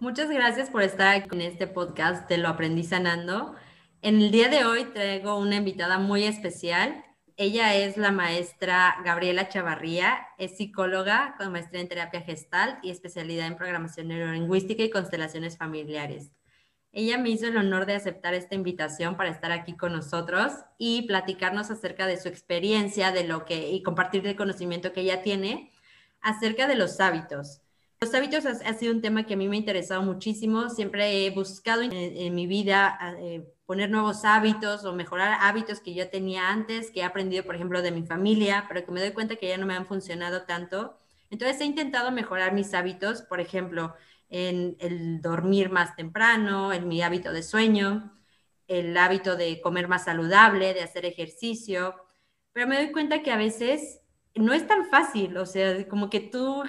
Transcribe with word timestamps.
Muchas 0.00 0.30
gracias 0.30 0.70
por 0.70 0.82
estar 0.82 1.08
aquí 1.08 1.28
en 1.32 1.40
este 1.40 1.66
podcast 1.66 2.28
de 2.28 2.38
Lo 2.38 2.46
Aprendí 2.46 2.84
Sanando. 2.84 3.56
En 4.00 4.22
el 4.22 4.30
día 4.30 4.48
de 4.48 4.64
hoy 4.64 4.84
traigo 4.84 5.36
una 5.36 5.56
invitada 5.56 5.98
muy 5.98 6.22
especial. 6.22 7.04
Ella 7.36 7.74
es 7.74 7.96
la 7.96 8.12
maestra 8.12 8.94
Gabriela 9.04 9.48
Chavarría, 9.48 10.20
es 10.38 10.56
psicóloga 10.56 11.34
con 11.36 11.50
maestría 11.50 11.80
en 11.80 11.88
terapia 11.88 12.20
gestal 12.20 12.78
y 12.80 12.90
especialidad 12.90 13.48
en 13.48 13.56
programación 13.56 14.06
neurolingüística 14.06 14.84
y 14.84 14.90
constelaciones 14.90 15.58
familiares. 15.58 16.30
Ella 16.92 17.18
me 17.18 17.30
hizo 17.30 17.48
el 17.48 17.56
honor 17.56 17.84
de 17.84 17.96
aceptar 17.96 18.34
esta 18.34 18.54
invitación 18.54 19.16
para 19.16 19.30
estar 19.30 19.50
aquí 19.50 19.76
con 19.76 19.92
nosotros 19.92 20.52
y 20.78 21.08
platicarnos 21.08 21.72
acerca 21.72 22.06
de 22.06 22.18
su 22.18 22.28
experiencia, 22.28 23.10
de 23.10 23.24
lo 23.24 23.44
que 23.44 23.72
y 23.72 23.82
compartir 23.82 24.24
el 24.28 24.36
conocimiento 24.36 24.92
que 24.92 25.00
ella 25.00 25.22
tiene 25.22 25.72
acerca 26.20 26.68
de 26.68 26.76
los 26.76 27.00
hábitos. 27.00 27.62
Los 28.00 28.14
hábitos 28.14 28.46
ha, 28.46 28.74
sido 28.74 28.92
un 28.92 29.02
tema 29.02 29.26
que 29.26 29.34
a 29.34 29.36
mí 29.36 29.48
me 29.48 29.56
ha 29.56 29.58
interesado 29.58 30.02
muchísimo. 30.02 30.70
Siempre 30.70 31.26
he 31.26 31.30
buscado 31.30 31.82
en, 31.82 32.34
mi 32.34 32.46
vida 32.46 32.96
eh, 33.18 33.52
poner 33.66 33.90
nuevos 33.90 34.24
hábitos 34.24 34.84
o 34.84 34.94
mejorar 34.94 35.36
hábitos 35.40 35.80
que 35.80 35.94
yo 35.94 36.08
tenía 36.08 36.48
antes, 36.48 36.92
que 36.92 37.00
he 37.00 37.02
aprendido, 37.02 37.44
por 37.44 37.56
ejemplo, 37.56 37.82
de 37.82 37.90
mi 37.90 38.04
familia, 38.04 38.66
pero 38.68 38.84
que 38.84 38.92
me 38.92 39.00
doy 39.00 39.10
cuenta 39.10 39.34
que 39.34 39.48
ya 39.48 39.58
no 39.58 39.66
me 39.66 39.74
han 39.74 39.86
funcionado 39.86 40.42
tanto. 40.42 40.96
Entonces 41.30 41.60
he 41.60 41.64
intentado 41.64 42.12
mejorar 42.12 42.52
mis 42.54 42.72
hábitos, 42.72 43.22
por 43.22 43.40
ejemplo, 43.40 43.94
en 44.28 44.76
el 44.78 45.20
dormir 45.20 45.70
más 45.70 45.96
temprano, 45.96 46.72
en 46.72 46.86
mi 46.86 47.02
hábito 47.02 47.32
de 47.32 47.42
sueño, 47.42 48.16
el 48.68 48.96
hábito 48.96 49.36
de 49.36 49.60
comer 49.60 49.88
más 49.88 50.04
saludable, 50.04 50.72
de 50.72 50.82
hacer 50.82 51.04
ejercicio, 51.04 51.96
pero 52.52 52.68
me 52.68 52.76
doy 52.76 52.92
cuenta 52.92 53.22
que 53.22 53.32
a 53.32 53.36
veces 53.36 54.02
no 54.34 54.52
es 54.52 54.66
tan 54.66 54.86
fácil, 54.86 55.36
o 55.36 55.46
sea, 55.46 55.86
como 55.88 56.10
que 56.10 56.20
tú, 56.20 56.62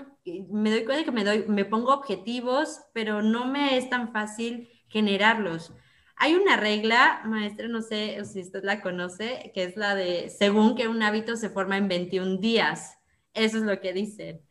me 0.49 0.71
doy 0.71 0.85
cuenta 0.85 1.05
que 1.05 1.11
me, 1.11 1.23
doy, 1.23 1.45
me 1.47 1.65
pongo 1.65 1.93
objetivos, 1.93 2.81
pero 2.93 3.21
no 3.21 3.45
me 3.45 3.77
es 3.77 3.89
tan 3.89 4.11
fácil 4.11 4.69
generarlos. 4.87 5.73
Hay 6.15 6.35
una 6.35 6.57
regla, 6.57 7.21
maestra, 7.25 7.67
no 7.67 7.81
sé 7.81 8.23
si 8.25 8.41
usted 8.41 8.63
la 8.63 8.81
conoce, 8.81 9.51
que 9.53 9.63
es 9.63 9.77
la 9.77 9.95
de, 9.95 10.29
según 10.29 10.75
que 10.75 10.87
un 10.87 11.01
hábito 11.03 11.35
se 11.37 11.49
forma 11.49 11.77
en 11.77 11.87
21 11.87 12.37
días. 12.37 12.97
Eso 13.33 13.57
es 13.57 13.63
lo 13.63 13.79
que 13.79 13.93
dicen. 13.93 14.41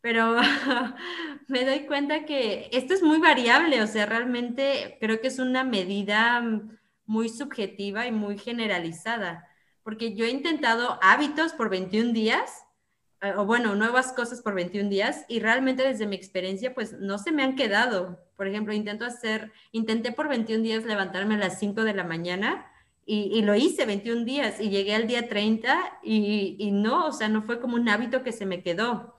Pero 0.00 0.36
me 1.48 1.64
doy 1.64 1.86
cuenta 1.86 2.24
que 2.24 2.68
esto 2.72 2.94
es 2.94 3.02
muy 3.02 3.18
variable, 3.18 3.82
o 3.82 3.86
sea, 3.86 4.06
realmente 4.06 4.96
creo 5.00 5.20
que 5.20 5.28
es 5.28 5.38
una 5.38 5.64
medida 5.64 6.42
muy 7.06 7.28
subjetiva 7.28 8.06
y 8.06 8.12
muy 8.12 8.38
generalizada 8.38 9.48
porque 9.82 10.14
yo 10.14 10.24
he 10.24 10.30
intentado 10.30 10.98
hábitos 11.02 11.52
por 11.52 11.68
21 11.68 12.12
días, 12.12 12.64
o 13.36 13.44
bueno, 13.44 13.74
nuevas 13.74 14.12
cosas 14.12 14.42
por 14.42 14.54
21 14.54 14.88
días, 14.88 15.24
y 15.28 15.40
realmente 15.40 15.82
desde 15.82 16.06
mi 16.06 16.16
experiencia, 16.16 16.74
pues 16.74 16.94
no 16.94 17.18
se 17.18 17.32
me 17.32 17.42
han 17.42 17.56
quedado. 17.56 18.18
Por 18.36 18.46
ejemplo, 18.48 18.72
intento 18.72 19.04
hacer, 19.04 19.52
intenté 19.70 20.12
por 20.12 20.28
21 20.28 20.62
días 20.62 20.84
levantarme 20.84 21.34
a 21.36 21.38
las 21.38 21.58
5 21.58 21.84
de 21.84 21.94
la 21.94 22.04
mañana, 22.04 22.66
y, 23.04 23.42
lo 23.42 23.56
hice 23.56 23.84
21 23.84 24.24
días, 24.24 24.60
y 24.60 24.70
llegué 24.70 24.94
al 24.94 25.06
día 25.06 25.28
30, 25.28 25.98
y, 26.02 26.56
y 26.58 26.70
no, 26.70 27.06
o 27.06 27.12
sea, 27.12 27.28
no 27.28 27.42
fue 27.42 27.60
como 27.60 27.74
un 27.74 27.88
hábito 27.88 28.22
que 28.22 28.32
se 28.32 28.46
me 28.46 28.62
quedó. 28.62 29.18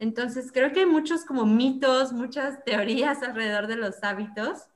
Entonces, 0.00 0.50
creo 0.52 0.72
que 0.72 0.80
hay 0.80 0.86
muchos 0.86 1.24
como 1.24 1.46
mitos, 1.46 2.12
muchas 2.12 2.64
teorías 2.64 3.22
alrededor 3.22 3.68
de 3.68 3.76
los 3.76 4.02
hábitos 4.02 4.66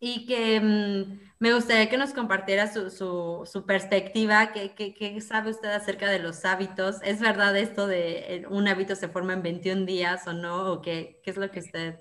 y 0.00 0.26
que 0.26 0.60
mm, 0.60 1.20
me 1.40 1.54
gustaría 1.54 1.88
que 1.88 1.96
nos 1.96 2.12
compartiera 2.12 2.66
su, 2.72 2.90
su, 2.90 3.66
perspectiva, 3.66 4.52
¿Qué, 4.52 4.74
¿Qué, 4.74 5.20
sabe 5.20 5.50
usted 5.50 5.70
acerca 5.70 6.10
de 6.10 6.18
los 6.18 6.44
hábitos? 6.44 6.96
¿Es 7.02 7.20
verdad 7.20 7.56
esto 7.56 7.86
de 7.86 8.36
eh, 8.36 8.46
un 8.48 8.68
hábito 8.68 8.94
se 8.96 9.08
forma 9.08 9.34
en 9.34 9.42
21 9.42 9.86
días 9.86 10.26
o 10.26 10.32
no? 10.32 10.72
¿O 10.72 10.82
qué, 10.82 11.20
qué 11.22 11.30
es 11.30 11.36
lo 11.36 11.50
que 11.50 11.60
usted... 11.60 12.00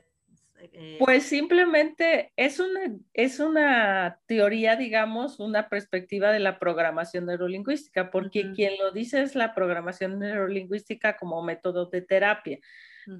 Eh? 0.74 0.98
Pues 1.00 1.24
simplemente 1.24 2.34
es 2.36 2.60
una, 2.60 2.96
es 3.14 3.40
una 3.40 4.20
teoría, 4.26 4.76
digamos, 4.76 5.40
una 5.40 5.70
perspectiva 5.70 6.32
de 6.32 6.40
la 6.40 6.58
programación 6.58 7.28
neurolingüística, 7.28 8.10
porque 8.10 8.54
quien 8.54 8.76
lo 8.80 8.92
dice 8.92 9.22
es 9.22 9.36
la 9.36 9.54
programación 9.54 10.18
neurolingüística 10.18 11.16
como 11.18 11.44
método 11.44 11.86
de 11.86 12.02
terapia. 12.02 12.58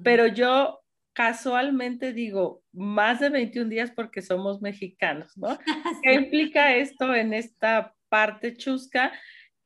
Pero 0.02 0.26
yo 0.26 0.80
casualmente 1.18 2.12
digo 2.12 2.62
más 2.72 3.18
de 3.18 3.28
21 3.28 3.68
días 3.68 3.90
porque 3.90 4.22
somos 4.22 4.62
mexicanos, 4.62 5.36
¿no? 5.36 5.58
¿Qué 6.04 6.14
implica 6.14 6.76
esto 6.76 7.12
en 7.12 7.34
esta 7.34 7.92
parte 8.08 8.56
chusca? 8.56 9.10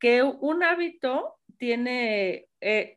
Que 0.00 0.22
un 0.22 0.62
hábito 0.62 1.34
tiene, 1.58 2.46
eh, 2.62 2.96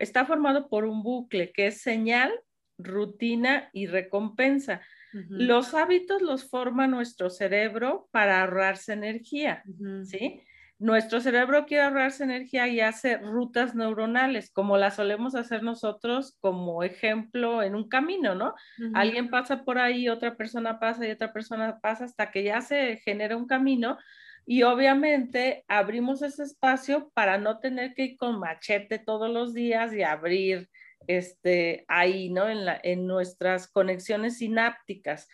está 0.00 0.26
formado 0.26 0.68
por 0.68 0.84
un 0.84 1.04
bucle 1.04 1.52
que 1.52 1.68
es 1.68 1.80
señal, 1.80 2.32
rutina 2.76 3.70
y 3.72 3.86
recompensa. 3.86 4.80
Los 5.28 5.74
hábitos 5.74 6.22
los 6.22 6.50
forma 6.50 6.88
nuestro 6.88 7.30
cerebro 7.30 8.08
para 8.10 8.40
ahorrarse 8.40 8.94
energía, 8.94 9.62
¿sí? 10.04 10.42
Nuestro 10.82 11.20
cerebro 11.20 11.64
quiere 11.64 11.84
ahorrarse 11.84 12.24
energía 12.24 12.66
y 12.66 12.80
hace 12.80 13.16
rutas 13.16 13.76
neuronales, 13.76 14.50
como 14.50 14.76
las 14.76 14.96
solemos 14.96 15.36
hacer 15.36 15.62
nosotros 15.62 16.36
como 16.40 16.82
ejemplo 16.82 17.62
en 17.62 17.76
un 17.76 17.88
camino, 17.88 18.34
¿no? 18.34 18.56
Alguien 18.92 19.30
pasa 19.30 19.64
por 19.64 19.78
ahí, 19.78 20.08
otra 20.08 20.34
persona 20.36 20.80
pasa 20.80 21.06
y 21.06 21.12
otra 21.12 21.32
persona 21.32 21.78
pasa 21.80 22.04
hasta 22.04 22.32
que 22.32 22.42
ya 22.42 22.60
se 22.62 22.96
genera 22.96 23.36
un 23.36 23.46
camino 23.46 23.96
y 24.44 24.64
obviamente 24.64 25.64
abrimos 25.68 26.20
ese 26.20 26.42
espacio 26.42 27.12
para 27.14 27.38
no 27.38 27.60
tener 27.60 27.94
que 27.94 28.04
ir 28.04 28.16
con 28.16 28.40
machete 28.40 28.98
todos 28.98 29.30
los 29.30 29.54
días 29.54 29.94
y 29.94 30.02
abrir 30.02 30.68
este 31.06 31.84
ahí, 31.86 32.28
¿no? 32.28 32.48
En, 32.48 32.64
la, 32.64 32.80
en 32.82 33.06
nuestras 33.06 33.68
conexiones 33.68 34.38
sinápticas, 34.38 35.28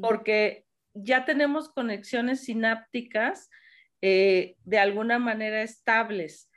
porque 0.00 0.64
ya 0.94 1.26
tenemos 1.26 1.68
conexiones 1.68 2.40
sinápticas 2.40 3.50
eh, 4.06 4.58
de 4.66 4.78
alguna 4.78 5.18
manera 5.18 5.62
estables. 5.62 6.50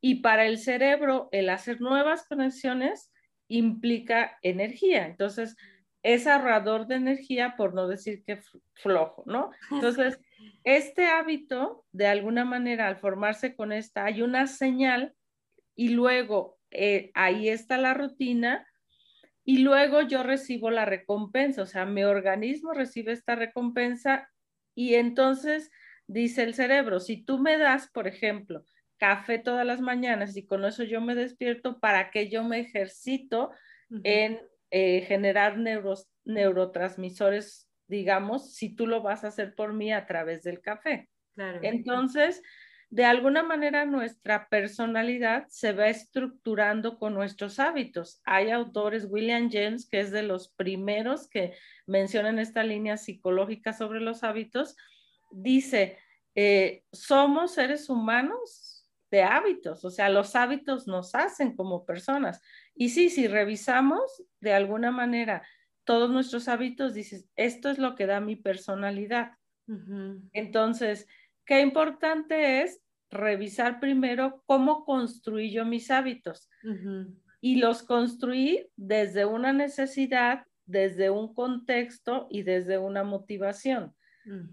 Y 0.00 0.22
para 0.22 0.46
el 0.46 0.56
cerebro, 0.56 1.28
el 1.30 1.50
hacer 1.50 1.78
nuevas 1.78 2.26
conexiones 2.26 3.12
implica 3.48 4.38
energía. 4.40 5.06
Entonces, 5.06 5.58
es 6.02 6.26
ahorrador 6.26 6.86
de 6.86 6.94
energía, 6.94 7.54
por 7.58 7.74
no 7.74 7.86
decir 7.86 8.24
que 8.24 8.40
flojo, 8.72 9.24
¿no? 9.26 9.50
Entonces, 9.70 10.18
este 10.64 11.04
hábito, 11.08 11.84
de 11.92 12.06
alguna 12.06 12.46
manera, 12.46 12.88
al 12.88 12.96
formarse 12.96 13.54
con 13.54 13.72
esta, 13.72 14.06
hay 14.06 14.22
una 14.22 14.46
señal 14.46 15.12
y 15.74 15.90
luego 15.90 16.58
eh, 16.70 17.10
ahí 17.12 17.50
está 17.50 17.76
la 17.76 17.92
rutina 17.92 18.66
y 19.44 19.58
luego 19.58 20.00
yo 20.00 20.22
recibo 20.22 20.70
la 20.70 20.86
recompensa, 20.86 21.60
o 21.60 21.66
sea, 21.66 21.84
mi 21.84 22.04
organismo 22.04 22.72
recibe 22.72 23.12
esta 23.12 23.34
recompensa 23.34 24.30
y 24.74 24.94
entonces 24.94 25.70
dice 26.06 26.42
el 26.42 26.54
cerebro, 26.54 27.00
si 27.00 27.24
tú 27.24 27.38
me 27.38 27.58
das, 27.58 27.88
por 27.90 28.06
ejemplo, 28.06 28.64
café 28.98 29.38
todas 29.38 29.66
las 29.66 29.80
mañanas 29.80 30.36
y 30.36 30.46
con 30.46 30.64
eso 30.64 30.84
yo 30.84 31.00
me 31.00 31.14
despierto, 31.14 31.80
¿para 31.80 32.10
que 32.10 32.28
yo 32.28 32.44
me 32.44 32.60
ejercito 32.60 33.50
en 34.02 34.40
eh, 34.70 35.02
generar 35.02 35.58
neurotransmisores, 36.24 37.68
digamos, 37.86 38.54
si 38.54 38.74
tú 38.74 38.86
lo 38.86 39.02
vas 39.02 39.24
a 39.24 39.28
hacer 39.28 39.54
por 39.54 39.74
mí 39.74 39.92
a 39.92 40.06
través 40.06 40.42
del 40.42 40.60
café? 40.60 41.08
Entonces, 41.62 42.42
de 42.88 43.04
alguna 43.04 43.42
manera 43.42 43.84
nuestra 43.84 44.48
personalidad 44.48 45.46
se 45.48 45.72
va 45.72 45.88
estructurando 45.88 46.98
con 46.98 47.14
nuestros 47.14 47.58
hábitos. 47.58 48.20
Hay 48.24 48.50
autores, 48.50 49.06
William 49.10 49.50
James, 49.50 49.88
que 49.88 50.00
es 50.00 50.10
de 50.12 50.22
los 50.22 50.48
primeros 50.48 51.28
que 51.28 51.54
mencionan 51.86 52.38
esta 52.38 52.62
línea 52.62 52.96
psicológica 52.96 53.72
sobre 53.72 54.00
los 54.00 54.22
hábitos, 54.22 54.76
dice, 55.42 55.98
eh, 56.34 56.84
somos 56.92 57.54
seres 57.54 57.88
humanos 57.88 58.88
de 59.10 59.22
hábitos, 59.22 59.84
o 59.84 59.90
sea, 59.90 60.08
los 60.08 60.34
hábitos 60.34 60.86
nos 60.86 61.14
hacen 61.14 61.54
como 61.54 61.84
personas. 61.84 62.42
Y 62.74 62.88
sí, 62.90 63.08
si 63.08 63.28
revisamos 63.28 64.24
de 64.40 64.52
alguna 64.52 64.90
manera 64.90 65.46
todos 65.84 66.10
nuestros 66.10 66.48
hábitos, 66.48 66.94
dices, 66.94 67.28
esto 67.36 67.70
es 67.70 67.78
lo 67.78 67.94
que 67.94 68.06
da 68.06 68.20
mi 68.20 68.36
personalidad. 68.36 69.32
Entonces, 70.32 71.06
qué 71.44 71.60
importante 71.60 72.62
es 72.62 72.80
revisar 73.10 73.80
primero 73.80 74.42
cómo 74.46 74.84
construí 74.84 75.52
yo 75.52 75.64
mis 75.64 75.90
hábitos. 75.90 76.48
Y 77.40 77.56
los 77.56 77.82
construí 77.82 78.68
desde 78.76 79.24
una 79.24 79.52
necesidad, 79.52 80.44
desde 80.64 81.10
un 81.10 81.32
contexto 81.32 82.26
y 82.30 82.42
desde 82.42 82.78
una 82.78 83.04
motivación. 83.04 83.94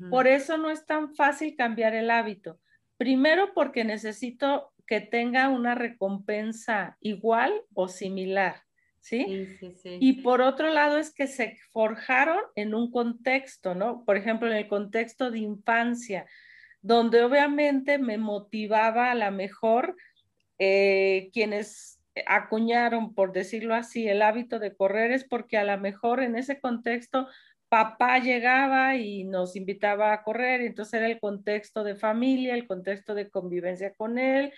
Por 0.10 0.28
eso 0.28 0.58
no 0.58 0.70
es 0.70 0.86
tan 0.86 1.16
fácil 1.16 1.56
cambiar 1.56 1.96
el 1.96 2.12
hábito. 2.12 2.60
Primero 2.98 3.54
porque 3.54 3.84
necesito 3.84 4.74
que 4.86 5.02
tenga 5.02 5.50
una 5.50 5.76
recompensa 5.76 6.98
igual 7.00 7.54
o 7.74 7.88
similar, 7.88 8.64
¿sí? 9.00 9.48
Y 9.84 10.22
por 10.22 10.42
otro 10.42 10.70
lado 10.70 10.98
es 10.98 11.14
que 11.14 11.28
se 11.28 11.58
forjaron 11.72 12.40
en 12.56 12.76
un 12.76 12.92
contexto, 12.92 13.76
¿no? 13.76 14.04
Por 14.06 14.18
ejemplo, 14.18 14.48
en 14.50 14.58
el 14.58 14.68
contexto 14.68 15.32
de 15.32 15.40
infancia, 15.40 16.26
donde 16.82 17.24
obviamente 17.24 17.98
me 17.98 18.18
motivaba 18.18 19.10
a 19.10 19.16
la 19.16 19.32
mejor 19.32 19.96
eh, 20.60 21.30
quienes 21.34 22.00
acuñaron, 22.28 23.14
por 23.16 23.34
decirlo 23.34 23.74
así, 23.74 24.08
el 24.08 24.22
hábito 24.22 24.60
de 24.60 24.76
correr 24.76 25.12
es 25.12 25.24
porque 25.24 25.58
a 25.58 25.64
lo 25.64 25.78
mejor 25.80 26.22
en 26.22 26.36
ese 26.36 26.60
contexto 26.60 27.28
papá 27.74 28.20
llegaba 28.20 28.96
y 28.98 29.24
nos 29.24 29.56
invitaba 29.56 30.14
a 30.14 30.22
correr, 30.22 30.62
entonces 30.62 30.94
era 30.94 31.08
el 31.08 31.20
contexto 31.20 31.84
de 31.84 31.96
familia, 31.96 32.54
el 32.54 32.68
contexto 32.68 33.16
de 33.16 33.32
convivencia 33.32 33.96
con 33.96 34.20
él, 34.20 34.54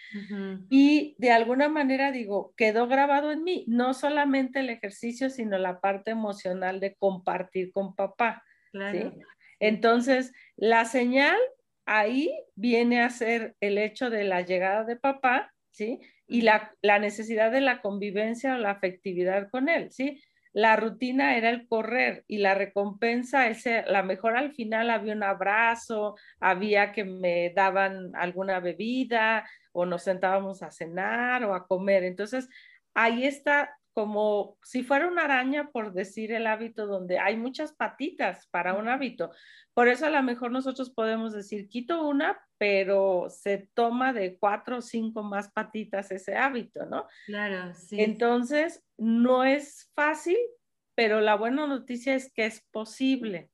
y 0.69 1.15
de 1.17 1.31
alguna 1.31 1.69
manera 1.69 2.11
digo, 2.11 2.53
quedó 2.57 2.87
grabado 2.87 3.31
en 3.31 3.45
mí, 3.45 3.63
no 3.69 3.93
solamente 3.93 4.59
el 4.59 4.69
ejercicio, 4.69 5.29
sino 5.29 5.57
la 5.57 5.79
parte 5.79 6.11
emocional 6.11 6.81
de 6.81 6.95
compartir 6.95 7.71
con 7.71 7.95
papá. 7.95 8.43
Entonces, 9.61 10.33
la 10.57 10.83
señal 10.83 11.37
ahí 11.85 12.37
viene 12.55 12.99
a 12.99 13.09
ser 13.09 13.55
el 13.61 13.77
hecho 13.77 14.09
de 14.09 14.25
la 14.25 14.41
llegada 14.41 14.83
de 14.83 14.97
papá, 14.97 15.53
¿sí? 15.71 16.01
Y 16.27 16.41
la, 16.41 16.75
la 16.81 16.99
necesidad 16.99 17.49
de 17.49 17.61
la 17.61 17.81
convivencia 17.81 18.55
o 18.55 18.57
la 18.57 18.71
afectividad 18.71 19.49
con 19.49 19.69
él, 19.69 19.89
¿sí? 19.93 20.21
La 20.55 20.77
rutina 20.77 21.35
era 21.35 21.49
el 21.49 21.67
correr 21.67 22.23
y 22.29 22.37
la 22.37 22.55
recompensa, 22.55 23.49
ese, 23.49 23.83
la 23.87 24.03
mejor 24.03 24.37
al 24.37 24.53
final 24.53 24.89
había 24.89 25.13
un 25.13 25.21
abrazo, 25.21 26.15
había 26.39 26.93
que 26.93 27.03
me 27.03 27.49
daban 27.53 28.15
alguna 28.15 28.61
bebida 28.61 29.45
o 29.73 29.85
nos 29.85 30.03
sentábamos 30.03 30.63
a 30.63 30.71
cenar 30.71 31.43
o 31.43 31.53
a 31.53 31.67
comer. 31.67 32.05
Entonces, 32.05 32.47
ahí 32.93 33.25
está 33.25 33.77
como 33.91 34.57
si 34.63 34.83
fuera 34.83 35.07
una 35.07 35.25
araña, 35.25 35.71
por 35.71 35.91
decir 35.91 36.31
el 36.31 36.47
hábito, 36.47 36.87
donde 36.87 37.19
hay 37.19 37.35
muchas 37.35 37.73
patitas 37.73 38.47
para 38.47 38.75
un 38.75 38.87
hábito. 38.87 39.31
Por 39.73 39.89
eso 39.89 40.05
a 40.05 40.09
lo 40.09 40.23
mejor 40.23 40.51
nosotros 40.51 40.89
podemos 40.89 41.33
decir, 41.33 41.67
quito 41.67 42.07
una, 42.07 42.39
pero 42.57 43.27
se 43.29 43.69
toma 43.73 44.13
de 44.13 44.37
cuatro 44.37 44.77
o 44.77 44.81
cinco 44.81 45.21
más 45.21 45.51
patitas 45.51 46.11
ese 46.11 46.35
hábito, 46.35 46.85
¿no? 46.85 47.07
Claro, 47.25 47.73
sí. 47.73 48.01
Entonces, 48.01 48.84
no 48.97 49.43
es 49.43 49.91
fácil, 49.95 50.37
pero 50.95 51.21
la 51.21 51.35
buena 51.35 51.67
noticia 51.67 52.15
es 52.15 52.31
que 52.31 52.45
es 52.45 52.61
posible 52.71 53.51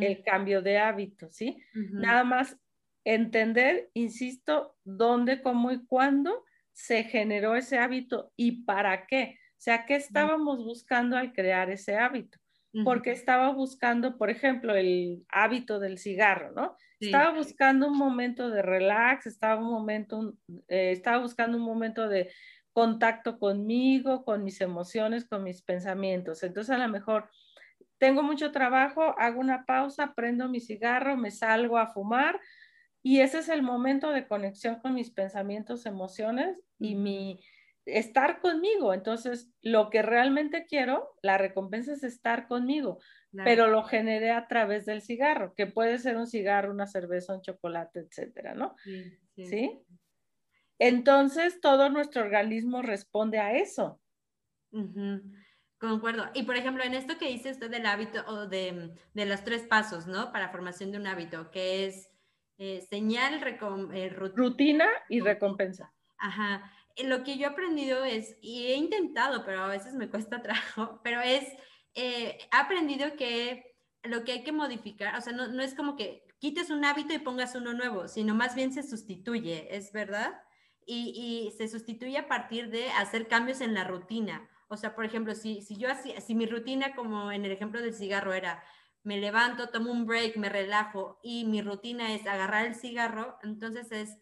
el 0.00 0.22
cambio 0.22 0.60
de 0.60 0.78
hábito, 0.78 1.30
¿sí? 1.30 1.56
Nada 1.72 2.24
más 2.24 2.58
entender, 3.04 3.90
insisto, 3.94 4.76
dónde, 4.84 5.40
cómo 5.40 5.72
y 5.72 5.84
cuándo 5.86 6.44
se 6.72 7.04
generó 7.04 7.56
ese 7.56 7.78
hábito 7.78 8.32
y 8.36 8.64
para 8.64 9.06
qué. 9.06 9.38
O 9.52 9.60
sea, 9.64 9.86
¿qué 9.86 9.94
estábamos 9.94 10.64
buscando 10.64 11.16
al 11.16 11.32
crear 11.32 11.70
ese 11.70 11.96
hábito? 11.96 12.38
Porque 12.84 13.10
estaba 13.12 13.50
buscando, 13.52 14.18
por 14.18 14.30
ejemplo, 14.30 14.74
el 14.74 15.24
hábito 15.28 15.78
del 15.78 15.98
cigarro, 15.98 16.52
¿no? 16.52 16.76
Estaba 17.00 17.32
buscando 17.32 17.88
un 17.88 17.98
momento 17.98 18.50
de 18.50 18.62
relax, 18.62 19.26
estaba, 19.26 19.60
un 19.60 19.70
momento, 19.70 20.34
eh, 20.68 20.92
estaba 20.92 21.18
buscando 21.18 21.58
un 21.58 21.64
momento 21.64 22.08
de 22.08 22.30
contacto 22.72 23.38
conmigo, 23.38 24.24
con 24.24 24.44
mis 24.44 24.60
emociones, 24.60 25.26
con 25.26 25.42
mis 25.44 25.62
pensamientos. 25.62 26.42
Entonces, 26.42 26.74
a 26.74 26.78
lo 26.78 26.88
mejor 26.88 27.28
tengo 27.98 28.22
mucho 28.22 28.50
trabajo, 28.50 29.14
hago 29.18 29.40
una 29.40 29.64
pausa, 29.64 30.14
prendo 30.14 30.48
mi 30.48 30.60
cigarro, 30.60 31.16
me 31.16 31.30
salgo 31.30 31.78
a 31.78 31.86
fumar 31.86 32.40
y 33.02 33.20
ese 33.20 33.38
es 33.38 33.48
el 33.48 33.62
momento 33.62 34.10
de 34.10 34.26
conexión 34.26 34.76
con 34.80 34.94
mis 34.94 35.10
pensamientos, 35.10 35.86
emociones 35.86 36.58
y 36.78 36.94
mi 36.94 37.40
estar 37.84 38.40
conmigo. 38.40 38.94
Entonces, 38.94 39.50
lo 39.60 39.90
que 39.90 40.02
realmente 40.02 40.66
quiero, 40.66 41.10
la 41.22 41.36
recompensa 41.36 41.92
es 41.92 42.04
estar 42.04 42.46
conmigo, 42.46 42.98
pero 43.44 43.66
lo 43.66 43.82
generé 43.82 44.30
a 44.30 44.46
través 44.46 44.86
del 44.86 45.02
cigarro, 45.02 45.54
que 45.54 45.66
puede 45.66 45.98
ser 45.98 46.16
un 46.16 46.26
cigarro, 46.26 46.70
una 46.70 46.86
cerveza, 46.86 47.34
un 47.34 47.42
chocolate, 47.42 48.00
etcétera, 48.00 48.54
¿no? 48.54 48.76
¿Sí? 49.36 49.80
Entonces, 50.82 51.60
todo 51.60 51.90
nuestro 51.90 52.22
organismo 52.22 52.82
responde 52.82 53.38
a 53.38 53.56
eso. 53.56 54.00
Concuerdo. 55.78 56.26
Y 56.34 56.44
por 56.44 56.56
ejemplo, 56.56 56.82
en 56.84 56.94
esto 56.94 57.18
que 57.18 57.28
dice 57.28 57.50
usted 57.50 57.70
del 57.70 57.86
hábito 57.86 58.24
o 58.26 58.46
de, 58.46 58.94
de 59.14 59.26
los 59.26 59.44
tres 59.44 59.62
pasos, 59.62 60.06
¿no? 60.06 60.32
Para 60.32 60.50
formación 60.50 60.92
de 60.92 60.98
un 60.98 61.06
hábito, 61.06 61.50
que 61.50 61.86
es 61.86 62.10
eh, 62.58 62.80
señal, 62.88 63.42
eh, 63.94 64.08
rutina 64.08 64.86
y 65.08 65.20
recompensa. 65.20 65.92
Ajá 66.18 66.70
lo 67.04 67.24
que 67.24 67.36
yo 67.36 67.46
he 67.46 67.50
aprendido 67.50 68.04
es, 68.04 68.36
y 68.40 68.66
he 68.66 68.76
intentado, 68.76 69.44
pero 69.44 69.62
a 69.62 69.68
veces 69.68 69.94
me 69.94 70.08
cuesta 70.08 70.42
trabajo, 70.42 71.00
pero 71.02 71.20
es, 71.20 71.44
eh, 71.94 72.38
he 72.40 72.56
aprendido 72.56 73.16
que 73.16 73.76
lo 74.02 74.24
que 74.24 74.32
hay 74.32 74.42
que 74.42 74.52
modificar, 74.52 75.16
o 75.16 75.20
sea, 75.20 75.32
no, 75.32 75.48
no, 75.48 75.62
es 75.62 75.74
como 75.74 75.96
que 75.96 76.24
quites 76.38 76.70
un 76.70 76.84
hábito 76.84 77.14
y 77.14 77.18
pongas 77.18 77.54
uno 77.54 77.72
nuevo, 77.72 78.08
sino 78.08 78.34
más 78.34 78.54
bien 78.54 78.72
se 78.72 78.82
sustituye, 78.82 79.76
¿es 79.76 79.92
verdad? 79.92 80.42
Y, 80.86 81.52
se 81.56 81.68
sustituye 81.68 82.18
a 82.18 82.28
partir 82.28 82.70
de 82.70 82.90
hacer 82.90 83.28
cambios 83.28 83.60
en 83.60 83.74
la 83.74 83.84
rutina. 83.84 84.48
O 84.68 84.76
sea, 84.76 84.94
por 84.94 85.04
ejemplo, 85.04 85.34
si, 85.34 85.62
si 85.62 85.76
yo 85.76 85.90
hacía, 85.90 86.20
si 86.20 86.34
mi 86.34 86.46
rutina, 86.46 86.94
como 86.94 87.30
en 87.30 87.44
el 87.44 87.52
ejemplo 87.52 87.80
del 87.80 87.94
cigarro, 87.94 88.32
era 88.32 88.62
me 89.04 89.18
levanto, 89.18 89.68
tomo 89.68 89.90
un 89.90 90.06
break, 90.06 90.36
me 90.36 90.48
relajo 90.48 91.18
y 91.22 91.44
mi 91.44 91.60
rutina 91.60 92.14
es 92.14 92.26
agarrar 92.26 92.66
el 92.66 92.74
cigarro, 92.74 93.36
entonces 93.42 93.90
es 93.90 94.18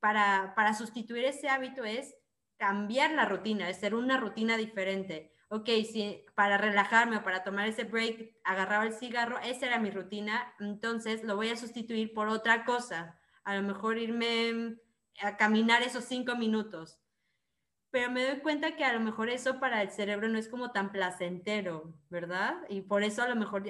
para, 0.00 0.52
para 0.54 0.74
sustituir 0.74 1.24
ese 1.24 1.48
hábito 1.48 1.84
es 1.84 2.14
cambiar 2.58 3.12
la 3.12 3.24
rutina, 3.24 3.68
es 3.68 3.78
ser 3.78 3.94
una 3.94 4.18
rutina 4.18 4.56
diferente. 4.56 5.32
Ok, 5.48 5.68
si 5.90 6.24
para 6.34 6.58
relajarme 6.58 7.16
o 7.16 7.22
para 7.22 7.42
tomar 7.42 7.66
ese 7.66 7.84
break 7.84 8.36
agarraba 8.44 8.84
el 8.84 8.94
cigarro, 8.94 9.38
esa 9.38 9.66
era 9.66 9.78
mi 9.78 9.90
rutina, 9.90 10.54
entonces 10.60 11.24
lo 11.24 11.36
voy 11.36 11.48
a 11.48 11.56
sustituir 11.56 12.14
por 12.14 12.28
otra 12.28 12.64
cosa. 12.64 13.18
A 13.44 13.56
lo 13.56 13.62
mejor 13.62 13.98
irme 13.98 14.76
a 15.22 15.36
caminar 15.36 15.82
esos 15.82 16.04
cinco 16.04 16.36
minutos. 16.36 16.98
Pero 17.90 18.10
me 18.10 18.24
doy 18.24 18.40
cuenta 18.40 18.76
que 18.76 18.84
a 18.84 18.92
lo 18.92 19.00
mejor 19.00 19.28
eso 19.28 19.60
para 19.60 19.82
el 19.82 19.90
cerebro 19.90 20.28
no 20.28 20.38
es 20.38 20.48
como 20.48 20.72
tan 20.72 20.92
placentero, 20.92 21.94
¿verdad? 22.08 22.56
Y 22.68 22.80
por 22.80 23.02
eso 23.02 23.22
a 23.22 23.28
lo 23.28 23.36
mejor 23.36 23.64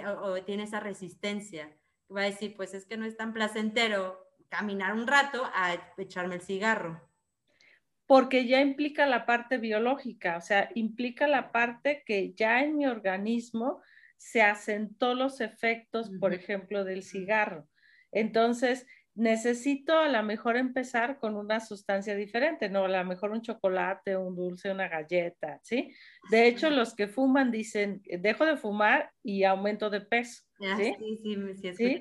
tiene 0.46 0.62
esa 0.62 0.80
resistencia. 0.80 1.76
Va 2.14 2.22
a 2.22 2.26
decir, 2.26 2.54
pues 2.56 2.72
es 2.72 2.86
que 2.86 2.96
no 2.96 3.04
es 3.04 3.16
tan 3.16 3.32
placentero 3.32 4.18
caminar 4.48 4.92
un 4.92 5.06
rato 5.06 5.42
a 5.54 5.92
echarme 5.98 6.36
el 6.36 6.40
cigarro. 6.40 7.00
Porque 8.06 8.46
ya 8.46 8.60
implica 8.60 9.06
la 9.06 9.26
parte 9.26 9.58
biológica, 9.58 10.36
o 10.36 10.40
sea, 10.40 10.70
implica 10.74 11.26
la 11.26 11.50
parte 11.50 12.04
que 12.04 12.34
ya 12.34 12.62
en 12.62 12.76
mi 12.76 12.86
organismo 12.86 13.80
se 14.18 14.42
asentó 14.42 15.14
los 15.14 15.40
efectos, 15.40 16.10
por 16.20 16.32
ejemplo, 16.32 16.84
del 16.84 17.02
cigarro. 17.02 17.66
Entonces, 18.12 18.86
necesito 19.14 19.98
a 19.98 20.08
lo 20.08 20.22
mejor 20.22 20.56
empezar 20.56 21.18
con 21.18 21.36
una 21.36 21.60
sustancia 21.60 22.16
diferente, 22.16 22.68
¿no? 22.68 22.84
A 22.84 22.88
lo 22.88 23.04
mejor 23.04 23.32
un 23.32 23.42
chocolate, 23.42 24.16
un 24.16 24.34
dulce, 24.34 24.70
una 24.70 24.88
galleta, 24.88 25.60
¿sí? 25.62 25.94
De 26.30 26.46
hecho, 26.46 26.70
los 26.70 26.94
que 26.94 27.08
fuman 27.08 27.50
dicen, 27.50 28.02
dejo 28.04 28.46
de 28.46 28.56
fumar 28.56 29.10
y 29.22 29.44
aumento 29.44 29.90
de 29.90 30.00
peso. 30.00 30.44
Ah, 30.60 30.76
¿sí? 30.78 30.94
Sí, 30.98 31.16
sí, 31.22 31.54
sí, 31.56 31.74
¿Sí? 31.74 32.00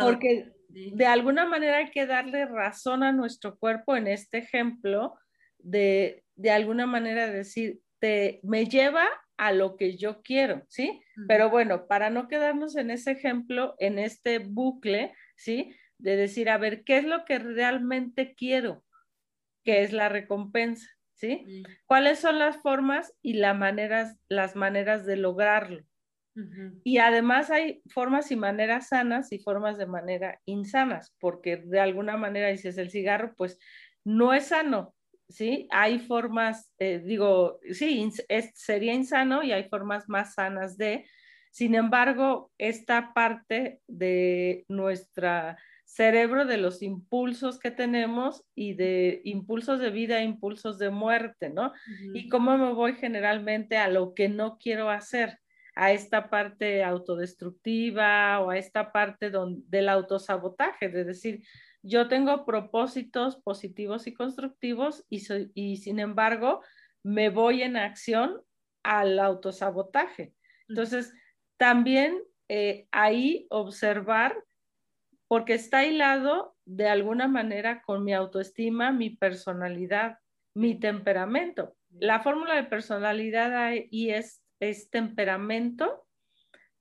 Porque 0.00 0.52
de 0.68 1.06
alguna 1.06 1.44
manera 1.44 1.78
hay 1.78 1.90
que 1.90 2.06
darle 2.06 2.46
razón 2.46 3.02
a 3.02 3.12
nuestro 3.12 3.56
cuerpo 3.58 3.96
en 3.96 4.06
este 4.06 4.38
ejemplo 4.38 5.14
de, 5.58 6.24
de 6.36 6.50
alguna 6.50 6.86
manera 6.86 7.28
decir, 7.28 7.80
te, 7.98 8.40
me 8.42 8.66
lleva 8.66 9.08
a 9.36 9.52
lo 9.52 9.76
que 9.76 9.96
yo 9.96 10.22
quiero, 10.22 10.62
¿sí? 10.68 11.00
Pero 11.26 11.50
bueno, 11.50 11.86
para 11.88 12.10
no 12.10 12.28
quedarnos 12.28 12.76
en 12.76 12.90
ese 12.90 13.12
ejemplo, 13.12 13.74
en 13.78 13.98
este 13.98 14.38
bucle, 14.38 15.12
¿sí? 15.36 15.74
De 15.98 16.16
decir, 16.16 16.50
a 16.50 16.58
ver, 16.58 16.84
¿qué 16.84 16.98
es 16.98 17.04
lo 17.04 17.24
que 17.24 17.38
realmente 17.38 18.34
quiero? 18.34 18.84
¿Qué 19.64 19.82
es 19.82 19.92
la 19.92 20.08
recompensa? 20.08 20.88
¿Sí? 21.14 21.62
¿Cuáles 21.86 22.18
son 22.18 22.38
las 22.38 22.56
formas 22.58 23.14
y 23.22 23.34
las 23.34 23.56
maneras, 23.56 24.18
las 24.28 24.56
maneras 24.56 25.06
de 25.06 25.16
lograrlo? 25.16 25.84
Y 26.82 26.98
además 26.98 27.50
hay 27.50 27.80
formas 27.86 28.32
y 28.32 28.36
maneras 28.36 28.88
sanas 28.88 29.30
y 29.30 29.38
formas 29.38 29.78
de 29.78 29.86
manera 29.86 30.40
insanas, 30.44 31.14
porque 31.20 31.58
de 31.58 31.78
alguna 31.78 32.16
manera 32.16 32.48
dices 32.48 32.76
el 32.76 32.90
cigarro, 32.90 33.34
pues 33.36 33.58
no 34.04 34.34
es 34.34 34.46
sano, 34.46 34.94
¿sí? 35.28 35.68
Hay 35.70 36.00
formas, 36.00 36.72
eh, 36.78 36.98
digo, 36.98 37.60
sí, 37.70 38.10
sería 38.54 38.92
insano 38.92 39.44
y 39.44 39.52
hay 39.52 39.68
formas 39.68 40.08
más 40.08 40.34
sanas 40.34 40.76
de, 40.76 41.06
sin 41.52 41.76
embargo, 41.76 42.50
esta 42.58 43.14
parte 43.14 43.80
de 43.86 44.64
nuestra 44.68 45.56
cerebro, 45.94 46.44
de 46.44 46.56
los 46.56 46.82
impulsos 46.82 47.58
que 47.58 47.70
tenemos 47.70 48.44
y 48.54 48.74
de 48.74 49.20
impulsos 49.24 49.78
de 49.78 49.90
vida, 49.90 50.22
impulsos 50.22 50.78
de 50.78 50.90
muerte, 50.90 51.50
¿no? 51.50 51.72
Y 52.12 52.28
cómo 52.28 52.58
me 52.58 52.72
voy 52.72 52.94
generalmente 52.94 53.76
a 53.76 53.88
lo 53.88 54.14
que 54.14 54.28
no 54.28 54.58
quiero 54.58 54.90
hacer 54.90 55.38
a 55.76 55.92
esta 55.92 56.30
parte 56.30 56.82
autodestructiva 56.82 58.40
o 58.40 58.50
a 58.50 58.58
esta 58.58 58.92
parte 58.92 59.30
del 59.30 59.88
autosabotaje, 59.88 60.88
de 60.88 61.04
decir, 61.04 61.44
yo 61.82 62.08
tengo 62.08 62.44
propósitos 62.44 63.36
positivos 63.36 64.06
y 64.06 64.14
constructivos 64.14 65.04
y, 65.10 65.22
y 65.54 65.76
sin 65.76 65.98
embargo 65.98 66.60
me 67.02 67.28
voy 67.28 67.62
en 67.62 67.76
acción 67.76 68.40
al 68.82 69.18
autosabotaje. 69.18 70.32
Entonces, 70.68 71.12
también 71.56 72.18
eh, 72.48 72.86
ahí 72.90 73.46
observar, 73.50 74.36
porque 75.34 75.54
está 75.54 75.84
hilado 75.84 76.54
de 76.64 76.88
alguna 76.88 77.26
manera 77.26 77.82
con 77.82 78.04
mi 78.04 78.14
autoestima, 78.14 78.92
mi 78.92 79.10
personalidad, 79.10 80.18
mi 80.54 80.78
temperamento 80.78 81.74
La 81.90 82.20
fórmula 82.20 82.54
de 82.54 82.62
personalidad 82.62 83.52
ahí 83.52 84.10
es, 84.12 84.44
es 84.60 84.90
temperamento 84.90 86.06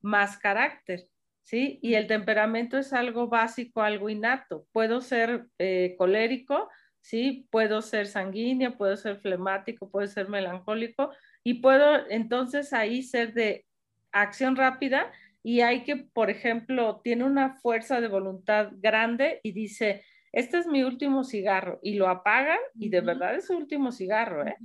más 0.01 0.37
carácter. 0.37 1.07
¿Sí? 1.41 1.79
Y 1.81 1.95
el 1.95 2.05
temperamento 2.05 2.77
es 2.77 2.93
algo 2.93 3.27
básico, 3.27 3.81
algo 3.81 4.07
innato. 4.07 4.67
Puedo 4.71 5.01
ser 5.01 5.47
eh, 5.57 5.95
colérico, 5.97 6.69
¿sí? 7.01 7.47
Puedo 7.49 7.81
ser 7.81 8.05
sanguíneo, 8.05 8.77
puedo 8.77 8.95
ser 8.97 9.19
flemático, 9.19 9.89
puedo 9.89 10.05
ser 10.05 10.29
melancólico 10.29 11.11
y 11.43 11.55
puedo 11.55 12.07
entonces 12.07 12.71
ahí 12.71 13.01
ser 13.01 13.33
de 13.33 13.65
acción 14.11 14.55
rápida 14.55 15.11
y 15.43 15.59
hay 15.59 15.83
que, 15.83 15.97
por 15.97 16.29
ejemplo, 16.29 17.01
tiene 17.03 17.25
una 17.25 17.55
fuerza 17.55 17.99
de 17.99 18.07
voluntad 18.07 18.71
grande 18.77 19.41
y 19.43 19.51
dice, 19.51 20.03
este 20.31 20.57
es 20.57 20.67
mi 20.67 20.83
último 20.83 21.25
cigarro 21.25 21.79
y 21.83 21.95
lo 21.95 22.07
apagan 22.07 22.59
y 22.75 22.89
de 22.89 23.01
verdad 23.01 23.35
es 23.35 23.47
su 23.47 23.57
último 23.57 23.91
cigarro. 23.91 24.47
¿eh? 24.47 24.55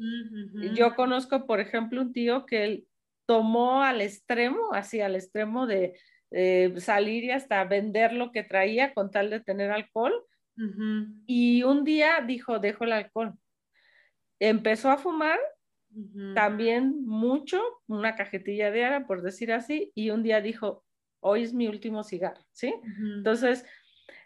Yo 0.74 0.94
conozco, 0.94 1.46
por 1.46 1.58
ejemplo, 1.58 2.00
un 2.00 2.12
tío 2.12 2.46
que 2.46 2.64
él 2.64 2.86
tomó 3.26 3.82
al 3.82 4.00
extremo, 4.00 4.72
así 4.72 5.00
al 5.00 5.16
extremo 5.16 5.66
de 5.66 5.98
salir 6.76 7.24
y 7.24 7.30
hasta 7.32 7.64
vender 7.64 8.12
lo 8.12 8.30
que 8.30 8.44
traía 8.44 8.94
con 8.94 9.10
tal 9.10 9.30
de 9.30 9.40
tener 9.40 9.72
alcohol. 9.72 10.14
Y 11.26 11.64
un 11.64 11.84
día 11.84 12.22
dijo, 12.26 12.60
dejo 12.60 12.84
el 12.84 12.92
alcohol. 12.92 13.34
Empezó 14.40 14.90
a 14.90 14.96
fumar 14.96 15.38
también 16.34 17.04
mucho, 17.04 17.60
una 17.86 18.14
cajetilla 18.14 18.70
de 18.70 18.84
ara, 18.84 19.06
por 19.06 19.22
decir 19.22 19.52
así, 19.52 19.92
y 19.94 20.10
un 20.10 20.22
día 20.22 20.40
dijo, 20.40 20.84
hoy 21.20 21.42
es 21.42 21.52
mi 21.52 21.66
último 21.66 22.04
cigarro, 22.04 22.44
¿sí? 22.52 22.74
Entonces, 23.16 23.64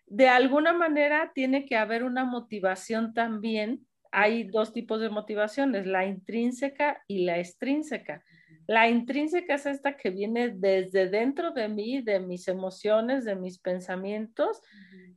de 0.06 0.28
alguna 0.28 0.72
manera 0.72 1.32
tiene 1.34 1.64
que 1.64 1.76
haber 1.76 2.04
una 2.04 2.24
motivación 2.24 3.14
también. 3.14 3.86
Hay 4.10 4.44
dos 4.44 4.72
tipos 4.72 5.00
de 5.00 5.08
motivaciones, 5.08 5.86
la 5.86 6.04
intrínseca 6.04 7.02
y 7.06 7.24
la 7.24 7.38
extrínseca. 7.38 8.22
La 8.66 8.88
intrínseca 8.88 9.54
es 9.54 9.66
esta 9.66 9.96
que 9.96 10.10
viene 10.10 10.50
desde 10.50 11.08
dentro 11.08 11.52
de 11.52 11.68
mí, 11.68 12.02
de 12.02 12.20
mis 12.20 12.46
emociones, 12.48 13.24
de 13.24 13.34
mis 13.34 13.58
pensamientos, 13.58 14.60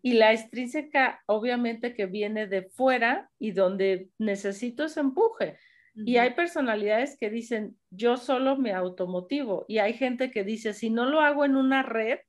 y 0.02 0.14
la 0.14 0.32
extrínseca 0.32 1.22
obviamente 1.26 1.94
que 1.94 2.06
viene 2.06 2.48
de 2.48 2.64
fuera 2.64 3.30
y 3.38 3.52
donde 3.52 4.10
necesito 4.18 4.86
ese 4.86 5.02
empuje. 5.02 5.58
Y 5.98 6.18
hay 6.18 6.34
personalidades 6.34 7.18
que 7.18 7.30
dicen, 7.30 7.78
yo 7.90 8.18
solo 8.18 8.58
me 8.58 8.74
automotivo. 8.74 9.66
Y 9.70 9.78
hay 9.78 9.94
gente 9.94 10.30
que 10.30 10.44
dice, 10.44 10.74
si 10.74 10.90
no 10.90 11.06
lo 11.06 11.22
hago 11.22 11.46
en 11.46 11.56
una 11.56 11.84
red, 11.84 12.20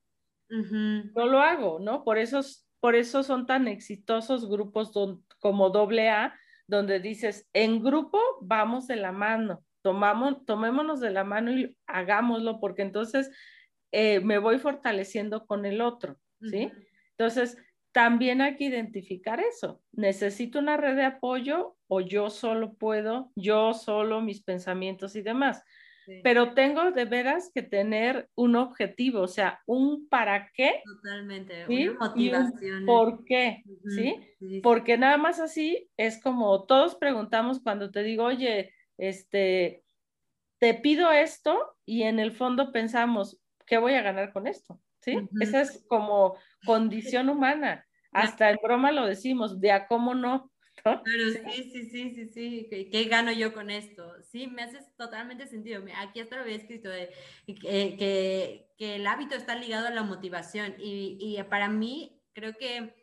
no 0.49 1.27
lo 1.27 1.41
hago, 1.41 1.81
¿no? 1.81 2.05
Por 2.05 2.19
eso, 2.19 2.41
por 2.81 2.95
eso 2.95 3.25
son 3.25 3.47
tan 3.47 3.67
exitosos 3.67 4.49
grupos 4.49 4.93
como 5.41 5.67
AA, 5.67 6.35
donde 6.69 7.01
dices, 7.01 7.49
en 7.53 7.83
grupo 7.83 8.21
vamos 8.41 8.87
de 8.87 8.97
la 8.97 9.11
mano, 9.11 9.65
tomamos, 9.83 10.45
tomémonos 10.45 11.01
de 11.01 11.11
la 11.11 11.25
mano 11.25 11.51
y 11.53 11.77
hagámoslo, 11.87 12.61
porque 12.61 12.83
entonces 12.83 13.31
eh, 13.93 14.21
me 14.21 14.39
voy 14.39 14.59
fortaleciendo 14.59 15.47
con 15.47 15.67
el 15.67 15.81
otro, 15.81 16.19
¿sí? 16.41 16.71
Entonces, 17.11 17.57
también 17.97 18.43
hay 18.43 18.57
que 18.57 18.65
identificar 18.65 19.41
eso. 19.41 19.81
¿Necesito 19.93 20.59
una 20.59 20.77
red 20.77 20.97
de 20.97 21.05
apoyo 21.07 21.79
o 21.89 22.03
yo 22.03 22.29
solo 22.29 22.75
puedo, 22.75 23.33
yo 23.37 23.73
solo 23.73 24.21
mis 24.21 24.43
pensamientos 24.43 25.17
y 25.17 25.23
demás? 25.23 25.65
Pero 26.23 26.53
tengo 26.53 26.91
de 26.91 27.07
veras 27.07 27.51
que 27.55 27.63
tener 27.63 28.29
un 28.35 28.55
objetivo, 28.55 29.23
o 29.23 29.29
sea, 29.29 29.63
un 29.65 30.11
para 30.11 30.51
qué. 30.53 30.83
Totalmente, 30.85 31.65
una 31.67 31.99
motivación. 31.99 32.85
¿Por 32.85 33.25
qué? 33.25 33.65
¿sí? 33.87 34.61
Porque 34.63 34.99
nada 34.99 35.17
más 35.17 35.41
así 35.41 35.89
es 35.97 36.21
como 36.21 36.67
todos 36.67 36.97
preguntamos 36.97 37.61
cuando 37.63 37.91
te 37.91 38.03
digo, 38.03 38.25
oye, 38.25 38.75
este, 38.99 39.85
te 40.59 40.75
pido 40.75 41.11
esto 41.13 41.79
y 41.87 42.03
en 42.03 42.19
el 42.19 42.33
fondo 42.33 42.73
pensamos, 42.73 43.41
¿qué 43.65 43.79
voy 43.79 43.95
a 43.95 44.03
ganar 44.03 44.35
con 44.35 44.47
esto? 44.47 44.83
¿Sí? 45.01 45.17
Esa 45.41 45.63
es 45.63 45.83
como 45.89 46.37
condición 46.67 47.31
humana. 47.31 47.86
Hasta 48.17 48.51
en 48.51 48.59
broma 48.63 48.93
lo 48.93 49.07
decimos, 49.07 49.61
de 49.61 49.73
a 49.73 49.87
cómo 49.87 50.15
no. 50.15 50.51
Pero 50.83 51.31
sí, 51.31 51.71
sí, 51.73 51.91
sí, 51.91 52.15
sí, 52.15 52.27
sí. 52.29 52.89
¿Qué, 52.93 53.05
gano 53.05 53.33
yo 53.33 53.53
con 53.53 53.71
esto? 53.71 54.13
Sí, 54.23 54.47
me 54.47 54.63
hace 54.63 54.79
totalmente 54.97 55.47
sentido. 55.47 55.83
Aquí 55.97 56.21
hasta 56.21 56.37
lo 56.37 56.43
había 56.43 56.57
escrito 56.57 56.89
de 56.89 57.11
que, 57.47 57.97
que, 57.99 58.69
que, 58.79 58.97
el 58.97 59.07
hábito 59.07 59.35
está 59.35 59.57
ligado 59.57 59.89
a 59.89 59.91
la 59.91 60.03
motivación. 60.03 60.75
Y, 60.79 61.19
y 61.21 61.43
para 61.45 61.69
mí, 61.69 62.23
creo 62.35 62.57
que 62.57 62.95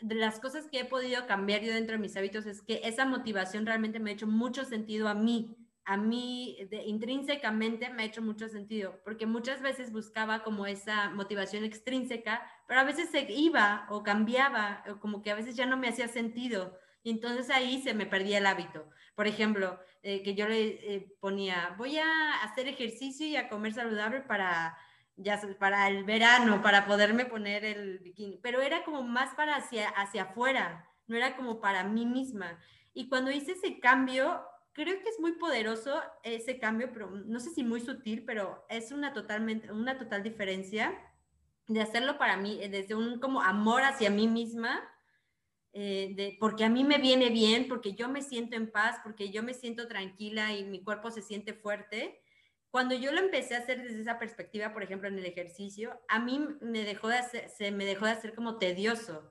de 0.00 0.14
las 0.14 0.40
cosas 0.40 0.68
que 0.68 0.80
he 0.80 0.84
podido 0.84 1.26
cambiar 1.26 1.62
yo 1.62 1.72
dentro 1.72 1.96
de 1.96 2.02
mis 2.02 2.16
hábitos 2.16 2.46
es 2.46 2.62
que 2.62 2.80
esa 2.84 3.04
motivación 3.04 3.66
realmente 3.66 4.00
me 4.00 4.10
ha 4.10 4.14
hecho 4.14 4.26
mucho 4.26 4.64
sentido 4.64 5.08
a 5.08 5.14
mí 5.14 5.61
a 5.84 5.96
mí 5.96 6.56
intrínsecamente 6.86 7.90
me 7.90 8.02
ha 8.02 8.06
hecho 8.06 8.22
mucho 8.22 8.48
sentido, 8.48 9.00
porque 9.04 9.26
muchas 9.26 9.60
veces 9.62 9.92
buscaba 9.92 10.44
como 10.44 10.66
esa 10.66 11.10
motivación 11.10 11.64
extrínseca, 11.64 12.42
pero 12.68 12.80
a 12.80 12.84
veces 12.84 13.10
se 13.10 13.30
iba 13.32 13.86
o 13.90 14.02
cambiaba, 14.02 14.84
o 14.88 15.00
como 15.00 15.22
que 15.22 15.30
a 15.30 15.34
veces 15.34 15.56
ya 15.56 15.66
no 15.66 15.76
me 15.76 15.88
hacía 15.88 16.08
sentido. 16.08 16.78
Y 17.02 17.10
entonces 17.10 17.50
ahí 17.50 17.82
se 17.82 17.94
me 17.94 18.06
perdía 18.06 18.38
el 18.38 18.46
hábito. 18.46 18.88
Por 19.16 19.26
ejemplo, 19.26 19.80
eh, 20.02 20.22
que 20.22 20.34
yo 20.34 20.48
le 20.48 20.94
eh, 20.94 21.16
ponía, 21.20 21.74
voy 21.76 21.98
a 21.98 22.42
hacer 22.44 22.68
ejercicio 22.68 23.26
y 23.26 23.36
a 23.36 23.48
comer 23.48 23.74
saludable 23.74 24.20
para, 24.20 24.76
ya, 25.16 25.40
para 25.58 25.88
el 25.88 26.04
verano, 26.04 26.62
para 26.62 26.86
poderme 26.86 27.26
poner 27.26 27.64
el 27.64 27.98
bikini, 27.98 28.38
pero 28.40 28.62
era 28.62 28.84
como 28.84 29.02
más 29.02 29.34
para 29.34 29.56
hacia, 29.56 29.88
hacia 29.88 30.24
afuera, 30.24 30.88
no 31.08 31.16
era 31.16 31.36
como 31.36 31.60
para 31.60 31.82
mí 31.82 32.06
misma. 32.06 32.58
Y 32.94 33.08
cuando 33.08 33.32
hice 33.32 33.52
ese 33.52 33.80
cambio, 33.80 34.42
creo 34.72 34.98
que 35.02 35.08
es 35.08 35.20
muy 35.20 35.32
poderoso 35.32 36.02
ese 36.22 36.58
cambio, 36.58 36.90
pero 36.92 37.10
no 37.10 37.40
sé 37.40 37.50
si 37.50 37.62
muy 37.62 37.80
sutil, 37.80 38.24
pero 38.24 38.64
es 38.68 38.92
una 38.92 39.12
totalmente, 39.12 39.70
una 39.70 39.98
total 39.98 40.22
diferencia 40.22 40.98
de 41.68 41.80
hacerlo 41.80 42.18
para 42.18 42.36
mí, 42.36 42.58
eh, 42.62 42.68
desde 42.68 42.94
un 42.94 43.20
como 43.20 43.42
amor 43.42 43.82
hacia 43.82 44.10
mí 44.10 44.28
misma, 44.28 44.82
eh, 45.72 46.12
de, 46.16 46.36
porque 46.40 46.64
a 46.64 46.68
mí 46.68 46.84
me 46.84 46.98
viene 46.98 47.30
bien, 47.30 47.68
porque 47.68 47.94
yo 47.94 48.08
me 48.08 48.22
siento 48.22 48.56
en 48.56 48.70
paz, 48.70 49.00
porque 49.02 49.30
yo 49.30 49.42
me 49.42 49.54
siento 49.54 49.88
tranquila 49.88 50.52
y 50.52 50.64
mi 50.64 50.82
cuerpo 50.82 51.10
se 51.10 51.22
siente 51.22 51.54
fuerte. 51.54 52.20
Cuando 52.70 52.94
yo 52.94 53.12
lo 53.12 53.20
empecé 53.20 53.54
a 53.54 53.58
hacer 53.58 53.82
desde 53.82 54.00
esa 54.00 54.18
perspectiva, 54.18 54.72
por 54.72 54.82
ejemplo, 54.82 55.08
en 55.08 55.18
el 55.18 55.26
ejercicio, 55.26 56.00
a 56.08 56.18
mí 56.18 56.46
me 56.60 56.84
dejó 56.84 57.08
de 57.08 57.18
hacer, 57.18 57.48
se 57.50 57.70
me 57.70 57.84
dejó 57.84 58.06
de 58.06 58.12
hacer 58.12 58.34
como 58.34 58.58
tedioso. 58.58 59.30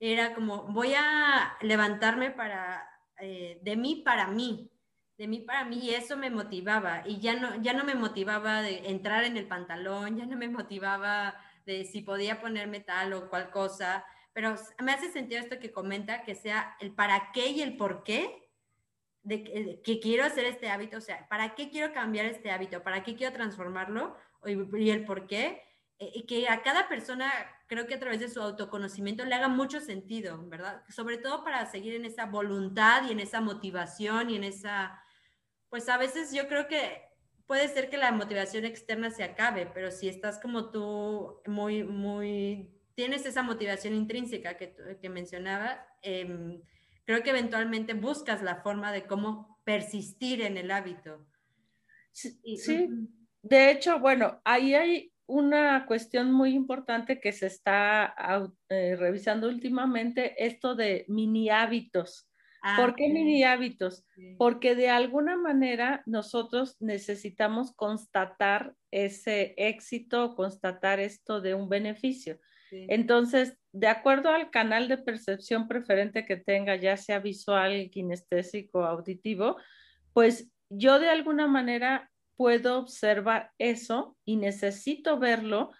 Era 0.00 0.34
como, 0.34 0.64
voy 0.72 0.94
a 0.96 1.56
levantarme 1.60 2.30
para 2.30 2.88
eh, 3.20 3.58
de 3.62 3.76
mí 3.76 4.02
para 4.04 4.28
mí, 4.28 4.70
de 5.16 5.26
mí 5.26 5.40
para 5.40 5.64
mí, 5.64 5.78
y 5.78 5.90
eso 5.90 6.16
me 6.16 6.30
motivaba, 6.30 7.02
y 7.06 7.18
ya 7.18 7.34
no, 7.34 7.60
ya 7.60 7.72
no 7.72 7.84
me 7.84 7.94
motivaba 7.94 8.62
de 8.62 8.88
entrar 8.90 9.24
en 9.24 9.36
el 9.36 9.46
pantalón, 9.46 10.16
ya 10.16 10.26
no 10.26 10.36
me 10.36 10.48
motivaba 10.48 11.34
de 11.66 11.84
si 11.84 12.02
podía 12.02 12.40
ponerme 12.40 12.80
tal 12.80 13.12
o 13.12 13.28
cual 13.28 13.50
cosa, 13.50 14.04
pero 14.32 14.54
me 14.80 14.92
hace 14.92 15.10
sentido 15.10 15.40
esto 15.40 15.58
que 15.58 15.72
comenta, 15.72 16.22
que 16.22 16.34
sea 16.34 16.76
el 16.80 16.92
para 16.92 17.32
qué 17.32 17.50
y 17.50 17.62
el 17.62 17.76
por 17.76 18.04
qué 18.04 18.48
de 19.22 19.82
que, 19.82 20.00
quiero 20.00 20.24
hacer 20.24 20.46
este 20.46 20.70
hábito, 20.70 20.96
o 20.96 21.00
sea, 21.00 21.28
para 21.28 21.54
qué 21.54 21.70
quiero 21.70 21.92
cambiar 21.92 22.26
este 22.26 22.50
hábito, 22.50 22.82
para 22.82 23.02
qué 23.02 23.14
quiero 23.14 23.34
transformarlo 23.34 24.16
y 24.46 24.90
el 24.90 25.04
por 25.04 25.26
qué, 25.26 25.62
eh, 25.98 26.10
y 26.14 26.26
que 26.26 26.48
a 26.48 26.62
cada 26.62 26.88
persona 26.88 27.30
creo 27.68 27.86
que 27.86 27.94
a 27.94 28.00
través 28.00 28.18
de 28.18 28.28
su 28.28 28.40
autoconocimiento 28.40 29.24
le 29.24 29.34
haga 29.34 29.48
mucho 29.48 29.80
sentido, 29.80 30.42
¿verdad? 30.48 30.82
Sobre 30.88 31.18
todo 31.18 31.44
para 31.44 31.70
seguir 31.70 31.94
en 31.94 32.06
esa 32.06 32.24
voluntad 32.26 33.06
y 33.06 33.12
en 33.12 33.20
esa 33.20 33.40
motivación 33.40 34.30
y 34.30 34.36
en 34.36 34.44
esa, 34.44 35.00
pues 35.68 35.88
a 35.88 35.98
veces 35.98 36.32
yo 36.32 36.48
creo 36.48 36.66
que 36.66 37.02
puede 37.46 37.68
ser 37.68 37.90
que 37.90 37.98
la 37.98 38.10
motivación 38.10 38.64
externa 38.64 39.10
se 39.10 39.22
acabe, 39.22 39.66
pero 39.66 39.90
si 39.90 40.08
estás 40.08 40.38
como 40.38 40.70
tú 40.70 41.40
muy, 41.46 41.84
muy, 41.84 42.70
tienes 42.94 43.26
esa 43.26 43.42
motivación 43.42 43.94
intrínseca 43.94 44.56
que, 44.56 44.74
que 45.00 45.08
mencionabas, 45.10 45.78
em, 46.02 46.62
creo 47.04 47.22
que 47.22 47.30
eventualmente 47.30 47.92
buscas 47.92 48.42
la 48.42 48.56
forma 48.56 48.92
de 48.92 49.06
cómo 49.06 49.60
persistir 49.64 50.40
en 50.40 50.56
el 50.56 50.70
hábito. 50.70 51.26
sí. 52.12 52.88
de 53.42 53.70
hecho, 53.70 53.98
bueno, 54.00 54.40
ahí 54.44 54.74
hay 54.74 55.12
una 55.28 55.84
cuestión 55.86 56.32
muy 56.32 56.54
importante 56.54 57.20
que 57.20 57.32
se 57.32 57.46
está 57.46 58.14
eh, 58.70 58.96
revisando 58.96 59.48
últimamente, 59.48 60.44
esto 60.44 60.74
de 60.74 61.04
mini 61.06 61.50
hábitos. 61.50 62.28
Ah, 62.62 62.76
¿Por 62.80 62.96
qué 62.96 63.08
mini 63.08 63.44
hábitos? 63.44 64.04
Porque 64.38 64.74
de 64.74 64.88
alguna 64.88 65.36
manera 65.36 66.02
nosotros 66.06 66.76
necesitamos 66.80 67.72
constatar 67.76 68.74
ese 68.90 69.54
éxito, 69.58 70.34
constatar 70.34 70.98
esto 70.98 71.40
de 71.40 71.54
un 71.54 71.68
beneficio. 71.68 72.40
Entonces, 72.70 73.56
de 73.72 73.86
acuerdo 73.86 74.30
al 74.30 74.50
canal 74.50 74.88
de 74.88 74.98
percepción 74.98 75.68
preferente 75.68 76.26
que 76.26 76.36
tenga, 76.36 76.76
ya 76.76 76.96
sea 76.96 77.18
visual, 77.18 77.88
kinestésico, 77.90 78.84
auditivo, 78.84 79.56
pues 80.12 80.50
yo 80.68 80.98
de 80.98 81.08
alguna 81.08 81.46
manera 81.46 82.10
puedo 82.38 82.78
observar 82.78 83.50
eso 83.58 84.16
y 84.24 84.36
necesito 84.36 85.18
verlo, 85.18 85.72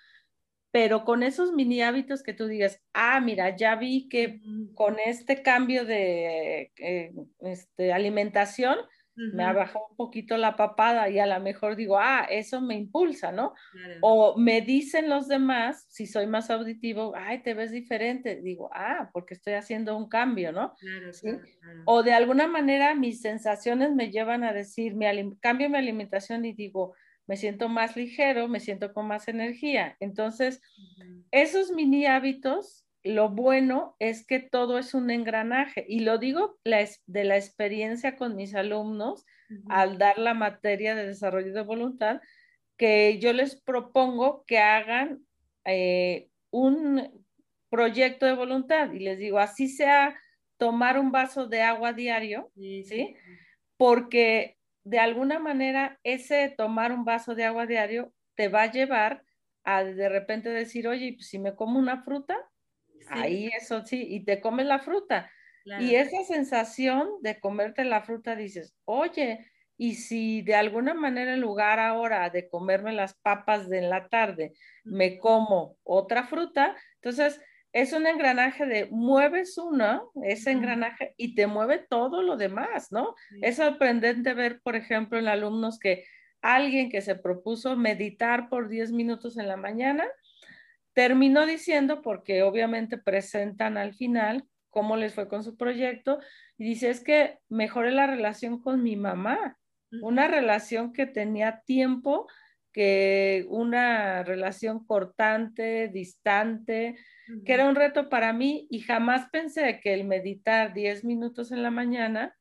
pero 0.72 1.04
con 1.04 1.22
esos 1.22 1.52
mini 1.52 1.82
hábitos 1.82 2.24
que 2.24 2.34
tú 2.34 2.48
digas, 2.48 2.82
ah, 2.92 3.20
mira, 3.20 3.56
ya 3.56 3.76
vi 3.76 4.08
que 4.08 4.40
con 4.74 4.98
este 4.98 5.40
cambio 5.42 5.84
de 5.84 6.72
eh, 6.76 7.12
este, 7.40 7.92
alimentación 7.92 8.76
me 9.30 9.44
ha 9.44 9.52
bajado 9.52 9.87
un 9.90 9.96
poquito 9.96 10.37
la 10.37 10.56
papada 10.56 11.08
y 11.10 11.18
a 11.18 11.26
lo 11.26 11.40
mejor 11.40 11.76
digo, 11.76 11.98
ah, 11.98 12.26
eso 12.30 12.60
me 12.60 12.76
impulsa, 12.76 13.32
¿no? 13.32 13.54
O 14.00 14.37
me 14.38 14.60
dicen 14.60 15.08
los 15.08 15.28
demás, 15.28 15.87
si 15.90 16.06
soy 16.06 16.26
más 16.26 16.50
auditivo, 16.50 17.14
ay, 17.16 17.42
te 17.42 17.54
ves 17.54 17.72
diferente. 17.72 18.40
Digo, 18.42 18.70
ah, 18.72 19.10
porque 19.12 19.34
estoy 19.34 19.54
haciendo 19.54 19.96
un 19.96 20.08
cambio, 20.08 20.52
¿no? 20.52 20.75
O 21.84 22.02
de 22.02 22.12
alguna 22.12 22.46
manera 22.46 22.94
mis 22.94 23.20
sensaciones 23.22 23.92
me 23.94 24.10
llevan 24.10 24.44
a 24.44 24.52
decir, 24.52 24.94
cambio 25.40 25.70
mi 25.70 25.78
alimentación 25.78 26.44
y 26.44 26.52
digo, 26.52 26.94
me 27.26 27.37
siento 27.37 27.68
más 27.68 27.96
ligero, 27.96 28.48
me 28.48 28.60
siento 28.60 28.92
con 28.92 29.06
más 29.08 29.28
energía. 29.28 29.96
Entonces, 30.00 30.60
esos 31.30 31.72
mini 31.72 32.06
hábitos 32.06 32.88
lo 33.02 33.28
bueno 33.28 33.96
es 33.98 34.26
que 34.26 34.40
todo 34.40 34.78
es 34.78 34.94
un 34.94 35.10
engranaje 35.10 35.84
y 35.88 36.00
lo 36.00 36.18
digo 36.18 36.58
de 36.64 37.24
la 37.24 37.36
experiencia 37.36 38.16
con 38.16 38.36
mis 38.36 38.54
alumnos 38.54 39.24
al 39.68 39.96
dar 39.98 40.18
la 40.18 40.34
materia 40.34 40.94
de 40.94 41.06
desarrollo 41.06 41.54
de 41.54 41.62
voluntad, 41.62 42.20
que 42.76 43.18
yo 43.18 43.32
les 43.32 43.60
propongo 43.60 44.44
que 44.46 44.58
hagan 44.58 45.20
eh, 45.64 46.28
un 46.50 47.24
proyecto 47.70 48.26
de 48.26 48.34
voluntad 48.34 48.92
y 48.92 49.00
les 49.00 49.18
digo, 49.18 49.38
así 49.38 49.68
sea 49.68 50.18
tomar 50.58 50.98
un 50.98 51.12
vaso 51.12 51.46
de 51.46 51.62
agua 51.62 51.92
diario, 51.92 52.50
¿sí? 52.56 53.16
Porque 53.76 54.58
de 54.84 54.98
alguna 54.98 55.38
manera 55.38 55.98
ese 56.02 56.52
tomar 56.56 56.92
un 56.92 57.04
vaso 57.04 57.34
de 57.34 57.44
agua 57.44 57.66
diario 57.66 58.12
te 58.34 58.48
va 58.48 58.62
a 58.62 58.70
llevar 58.70 59.22
a 59.64 59.84
de 59.84 60.08
repente 60.08 60.48
decir, 60.48 60.88
oye, 60.88 61.14
pues 61.14 61.28
si 61.28 61.38
me 61.38 61.54
como 61.54 61.78
una 61.78 62.02
fruta, 62.02 62.36
Ahí 63.10 63.48
eso 63.56 63.84
sí, 63.84 64.06
y 64.08 64.24
te 64.24 64.40
comes 64.40 64.66
la 64.66 64.78
fruta. 64.78 65.30
Y 65.76 65.94
esa 65.96 66.24
sensación 66.24 67.08
de 67.22 67.38
comerte 67.40 67.84
la 67.84 68.02
fruta 68.02 68.34
dices, 68.36 68.74
oye, 68.84 69.50
y 69.76 69.94
si 69.94 70.42
de 70.42 70.54
alguna 70.56 70.94
manera 70.94 71.34
en 71.34 71.40
lugar 71.40 71.78
ahora 71.78 72.30
de 72.30 72.48
comerme 72.48 72.92
las 72.92 73.14
papas 73.14 73.68
de 73.68 73.82
la 73.82 74.08
tarde, 74.08 74.52
me 74.88 75.18
como 75.18 75.76
otra 75.84 76.24
fruta, 76.26 76.76
entonces 76.96 77.40
es 77.72 77.92
un 77.92 78.06
engranaje 78.06 78.66
de 78.66 78.86
mueves 78.90 79.56
uno, 79.58 80.10
ese 80.24 80.50
engranaje, 80.52 81.14
y 81.16 81.34
te 81.34 81.46
mueve 81.46 81.86
todo 81.88 82.22
lo 82.22 82.36
demás, 82.36 82.90
¿no? 82.90 83.14
Es 83.40 83.56
sorprendente 83.56 84.34
ver, 84.34 84.60
por 84.62 84.74
ejemplo, 84.74 85.18
en 85.18 85.28
alumnos 85.28 85.78
que 85.78 86.04
alguien 86.40 86.88
que 86.90 87.02
se 87.02 87.14
propuso 87.14 87.76
meditar 87.76 88.48
por 88.48 88.68
10 88.68 88.90
minutos 88.90 89.36
en 89.36 89.48
la 89.48 89.56
mañana, 89.56 90.06
terminó 90.98 91.46
diciendo, 91.46 92.02
porque 92.02 92.42
obviamente 92.42 92.98
presentan 92.98 93.76
al 93.76 93.94
final 93.94 94.42
cómo 94.68 94.96
les 94.96 95.14
fue 95.14 95.28
con 95.28 95.44
su 95.44 95.56
proyecto, 95.56 96.18
y 96.56 96.64
dice, 96.64 96.90
es 96.90 97.04
que 97.04 97.38
mejoré 97.48 97.92
la 97.92 98.08
relación 98.08 98.60
con 98.60 98.82
mi 98.82 98.96
mamá, 98.96 99.56
una 100.02 100.26
relación 100.26 100.92
que 100.92 101.06
tenía 101.06 101.62
tiempo, 101.64 102.26
que 102.72 103.46
una 103.48 104.24
relación 104.24 104.84
cortante, 104.84 105.86
distante, 105.86 106.96
que 107.44 107.52
era 107.52 107.68
un 107.68 107.76
reto 107.76 108.08
para 108.08 108.32
mí 108.32 108.66
y 108.68 108.80
jamás 108.80 109.30
pensé 109.30 109.78
que 109.78 109.94
el 109.94 110.02
meditar 110.02 110.74
10 110.74 111.04
minutos 111.04 111.52
en 111.52 111.62
la 111.62 111.70
mañana 111.70 112.36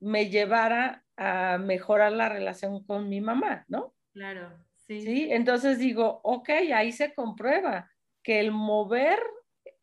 me 0.00 0.28
llevara 0.28 1.04
a 1.16 1.56
mejorar 1.56 2.10
la 2.10 2.28
relación 2.28 2.82
con 2.84 3.08
mi 3.08 3.20
mamá, 3.20 3.64
¿no? 3.68 3.94
Claro, 4.12 4.58
sí. 4.74 5.02
Sí, 5.02 5.28
entonces 5.30 5.78
digo, 5.78 6.20
ok, 6.24 6.48
ahí 6.74 6.90
se 6.90 7.14
comprueba 7.14 7.91
que 8.22 8.40
el 8.40 8.52
mover 8.52 9.18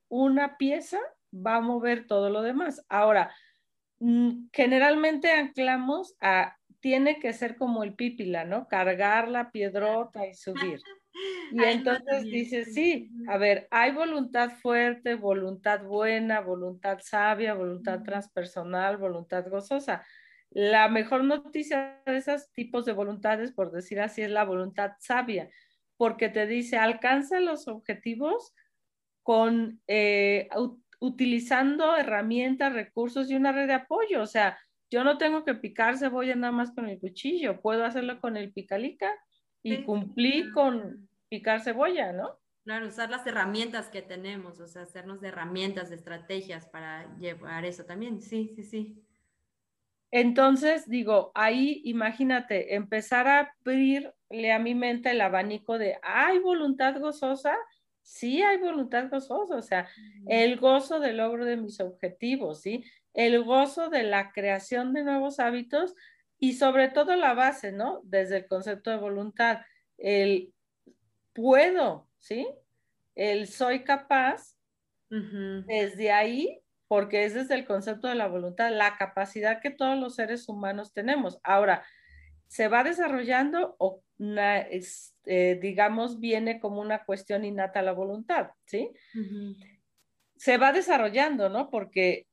una 0.07 0.57
pieza 0.57 0.99
va 1.33 1.55
a 1.55 1.61
mover 1.61 2.07
todo 2.07 2.29
lo 2.29 2.41
demás. 2.41 2.85
Ahora, 2.89 3.33
mm, 3.99 4.47
generalmente 4.51 5.31
anclamos 5.31 6.15
a, 6.21 6.57
tiene 6.79 7.19
que 7.19 7.33
ser 7.33 7.55
como 7.57 7.83
el 7.83 7.93
pípila, 7.93 8.45
¿no? 8.45 8.67
Cargar 8.67 9.27
la 9.27 9.51
piedrota 9.51 10.25
y 10.27 10.33
subir. 10.33 10.79
Y 11.51 11.63
entonces 11.63 12.23
dices, 12.23 12.73
sí, 12.73 13.09
a 13.27 13.37
ver, 13.37 13.67
hay 13.71 13.91
voluntad 13.91 14.51
fuerte, 14.51 15.15
voluntad 15.15 15.83
buena, 15.83 16.39
voluntad 16.39 16.99
sabia, 17.01 17.55
voluntad 17.55 18.03
transpersonal, 18.03 18.97
voluntad 18.97 19.45
gozosa. 19.49 20.05
La 20.51 20.87
mejor 20.87 21.23
noticia 21.23 22.01
de 22.05 22.17
esos 22.17 22.51
tipos 22.51 22.85
de 22.85 22.93
voluntades, 22.93 23.51
por 23.51 23.71
decir 23.71 23.99
así, 23.99 24.21
es 24.21 24.31
la 24.31 24.45
voluntad 24.45 24.91
sabia, 24.99 25.49
porque 25.99 26.29
te 26.29 26.47
dice, 26.47 26.77
alcanza 26.77 27.41
los 27.41 27.67
objetivos 27.67 28.55
con, 29.21 29.81
eh, 29.85 30.47
utilizando 31.01 31.97
herramientas, 31.97 32.71
recursos 32.71 33.29
y 33.29 33.35
una 33.35 33.51
red 33.51 33.67
de 33.67 33.73
apoyo. 33.73 34.21
O 34.21 34.25
sea, 34.25 34.57
yo 34.89 35.03
no 35.03 35.17
tengo 35.17 35.43
que 35.43 35.55
picar 35.55 35.97
cebolla 35.97 36.35
nada 36.35 36.53
más 36.53 36.71
con 36.71 36.87
el 36.87 37.01
cuchillo, 37.01 37.59
puedo 37.61 37.83
hacerlo 37.83 38.21
con 38.21 38.37
el 38.37 38.53
picalica 38.53 39.13
y 39.61 39.83
cumplir 39.83 40.53
con 40.53 41.09
picar 41.27 41.59
cebolla, 41.59 42.13
¿no? 42.13 42.39
Claro, 42.63 42.87
usar 42.87 43.09
las 43.09 43.27
herramientas 43.27 43.89
que 43.89 44.01
tenemos, 44.01 44.61
o 44.61 44.67
sea, 44.67 44.83
hacernos 44.83 45.19
de 45.19 45.27
herramientas, 45.27 45.89
de 45.89 45.97
estrategias 45.97 46.65
para 46.67 47.13
llevar 47.17 47.65
eso 47.65 47.83
también. 47.83 48.21
Sí, 48.21 48.53
sí, 48.55 48.63
sí. 48.63 49.03
Entonces, 50.11 50.89
digo, 50.89 51.31
ahí 51.35 51.81
imagínate, 51.85 52.75
empezar 52.75 53.27
a 53.27 53.53
abrirle 53.61 54.51
a 54.51 54.59
mi 54.59 54.73
mente 54.73 55.11
el 55.11 55.21
abanico 55.21 55.77
de, 55.77 55.97
¿hay 56.01 56.39
voluntad 56.39 56.99
gozosa? 56.99 57.55
Sí, 58.01 58.41
hay 58.41 58.57
voluntad 58.57 59.09
gozosa, 59.11 59.55
o 59.55 59.61
sea, 59.61 59.87
el 60.27 60.57
gozo 60.57 60.99
del 60.99 61.17
logro 61.17 61.45
de 61.45 61.57
mis 61.57 61.79
objetivos, 61.79 62.61
¿sí? 62.61 62.83
El 63.13 63.43
gozo 63.43 63.89
de 63.89 64.03
la 64.03 64.31
creación 64.31 64.93
de 64.93 65.03
nuevos 65.03 65.39
hábitos 65.39 65.93
y 66.39 66.53
sobre 66.53 66.87
todo 66.87 67.15
la 67.15 67.35
base, 67.35 67.71
¿no? 67.71 68.01
Desde 68.03 68.37
el 68.37 68.47
concepto 68.47 68.89
de 68.89 68.97
voluntad, 68.97 69.59
el 69.97 70.53
puedo, 71.33 72.07
¿sí? 72.17 72.47
El 73.13 73.47
soy 73.47 73.83
capaz, 73.83 74.57
desde 75.09 76.11
ahí 76.11 76.61
porque 76.89 77.23
es 77.23 77.35
desde 77.35 77.53
el 77.53 77.65
concepto 77.65 78.07
de 78.07 78.15
la 78.15 78.27
voluntad, 78.27 78.71
la 78.75 78.97
capacidad 78.97 79.61
que 79.61 79.69
todos 79.69 79.97
los 79.97 80.15
seres 80.15 80.49
humanos 80.49 80.91
tenemos. 80.91 81.39
Ahora, 81.43 81.85
se 82.47 82.67
va 82.67 82.83
desarrollando 82.83 83.75
o, 83.77 84.01
eh, 84.17 85.59
digamos, 85.61 86.19
viene 86.19 86.59
como 86.59 86.81
una 86.81 87.05
cuestión 87.05 87.45
innata 87.45 87.81
a 87.81 87.83
la 87.83 87.91
voluntad, 87.91 88.49
¿sí? 88.65 88.89
Se 90.35 90.57
va 90.57 90.73
desarrollando, 90.73 91.47
¿no? 91.47 91.69
Porque 91.69 92.25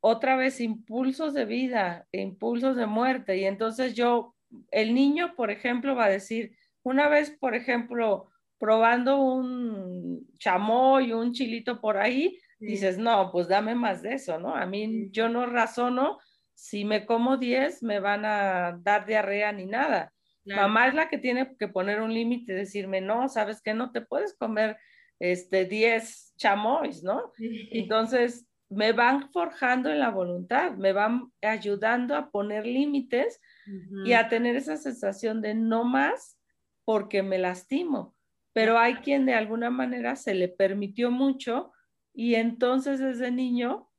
otra 0.00 0.34
vez 0.34 0.60
impulsos 0.60 1.34
de 1.34 1.44
vida, 1.44 2.08
impulsos 2.10 2.76
de 2.76 2.86
muerte, 2.86 3.36
y 3.36 3.44
entonces 3.44 3.92
yo, 3.92 4.34
el 4.70 4.94
niño, 4.94 5.34
por 5.36 5.50
ejemplo, 5.50 5.94
va 5.94 6.06
a 6.06 6.10
decir, 6.10 6.56
una 6.82 7.08
vez, 7.08 7.30
por 7.30 7.54
ejemplo, 7.54 8.30
probando 8.58 9.20
un 9.20 10.26
chamoy, 10.38 11.12
un 11.12 11.32
chilito 11.34 11.82
por 11.82 11.98
ahí, 11.98 12.38
dices, 12.60 12.98
no, 12.98 13.30
pues 13.32 13.48
dame 13.48 13.74
más 13.74 14.02
de 14.02 14.14
eso, 14.14 14.38
¿no? 14.38 14.54
A 14.54 14.66
mí 14.66 15.08
yo 15.10 15.28
no 15.28 15.46
razono, 15.46 16.18
si 16.54 16.84
me 16.84 17.06
como 17.06 17.38
10 17.38 17.82
me 17.82 18.00
van 18.00 18.24
a 18.24 18.78
dar 18.82 19.06
diarrea 19.06 19.50
ni 19.52 19.66
nada. 19.66 20.12
Mamá 20.44 20.88
es 20.88 20.94
la 20.94 21.08
que 21.08 21.18
tiene 21.18 21.56
que 21.58 21.68
poner 21.68 22.00
un 22.00 22.12
límite 22.12 22.52
decirme, 22.52 23.00
no, 23.00 23.28
sabes 23.28 23.62
que 23.62 23.74
no 23.74 23.92
te 23.92 24.00
puedes 24.00 24.36
comer 24.36 24.76
este 25.18 25.64
10 25.64 26.34
chamois, 26.36 27.02
¿no? 27.02 27.32
Entonces, 27.38 28.46
me 28.70 28.92
van 28.92 29.30
forjando 29.32 29.90
en 29.90 29.98
la 29.98 30.10
voluntad, 30.10 30.72
me 30.76 30.92
van 30.92 31.32
ayudando 31.42 32.14
a 32.14 32.30
poner 32.30 32.66
límites 32.66 33.40
y 34.04 34.12
a 34.12 34.28
tener 34.28 34.56
esa 34.56 34.76
sensación 34.76 35.42
de 35.42 35.54
no 35.54 35.84
más 35.84 36.38
porque 36.84 37.22
me 37.22 37.38
lastimo. 37.38 38.14
Pero 38.52 38.78
hay 38.78 38.96
quien 38.96 39.26
de 39.26 39.34
alguna 39.34 39.70
manera 39.70 40.16
se 40.16 40.34
le 40.34 40.48
permitió 40.48 41.10
mucho 41.10 41.72
y 42.12 42.34
entonces 42.34 42.98
desde 42.98 43.30
niño, 43.30 43.90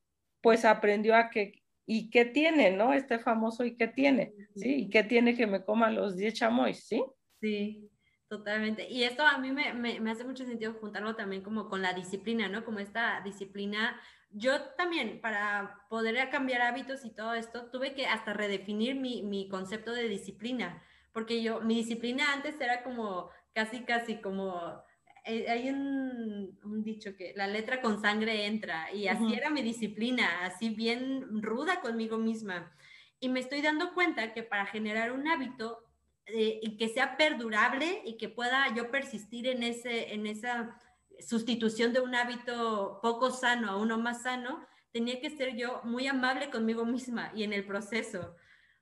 pues 0.42 0.66
aprendió 0.66 1.16
a 1.16 1.30
que, 1.30 1.64
¿y 1.86 2.10
qué 2.10 2.26
tiene, 2.26 2.72
no? 2.72 2.94
Este 2.94 3.20
famoso, 3.20 3.64
¿y 3.64 3.76
qué 3.76 3.88
tiene? 3.88 4.34
¿Sí? 4.56 4.84
¿Y 4.84 4.90
qué 4.90 5.04
tiene 5.04 5.36
que 5.36 5.48
me 5.48 5.64
coma 5.64 5.90
los 5.90 6.16
10 6.16 6.34
chamois? 6.34 6.86
¿Sí? 6.86 7.04
Sí, 7.40 7.90
totalmente. 8.28 8.90
Y 8.90 9.04
esto 9.04 9.24
a 9.24 9.38
mí 9.38 9.52
me, 9.52 9.74
me, 9.74 10.00
me 10.00 10.12
hace 10.12 10.24
mucho 10.24 10.46
sentido 10.46 10.74
juntarlo 10.74 11.16
también 11.16 11.42
como 11.42 11.70
con 11.70 11.82
la 11.82 11.94
disciplina, 11.94 12.50
¿no? 12.50 12.66
Como 12.66 12.80
esta 12.80 13.22
disciplina 13.22 14.00
yo 14.34 14.62
también, 14.78 15.20
para 15.20 15.86
poder 15.90 16.30
cambiar 16.30 16.62
hábitos 16.62 17.04
y 17.04 17.10
todo 17.10 17.34
esto, 17.34 17.66
tuve 17.70 17.94
que 17.94 18.08
hasta 18.08 18.34
redefinir 18.34 18.96
mi, 18.96 19.24
mi, 19.24 19.50
concepto 19.50 19.92
de 19.92 20.08
disciplina, 20.08 20.82
porque 21.12 21.44
yo, 21.44 21.60
mi 21.62 21.76
disciplina 21.76 22.32
antes 22.34 22.60
era 22.62 22.84
como 22.84 23.30
casi, 23.54 23.82
casi 23.84 24.22
como 24.22 24.82
hay 25.24 25.70
un, 25.70 26.84
dicho 26.84 27.16
que 27.16 27.34
la 27.36 27.48
letra 27.48 27.82
con 27.82 28.02
sangre 28.02 28.46
entra 28.46 28.92
y 28.92 29.08
así 29.08 29.34
era 29.34 29.50
mi 29.50 29.62
disciplina, 29.62 30.46
así 30.46 30.70
bien 30.70 31.42
ruda 31.42 31.82
conmigo 31.82 32.18
misma. 32.18 32.72
Y 33.20 33.30
me 33.30 33.40
estoy 33.40 33.62
dando 33.62 33.94
cuenta 33.94 34.34
que 34.34 34.44
para 34.44 34.66
generar 34.66 35.12
un 35.12 35.28
hábito 35.28 35.84
eh, 36.26 36.60
y 36.62 36.78
que 36.78 36.90
sea 36.90 37.18
perdurable 37.18 38.02
y 38.06 38.18
que 38.18 38.30
pueda 38.30 38.74
yo 38.76 38.90
persistir 38.90 39.48
en, 39.48 39.64
ese, 39.64 40.14
en 40.14 40.26
esa 40.26 40.76
sustitución 41.20 41.94
de 41.94 42.00
un 42.00 42.16
hábito 42.16 43.00
poco 43.02 43.30
sano 43.30 43.70
a 43.70 43.78
uno 43.78 44.00
más 44.00 44.24
sano, 44.24 44.66
tenía 44.92 45.20
que 45.22 45.30
ser 45.30 45.56
yo 45.56 45.82
muy 45.84 46.08
amable 46.08 46.50
conmigo 46.50 46.86
misma 46.86 47.32
y 47.36 47.44
en 47.44 47.54
el 47.54 47.66
proceso 47.66 48.36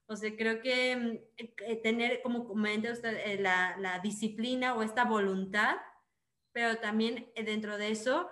O 0.08 0.16
sea, 0.16 0.36
creo 0.36 0.62
que 0.62 0.96
mm, 0.96 1.82
tener, 1.84 2.22
como 2.22 2.48
comenta 2.48 2.92
usted, 2.94 3.40
la, 3.42 3.76
la 3.78 4.00
disciplina 4.00 4.74
o 4.74 4.84
esta 4.84 5.04
voluntad, 5.04 5.76
pero 6.52 6.78
también 6.78 7.32
dentro 7.36 7.78
de 7.78 7.92
eso, 7.92 8.30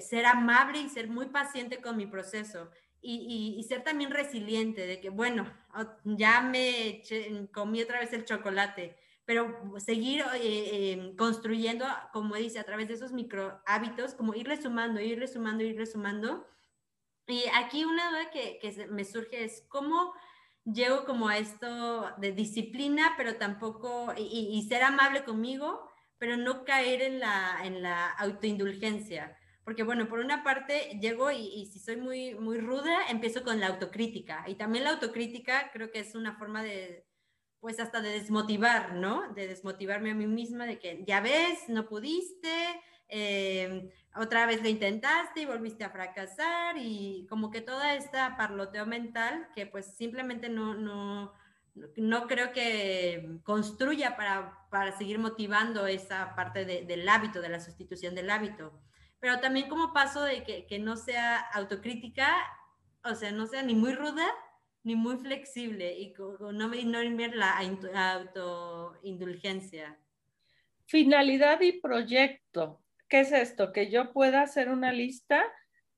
ser 0.00 0.26
amable 0.26 0.80
y 0.80 0.88
ser 0.88 1.08
muy 1.08 1.26
paciente 1.26 1.80
con 1.80 1.96
mi 1.96 2.06
proceso 2.06 2.70
y, 3.02 3.64
ser 3.68 3.82
también 3.82 4.10
resiliente 4.10 4.86
de 4.86 5.00
que, 5.00 5.10
bueno, 5.10 5.50
ya 6.04 6.42
me 6.42 7.02
comí 7.52 7.82
otra 7.82 8.00
vez 8.00 8.12
el 8.12 8.24
chocolate, 8.24 8.96
pero 9.24 9.78
seguir 9.78 10.24
eh, 10.34 10.92
em, 10.92 11.16
construyendo, 11.16 11.86
como 12.12 12.34
dice, 12.36 12.58
a 12.58 12.64
través 12.64 12.88
de 12.88 12.94
esos 12.94 13.12
micro 13.12 13.62
hábitos, 13.66 14.14
como 14.14 14.34
irle 14.34 14.60
sumando, 14.60 15.00
irle 15.00 15.28
sumando, 15.28 15.64
irle 15.64 15.86
sumando. 15.86 16.46
Y 17.26 17.44
aquí 17.54 17.84
una 17.84 18.10
duda 18.10 18.30
que, 18.30 18.88
me 18.90 19.04
surge 19.04 19.44
es 19.44 19.64
cómo 19.68 20.12
llego 20.64 21.04
como 21.04 21.28
a 21.28 21.38
esto 21.38 22.10
de 22.18 22.32
disciplina, 22.32 23.14
pero 23.16 23.36
tampoco, 23.36 24.12
y, 24.16 24.50
y, 24.52 24.68
ser 24.68 24.82
amable 24.82 25.24
conmigo, 25.24 25.89
pero 26.20 26.36
no 26.36 26.64
caer 26.64 27.02
en 27.02 27.18
la, 27.18 27.62
en 27.64 27.82
la 27.82 28.10
autoindulgencia 28.10 29.36
porque 29.70 29.84
bueno, 29.84 30.08
por 30.08 30.18
una 30.18 30.42
parte 30.42 30.98
llego 31.00 31.30
y, 31.30 31.66
si 31.66 31.78
soy 31.78 31.96
muy, 31.96 32.34
muy 32.34 32.58
ruda, 32.58 33.06
empiezo 33.08 33.44
con 33.44 33.60
la 33.60 33.68
autocrítica. 33.68 34.44
Y 34.48 34.56
también 34.56 34.82
la 34.82 34.90
autocrítica 34.90 35.70
creo 35.72 35.92
que 35.92 36.00
es 36.00 36.16
una 36.16 36.36
forma 36.36 36.62
de, 36.62 37.06
pues 37.60 37.78
hasta 37.78 38.00
de 38.00 38.10
desmotivar, 38.10 38.94
¿no? 38.94 39.32
De 39.34 39.46
desmotivarme 39.46 40.10
a 40.10 40.14
mí 40.14 40.26
misma, 40.26 40.66
de 40.66 40.78
que 40.80 41.04
ya 41.06 41.20
ves, 41.20 41.68
no 41.68 41.88
pudiste, 41.88 42.50
em, 43.08 43.90
otra 44.16 44.46
vez 44.46 44.62
lo 44.62 44.68
intentaste 44.68 45.42
y 45.42 45.46
volviste 45.46 45.84
a 45.84 45.90
fracasar 45.90 46.76
y 46.78 47.26
como 47.28 47.50
que 47.50 47.60
toda 47.60 47.94
esta 47.94 48.36
parloteo 48.36 48.86
mental 48.86 49.48
que 49.54 49.66
pues 49.66 49.94
simplemente 49.96 50.48
no, 50.48 50.74
no, 50.74 51.32
no 51.96 52.26
creo 52.26 52.52
que 52.52 53.38
construya 53.42 54.16
para, 54.16 54.66
para 54.70 54.96
seguir 54.96 55.18
motivando 55.18 55.86
esa 55.86 56.34
parte 56.34 56.64
del 56.64 57.08
hábito, 57.08 57.40
de 57.40 57.48
la 57.48 57.60
sustitución 57.60 58.14
del 58.14 58.30
hábito 58.30 58.80
pero 59.20 59.38
también 59.38 59.68
como 59.68 59.92
paso 59.92 60.24
de 60.24 60.42
que, 60.42 60.66
que 60.66 60.78
no 60.78 60.96
sea 60.96 61.38
autocrítica, 61.52 62.34
o 63.04 63.14
sea, 63.14 63.30
no 63.30 63.46
sea 63.46 63.62
ni 63.62 63.74
muy 63.74 63.92
ruda 63.92 64.26
ni 64.82 64.96
muy 64.96 65.18
flexible 65.18 65.92
y 65.92 66.14
no 66.52 66.68
me 66.68 66.78
ignoren 66.78 67.18
la 67.38 67.58
autoindulgencia. 68.14 69.98
Finalidad 70.86 71.60
y 71.60 71.72
proyecto. 71.72 72.80
¿Qué 73.06 73.20
es 73.20 73.30
esto? 73.30 73.74
Que 73.74 73.90
yo 73.90 74.14
pueda 74.14 74.40
hacer 74.40 74.70
una 74.70 74.90
lista 74.90 75.44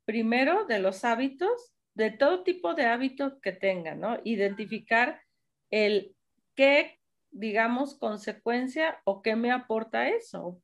primero 0.04 0.64
de 0.64 0.80
los 0.80 1.04
hábitos, 1.04 1.72
de 1.94 2.10
todo 2.10 2.42
tipo 2.42 2.74
de 2.74 2.86
hábitos 2.86 3.34
que 3.40 3.52
tenga, 3.52 3.94
¿no? 3.94 4.18
Identificar 4.24 5.22
el 5.72 6.14
qué, 6.54 7.00
digamos, 7.32 7.98
consecuencia 7.98 9.00
o 9.04 9.22
qué 9.22 9.34
me 9.34 9.50
aporta 9.50 10.08
eso. 10.08 10.62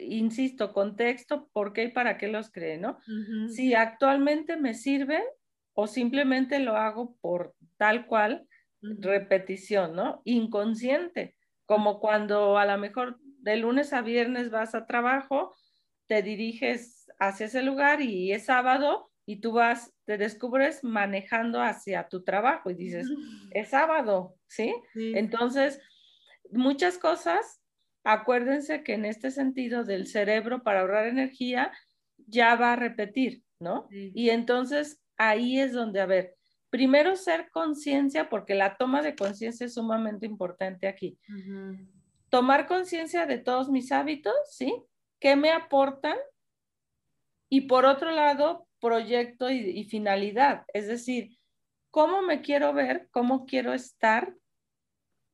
Insisto, 0.00 0.72
contexto, 0.72 1.48
por 1.52 1.72
qué 1.72 1.84
y 1.84 1.88
para 1.88 2.16
qué 2.16 2.28
los 2.28 2.52
cree, 2.52 2.78
¿no? 2.78 2.98
Si 3.48 3.74
actualmente 3.74 4.56
me 4.56 4.74
sirve 4.74 5.24
o 5.74 5.88
simplemente 5.88 6.60
lo 6.60 6.76
hago 6.76 7.16
por 7.20 7.56
tal 7.76 8.06
cual 8.06 8.46
repetición, 8.82 9.96
¿no? 9.96 10.22
Inconsciente, 10.24 11.34
como 11.66 11.98
cuando 11.98 12.56
a 12.58 12.66
lo 12.66 12.78
mejor 12.78 13.18
de 13.20 13.56
lunes 13.56 13.92
a 13.92 14.02
viernes 14.02 14.50
vas 14.50 14.74
a 14.74 14.86
trabajo, 14.86 15.54
te 16.06 16.22
diriges 16.22 17.10
hacia 17.18 17.46
ese 17.46 17.62
lugar 17.62 18.00
y 18.02 18.32
es 18.32 18.46
sábado 18.46 19.10
y 19.26 19.40
tú 19.40 19.52
vas, 19.52 19.92
te 20.04 20.18
descubres 20.18 20.82
manejando 20.82 21.62
hacia 21.62 22.08
tu 22.08 22.24
trabajo 22.24 22.70
y 22.70 22.74
dices, 22.74 23.08
es 23.52 23.68
sábado, 23.68 24.36
¿sí? 24.50 24.74
sí. 24.92 25.12
Entonces, 25.16 25.80
muchas 26.50 26.98
cosas 26.98 27.60
acuérdense 28.04 28.82
que 28.82 28.94
en 28.94 29.04
este 29.04 29.30
sentido 29.30 29.84
del 29.84 30.06
cerebro 30.06 30.62
para 30.62 30.80
ahorrar 30.80 31.06
energía 31.06 31.72
ya 32.26 32.54
va 32.54 32.72
a 32.72 32.76
repetir, 32.76 33.42
¿no? 33.60 33.88
Y 33.90 34.30
entonces 34.30 35.02
ahí 35.16 35.58
es 35.58 35.72
donde, 35.72 36.00
a 36.00 36.06
ver, 36.06 36.36
primero 36.70 37.16
ser 37.16 37.50
conciencia, 37.50 38.28
porque 38.28 38.54
la 38.54 38.76
toma 38.76 39.02
de 39.02 39.14
conciencia 39.14 39.66
es 39.66 39.74
sumamente 39.74 40.26
importante 40.26 40.86
aquí. 40.86 41.18
Tomar 42.28 42.66
conciencia 42.66 43.26
de 43.26 43.38
todos 43.38 43.68
mis 43.68 43.90
hábitos, 43.92 44.34
¿sí? 44.50 44.74
¿Qué 45.18 45.36
me 45.36 45.50
aportan? 45.50 46.16
Y 47.48 47.62
por 47.62 47.84
otro 47.84 48.12
lado, 48.12 48.66
proyecto 48.80 49.50
y 49.50 49.84
finalidad, 49.84 50.64
es 50.72 50.86
decir, 50.86 51.36
cómo 51.90 52.22
me 52.22 52.40
quiero 52.40 52.72
ver, 52.72 53.08
cómo 53.10 53.44
quiero 53.44 53.74
estar 53.74 54.34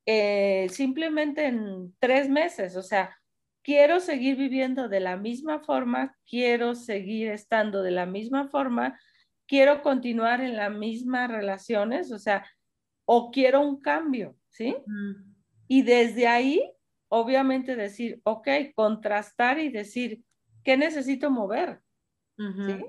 eh, 0.07 0.69
simplemente 0.71 1.47
en 1.47 1.95
tres 1.99 2.29
meses. 2.29 2.77
O 2.77 2.83
sea, 2.83 3.17
quiero 3.63 3.99
seguir 3.99 4.37
viviendo 4.37 4.89
de 4.89 5.01
la 5.01 5.17
misma 5.17 5.59
forma, 5.59 6.17
quiero 6.25 6.77
seguir 6.77 7.31
estando 7.31 7.83
de 7.83 7.91
la 7.91 8.07
misma 8.07 8.49
forma, 8.49 8.99
quiero 9.47 9.83
continuar 9.83 10.41
en 10.41 10.57
las 10.57 10.73
mismas 10.73 11.29
relaciones, 11.29 12.13
o 12.13 12.19
sea, 12.19 12.47
o 13.05 13.33
quiero 13.33 13.61
un 13.61 13.81
cambio, 13.81 14.37
¿sí? 14.51 14.77
Y 15.67 15.83
desde 15.83 16.29
ahí, 16.29 16.73
obviamente 17.09 17.75
decir, 17.75 18.21
ok, 18.25 18.49
contrastar 18.75 19.59
y 19.59 19.69
decir, 19.69 20.23
¿qué 20.63 20.77
necesito 20.77 21.31
mover? 21.31 21.81
¿Sí? 22.37 22.85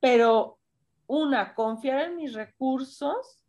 Pero 0.00 0.58
una, 1.06 1.54
confiar 1.54 2.06
en 2.08 2.16
mis 2.16 2.32
recursos 2.32 3.41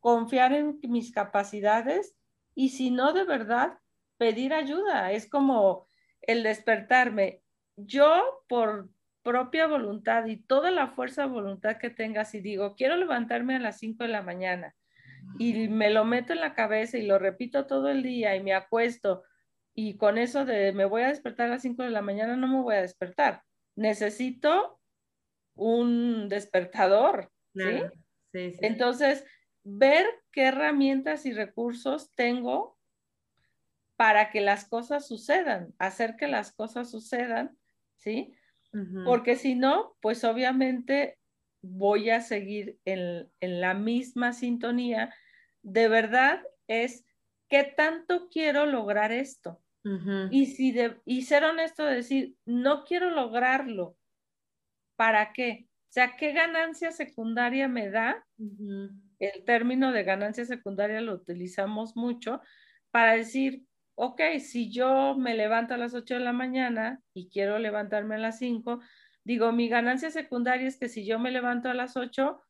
confiar 0.00 0.52
en 0.52 0.78
mis 0.82 1.12
capacidades 1.12 2.16
y 2.54 2.70
si 2.70 2.90
no 2.90 3.12
de 3.12 3.24
verdad, 3.24 3.78
pedir 4.18 4.52
ayuda. 4.52 5.12
Es 5.12 5.28
como 5.28 5.88
el 6.22 6.42
despertarme. 6.42 7.42
Yo 7.76 8.44
por 8.48 8.90
propia 9.22 9.66
voluntad 9.66 10.26
y 10.26 10.36
toda 10.36 10.70
la 10.70 10.88
fuerza 10.88 11.22
de 11.22 11.28
voluntad 11.28 11.76
que 11.76 11.90
tenga, 11.90 12.24
si 12.24 12.40
digo, 12.40 12.74
quiero 12.74 12.96
levantarme 12.96 13.56
a 13.56 13.60
las 13.60 13.78
5 13.78 14.04
de 14.04 14.08
la 14.08 14.22
mañana 14.22 14.74
y 15.38 15.68
me 15.68 15.90
lo 15.90 16.04
meto 16.04 16.32
en 16.32 16.40
la 16.40 16.54
cabeza 16.54 16.98
y 16.98 17.06
lo 17.06 17.18
repito 17.18 17.66
todo 17.66 17.90
el 17.90 18.02
día 18.02 18.34
y 18.36 18.42
me 18.42 18.54
acuesto 18.54 19.22
y 19.74 19.96
con 19.96 20.18
eso 20.18 20.44
de 20.44 20.72
me 20.72 20.84
voy 20.84 21.02
a 21.02 21.08
despertar 21.08 21.46
a 21.46 21.50
las 21.50 21.62
5 21.62 21.82
de 21.82 21.90
la 21.90 22.02
mañana, 22.02 22.36
no 22.36 22.48
me 22.48 22.62
voy 22.62 22.74
a 22.74 22.82
despertar. 22.82 23.42
Necesito 23.76 24.80
un 25.54 26.28
despertador. 26.28 27.30
¿sí? 27.54 27.82
Sí, 28.32 28.56
Entonces, 28.60 29.24
ver 29.64 30.06
qué 30.32 30.44
herramientas 30.44 31.26
y 31.26 31.32
recursos 31.32 32.10
tengo 32.14 32.78
para 33.96 34.30
que 34.30 34.40
las 34.40 34.66
cosas 34.66 35.06
sucedan, 35.06 35.74
hacer 35.78 36.16
que 36.16 36.26
las 36.26 36.52
cosas 36.52 36.90
sucedan, 36.90 37.56
¿sí? 37.96 38.34
Porque 39.04 39.34
si 39.34 39.56
no, 39.56 39.96
pues 40.00 40.22
obviamente 40.24 41.18
voy 41.60 42.10
a 42.10 42.20
seguir 42.20 42.78
en, 42.84 43.30
la 43.40 43.74
misma 43.74 44.32
sintonía. 44.32 45.12
De 45.62 45.88
verdad 45.88 46.40
es 46.68 47.04
qué 47.48 47.64
tanto 47.64 48.28
quiero 48.30 48.66
lograr 48.66 49.12
esto. 49.12 49.60
Y 50.30 50.46
si 50.46 50.72
de, 50.72 51.00
y 51.04 51.22
ser 51.22 51.42
honesto, 51.44 51.84
decir, 51.84 52.36
no 52.44 52.84
quiero 52.84 53.10
lograrlo. 53.10 53.96
¿Para 54.96 55.32
qué? 55.32 55.66
O 55.88 55.92
sea, 55.92 56.16
¿qué 56.16 56.32
ganancia 56.32 56.92
secundaria 56.92 57.66
me 57.66 57.90
da 57.90 58.24
el 59.20 59.44
término 59.44 59.92
de 59.92 60.02
ganancia 60.02 60.44
secundaria 60.44 61.00
lo 61.00 61.14
utilizamos 61.14 61.94
mucho 61.94 62.40
para 62.90 63.12
decir, 63.12 63.62
ok, 63.94 64.20
si 64.40 64.72
yo 64.72 65.14
me 65.16 65.34
levanto 65.34 65.74
a 65.74 65.76
las 65.76 65.94
8 65.94 66.14
de 66.14 66.20
la 66.20 66.32
mañana 66.32 67.00
y 67.12 67.28
quiero 67.28 67.58
levantarme 67.58 68.16
a 68.16 68.18
las 68.18 68.38
5, 68.38 68.80
digo, 69.22 69.52
mi 69.52 69.68
ganancia 69.68 70.10
secundaria 70.10 70.66
es 70.66 70.78
que 70.78 70.88
si 70.88 71.04
yo 71.04 71.18
me 71.18 71.30
levanto 71.30 71.68
a 71.68 71.74
las 71.74 71.96
8, 71.96 72.40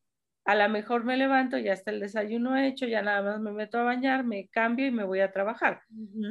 a 0.44 0.54
lo 0.54 0.68
mejor 0.70 1.04
me 1.04 1.16
levanto, 1.16 1.58
ya 1.58 1.72
está 1.72 1.90
el 1.90 2.00
desayuno 2.00 2.56
hecho, 2.56 2.86
ya 2.86 3.02
nada 3.02 3.20
más 3.22 3.40
me 3.40 3.52
meto 3.52 3.78
a 3.78 3.82
bañar, 3.82 4.24
me 4.24 4.48
cambio 4.48 4.86
y 4.86 4.90
me 4.90 5.04
voy 5.04 5.20
a 5.20 5.32
trabajar. 5.32 5.82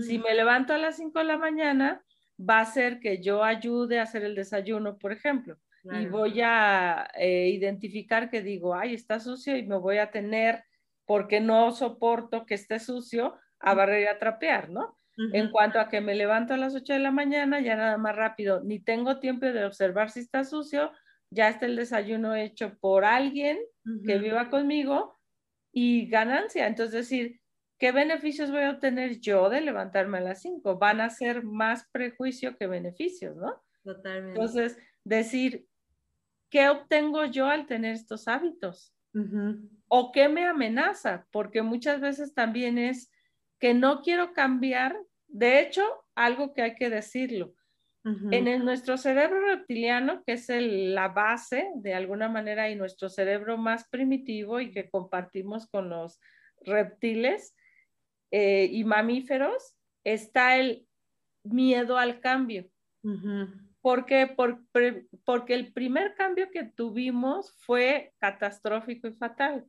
Si 0.01 0.17
me 0.17 0.33
levanto 0.33 0.73
a 0.73 0.77
las 0.77 0.95
5 0.95 1.19
de 1.19 1.25
la 1.25 1.37
mañana, 1.37 2.01
va 2.39 2.61
a 2.61 2.65
ser 2.65 2.99
que 2.99 3.21
yo 3.21 3.43
ayude 3.43 3.99
a 3.99 4.03
hacer 4.03 4.23
el 4.23 4.35
desayuno, 4.35 4.97
por 4.97 5.11
ejemplo 5.11 5.59
y 5.83 6.05
voy 6.07 6.41
a 6.41 7.09
eh, 7.15 7.49
identificar 7.49 8.29
que 8.29 8.41
digo, 8.41 8.75
ay, 8.75 8.93
está 8.93 9.19
sucio 9.19 9.55
y 9.55 9.63
me 9.63 9.77
voy 9.77 9.97
a 9.97 10.11
tener, 10.11 10.63
porque 11.05 11.39
no 11.39 11.71
soporto 11.71 12.45
que 12.45 12.55
esté 12.55 12.79
sucio, 12.79 13.35
a 13.59 13.73
barrer 13.73 14.03
y 14.03 14.07
a 14.07 14.19
trapear, 14.19 14.69
¿no? 14.69 14.97
En 15.33 15.51
cuanto 15.51 15.81
a 15.81 15.89
que 15.89 15.99
me 15.99 16.15
levanto 16.15 16.53
a 16.53 16.57
las 16.57 16.73
8 16.73 16.93
de 16.93 16.99
la 16.99 17.11
mañana, 17.11 17.59
ya 17.59 17.75
nada 17.75 17.97
más 17.97 18.15
rápido, 18.15 18.61
ni 18.63 18.79
tengo 18.79 19.19
tiempo 19.19 19.47
de 19.47 19.65
observar 19.65 20.09
si 20.09 20.21
está 20.21 20.45
sucio, 20.45 20.93
ya 21.29 21.49
está 21.49 21.65
el 21.65 21.75
desayuno 21.75 22.35
hecho 22.35 22.77
por 22.79 23.03
alguien 23.03 23.59
que 24.05 24.17
viva 24.17 24.49
conmigo 24.49 25.19
y 25.73 26.07
ganancia. 26.07 26.67
Entonces, 26.67 27.09
decir, 27.09 27.41
¿qué 27.77 27.91
beneficios 27.91 28.49
voy 28.49 28.63
a 28.63 28.71
obtener 28.71 29.19
yo 29.19 29.49
de 29.49 29.59
levantarme 29.59 30.19
a 30.19 30.21
las 30.21 30.41
5? 30.41 30.77
Van 30.77 31.01
a 31.01 31.09
ser 31.09 31.43
más 31.43 31.89
prejuicio 31.91 32.55
que 32.57 32.67
beneficios, 32.67 33.35
¿no? 33.35 33.61
Totalmente. 33.83 34.39
Entonces, 34.39 34.77
decir, 35.03 35.67
¿qué 36.49 36.69
obtengo 36.69 37.25
yo 37.25 37.47
al 37.47 37.65
tener 37.65 37.93
estos 37.93 38.27
hábitos? 38.27 38.93
o 39.87 40.11
qué 40.11 40.29
me 40.29 40.45
amenaza, 40.45 41.27
porque 41.31 41.61
muchas 41.61 41.99
veces 41.99 42.33
también 42.33 42.77
es 42.77 43.11
que 43.59 43.73
no 43.73 44.01
quiero 44.01 44.33
cambiar. 44.33 44.95
De 45.27 45.61
hecho, 45.61 45.83
algo 46.15 46.53
que 46.53 46.61
hay 46.61 46.75
que 46.75 46.89
decirlo. 46.89 47.53
En 48.31 48.65
nuestro 48.65 48.97
cerebro 48.97 49.41
reptiliano, 49.41 50.23
que 50.23 50.33
es 50.33 50.47
la 50.49 51.09
base 51.09 51.69
de 51.75 51.93
alguna 51.93 52.27
manera 52.27 52.69
y 52.69 52.75
nuestro 52.75 53.09
cerebro 53.09 53.57
más 53.57 53.87
primitivo 53.89 54.59
y 54.59 54.71
que 54.71 54.89
compartimos 54.89 55.67
con 55.67 55.89
los 55.89 56.19
reptiles 56.61 57.55
eh, 58.31 58.67
y 58.71 58.83
mamíferos, 58.83 59.75
está 60.03 60.57
el 60.57 60.87
miedo 61.43 61.97
al 61.97 62.19
cambio. 62.19 62.67
Porque, 63.81 64.27
por, 64.27 64.61
porque 65.25 65.53
el 65.53 65.71
primer 65.71 66.15
cambio 66.15 66.51
que 66.51 66.63
tuvimos 66.63 67.53
fue 67.65 68.13
catastrófico 68.19 69.07
y 69.07 69.13
fatal. 69.13 69.65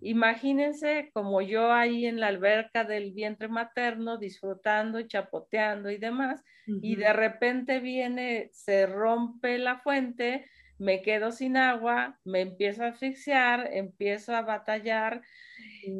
Imagínense 0.00 1.10
como 1.12 1.42
yo 1.42 1.72
ahí 1.72 2.06
en 2.06 2.20
la 2.20 2.28
alberca 2.28 2.84
del 2.84 3.12
vientre 3.12 3.48
materno 3.48 4.16
disfrutando 4.16 5.00
y 5.00 5.08
chapoteando 5.08 5.90
y 5.90 5.98
demás, 5.98 6.44
y 6.66 6.96
de 6.96 7.12
repente 7.12 7.80
viene, 7.80 8.50
se 8.52 8.86
rompe 8.86 9.58
la 9.58 9.78
fuente, 9.78 10.44
me 10.78 11.02
quedo 11.02 11.32
sin 11.32 11.56
agua, 11.56 12.20
me 12.24 12.42
empiezo 12.42 12.84
a 12.84 12.88
asfixiar, 12.88 13.70
empiezo 13.72 14.36
a 14.36 14.42
batallar 14.42 15.22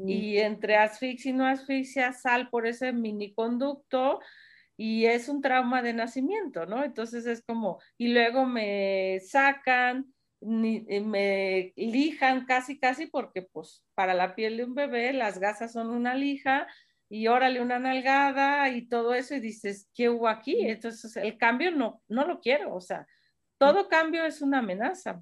y 0.07 0.39
entre 0.39 0.77
asfixia 0.77 1.31
y 1.31 1.35
no 1.35 1.47
asfixia 1.47 2.13
sal 2.13 2.51
por 2.51 2.67
ese 2.67 2.93
miniconducto 2.93 4.21
y 4.81 5.07
es 5.07 5.29
un 5.29 5.43
trauma 5.43 5.83
de 5.83 5.93
nacimiento, 5.93 6.65
¿no? 6.65 6.85
Entonces 6.85 7.27
es 7.27 7.43
como, 7.43 7.81
y 7.99 8.09
luego 8.15 8.47
me 8.47 9.19
sacan, 9.21 10.15
eh, 10.41 11.01
me 11.01 11.73
lijan 11.75 12.47
casi, 12.47 12.79
casi, 12.79 13.07
porque 13.07 13.43
pues 13.43 13.85
para 13.95 14.15
la 14.15 14.37
piel 14.37 14.57
de 14.57 14.65
un 14.65 14.75
bebé 14.77 15.13
las 15.13 15.41
gasas 15.41 15.73
son 15.73 15.91
una 15.91 16.15
lija 16.15 16.69
y 17.09 17.27
órale 17.27 17.61
una 17.61 17.81
nalgada 17.81 18.71
y 18.71 18.87
todo 18.87 19.15
eso 19.15 19.35
y 19.35 19.41
dices, 19.41 19.91
¿qué 19.95 20.11
hubo 20.11 20.29
aquí? 20.29 20.69
Entonces 20.69 21.17
el 21.17 21.37
cambio 21.39 21.73
no, 21.73 22.01
no 22.07 22.25
lo 22.25 22.41
quiero, 22.41 22.73
o 22.73 22.81
sea, 22.81 23.05
todo 23.59 23.89
cambio 23.89 24.25
es 24.25 24.43
una 24.43 24.61
amenaza. 24.61 25.21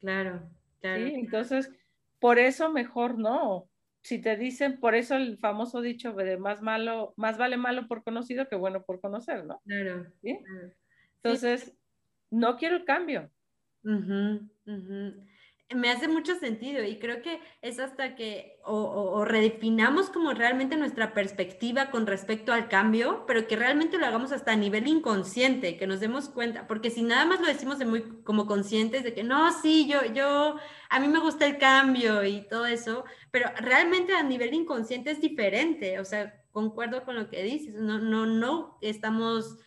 Claro, 0.00 0.48
claro. 0.80 1.06
¿sí? 1.06 1.14
Entonces, 1.14 1.70
por 2.18 2.38
eso 2.38 2.72
mejor 2.72 3.18
no. 3.18 3.68
Si 4.08 4.18
te 4.18 4.38
dicen, 4.38 4.80
por 4.80 4.94
eso 4.94 5.16
el 5.16 5.36
famoso 5.36 5.82
dicho 5.82 6.14
de 6.14 6.38
más 6.38 6.62
malo, 6.62 7.12
más 7.18 7.36
vale 7.36 7.58
malo 7.58 7.86
por 7.86 8.02
conocido 8.02 8.48
que 8.48 8.56
bueno 8.56 8.82
por 8.82 9.02
conocer, 9.02 9.44
¿no? 9.44 9.60
Claro. 9.66 10.10
¿Sí? 10.22 10.38
Entonces, 11.16 11.76
no 12.30 12.56
quiero 12.56 12.76
el 12.76 12.86
cambio 12.86 13.30
me 15.74 15.90
hace 15.90 16.08
mucho 16.08 16.34
sentido 16.38 16.82
y 16.82 16.98
creo 16.98 17.20
que 17.20 17.40
es 17.60 17.78
hasta 17.78 18.14
que 18.14 18.58
o, 18.64 19.24
redefinamos 19.24 20.08
como 20.08 20.32
realmente 20.32 20.76
nuestra 20.76 21.12
perspectiva 21.12 21.90
con 21.90 22.06
respecto 22.06 22.52
al 22.52 22.68
cambio, 22.68 23.24
pero 23.26 23.46
que 23.46 23.56
realmente 23.56 23.98
lo 23.98 24.06
hagamos 24.06 24.32
hasta 24.32 24.52
a 24.52 24.56
nivel 24.56 24.86
inconsciente, 24.86 25.76
que 25.76 25.86
nos 25.86 26.00
demos 26.00 26.28
cuenta, 26.28 26.66
porque 26.66 26.90
si 26.90 27.02
nada 27.02 27.26
más 27.26 27.40
lo 27.40 27.46
decimos 27.46 27.78
de 27.78 27.84
muy 27.84 28.02
como 28.24 28.46
conscientes 28.46 29.04
de 29.04 29.12
que 29.12 29.24
no, 29.24 29.52
sí, 29.52 29.86
yo, 29.86 30.04
yo, 30.14 30.56
a 30.88 31.00
mí 31.00 31.08
me 31.08 31.20
gusta 31.20 31.46
el 31.46 31.58
cambio 31.58 32.24
y 32.24 32.46
todo 32.48 32.66
eso, 32.66 33.04
pero 33.30 33.50
realmente 33.58 34.14
a 34.14 34.22
nivel 34.22 34.54
inconsciente 34.54 35.10
es 35.10 35.20
diferente, 35.20 35.98
o 35.98 36.04
sea, 36.04 36.42
concuerdo 36.50 37.04
con 37.04 37.16
lo 37.16 37.28
que 37.28 37.42
dices, 37.42 37.74
no, 37.74 37.98
no, 37.98 38.26
no 38.26 38.78
estamos... 38.80 39.58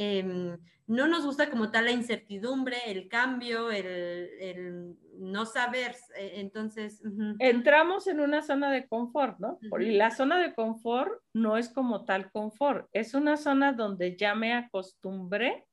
Em, 0.00 0.56
no 0.86 1.08
nos 1.08 1.26
gusta 1.26 1.50
como 1.50 1.72
tal 1.72 1.86
la 1.86 1.90
incertidumbre, 1.90 2.76
el 2.86 3.08
cambio, 3.08 3.70
el, 3.72 4.96
no 5.18 5.44
saber. 5.44 5.94
Eh, 6.16 6.34
entonces. 6.36 7.02
Entramos 7.40 8.06
en 8.06 8.20
una 8.20 8.42
zona 8.42 8.70
de 8.70 8.86
confort, 8.86 9.38
¿no? 9.40 9.58
Y 9.80 9.90
la 9.90 10.12
zona 10.12 10.38
de 10.38 10.54
confort 10.54 11.12
no 11.34 11.58
es 11.58 11.68
como 11.68 12.04
tal 12.04 12.30
confort, 12.30 12.88
es 12.92 13.12
una 13.14 13.36
zona 13.36 13.72
donde 13.72 14.16
ya 14.16 14.34
me 14.34 14.54
acostumbré. 14.54 15.66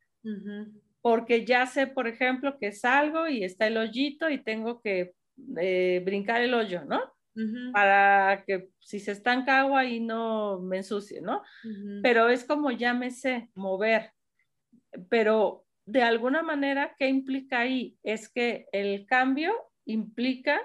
Porque 1.01 1.45
ya 1.45 1.67
sé, 1.67 1.85
por 1.85 2.07
ejemplo, 2.07 2.57
que 2.57 2.71
salgo 2.71 3.27
y 3.27 3.43
está 3.43 3.67
el 3.67 3.77
hoyito 3.77 4.27
y 4.31 4.43
tengo 4.43 4.81
que 4.81 5.13
eh, 5.61 6.01
brincar 6.03 6.41
el 6.41 6.55
hoyo, 6.55 6.83
¿no? 6.83 6.99
Para 7.73 8.43
que 8.45 8.69
si 8.79 8.99
se 8.99 9.11
estanca 9.11 9.59
agua 9.59 9.85
y 9.85 9.99
no 9.99 10.59
me 10.59 10.77
ensucie, 10.77 11.21
¿no? 11.21 11.43
Pero 12.01 12.27
es 12.29 12.43
como 12.43 12.71
ya 12.71 12.93
me 12.93 13.11
sé 13.11 13.49
mover 13.53 14.14
pero 15.09 15.65
de 15.85 16.01
alguna 16.03 16.41
manera, 16.43 16.95
¿qué 16.97 17.07
implica 17.07 17.59
ahí? 17.59 17.97
Es 18.03 18.29
que 18.29 18.67
el 18.71 19.05
cambio 19.05 19.53
implica 19.85 20.59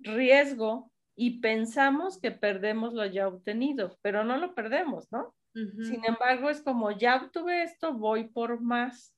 riesgo 0.00 0.90
y 1.16 1.40
pensamos 1.40 2.18
que 2.20 2.30
perdemos 2.30 2.94
lo 2.94 3.04
ya 3.06 3.28
obtenido, 3.28 3.98
pero 4.02 4.24
no 4.24 4.36
lo 4.38 4.54
perdemos, 4.54 5.10
¿no? 5.12 5.34
Sin 5.82 6.04
embargo, 6.04 6.48
es 6.50 6.62
como 6.62 6.92
ya 6.92 7.16
obtuve 7.16 7.62
esto, 7.62 7.92
voy 7.94 8.28
por 8.28 8.60
más, 8.60 9.14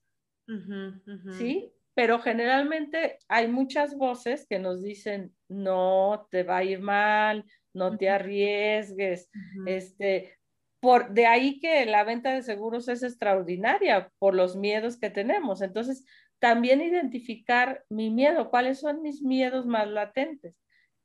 ¿sí? 1.38 1.72
Pero 1.94 2.20
generalmente 2.20 3.18
hay 3.28 3.48
muchas 3.48 3.96
voces 3.96 4.46
que 4.48 4.58
nos 4.58 4.82
dicen, 4.82 5.34
no, 5.48 6.26
te 6.30 6.42
va 6.42 6.58
a 6.58 6.64
ir 6.64 6.80
mal, 6.80 7.44
no 7.74 7.96
te 7.98 8.08
arriesgues, 8.08 9.30
este, 9.66 10.38
por, 10.82 11.14
de 11.14 11.26
ahí 11.26 11.60
que 11.60 11.86
la 11.86 12.02
venta 12.02 12.32
de 12.32 12.42
seguros 12.42 12.88
es 12.88 13.04
extraordinaria 13.04 14.10
por 14.18 14.34
los 14.34 14.56
miedos 14.56 14.98
que 14.98 15.10
tenemos. 15.10 15.62
Entonces, 15.62 16.04
también 16.40 16.82
identificar 16.82 17.84
mi 17.88 18.10
miedo, 18.10 18.50
cuáles 18.50 18.80
son 18.80 19.00
mis 19.00 19.22
miedos 19.22 19.64
más 19.64 19.86
latentes, 19.86 20.56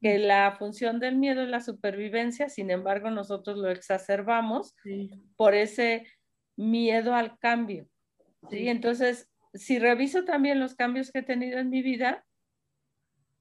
que 0.01 0.17
la 0.17 0.55
función 0.57 0.99
del 0.99 1.15
miedo 1.15 1.43
es 1.43 1.49
la 1.49 1.61
supervivencia, 1.61 2.49
sin 2.49 2.71
embargo, 2.71 3.11
nosotros 3.11 3.59
lo 3.59 3.69
exacerbamos 3.69 4.75
por 5.35 5.53
ese 5.53 6.07
miedo 6.55 7.13
al 7.13 7.37
cambio. 7.37 7.87
¿sí? 8.49 8.69
Entonces, 8.69 9.29
si 9.53 9.77
reviso 9.77 10.25
también 10.25 10.59
los 10.59 10.73
cambios 10.73 11.11
que 11.11 11.19
he 11.19 11.23
tenido 11.23 11.59
en 11.59 11.69
mi 11.69 11.83
vida, 11.83 12.25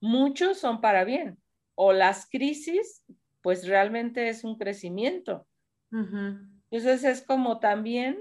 muchos 0.03 0.59
son 0.59 0.83
para 0.83 1.05
bien, 1.05 1.39
o 1.75 1.95
las 1.95 2.29
crisis, 2.29 3.03
pues 3.41 3.67
realmente 3.67 4.29
es 4.29 4.45
un 4.45 4.59
crecimiento 4.59 5.47
entonces 5.91 7.05
es 7.05 7.23
como 7.23 7.61
también 7.61 8.19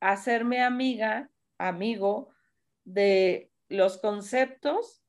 hacerme 0.00 0.62
amiga, 0.62 1.30
amigo 1.58 2.30
de 2.84 3.50
los 3.68 3.98
conceptos, 3.98 5.02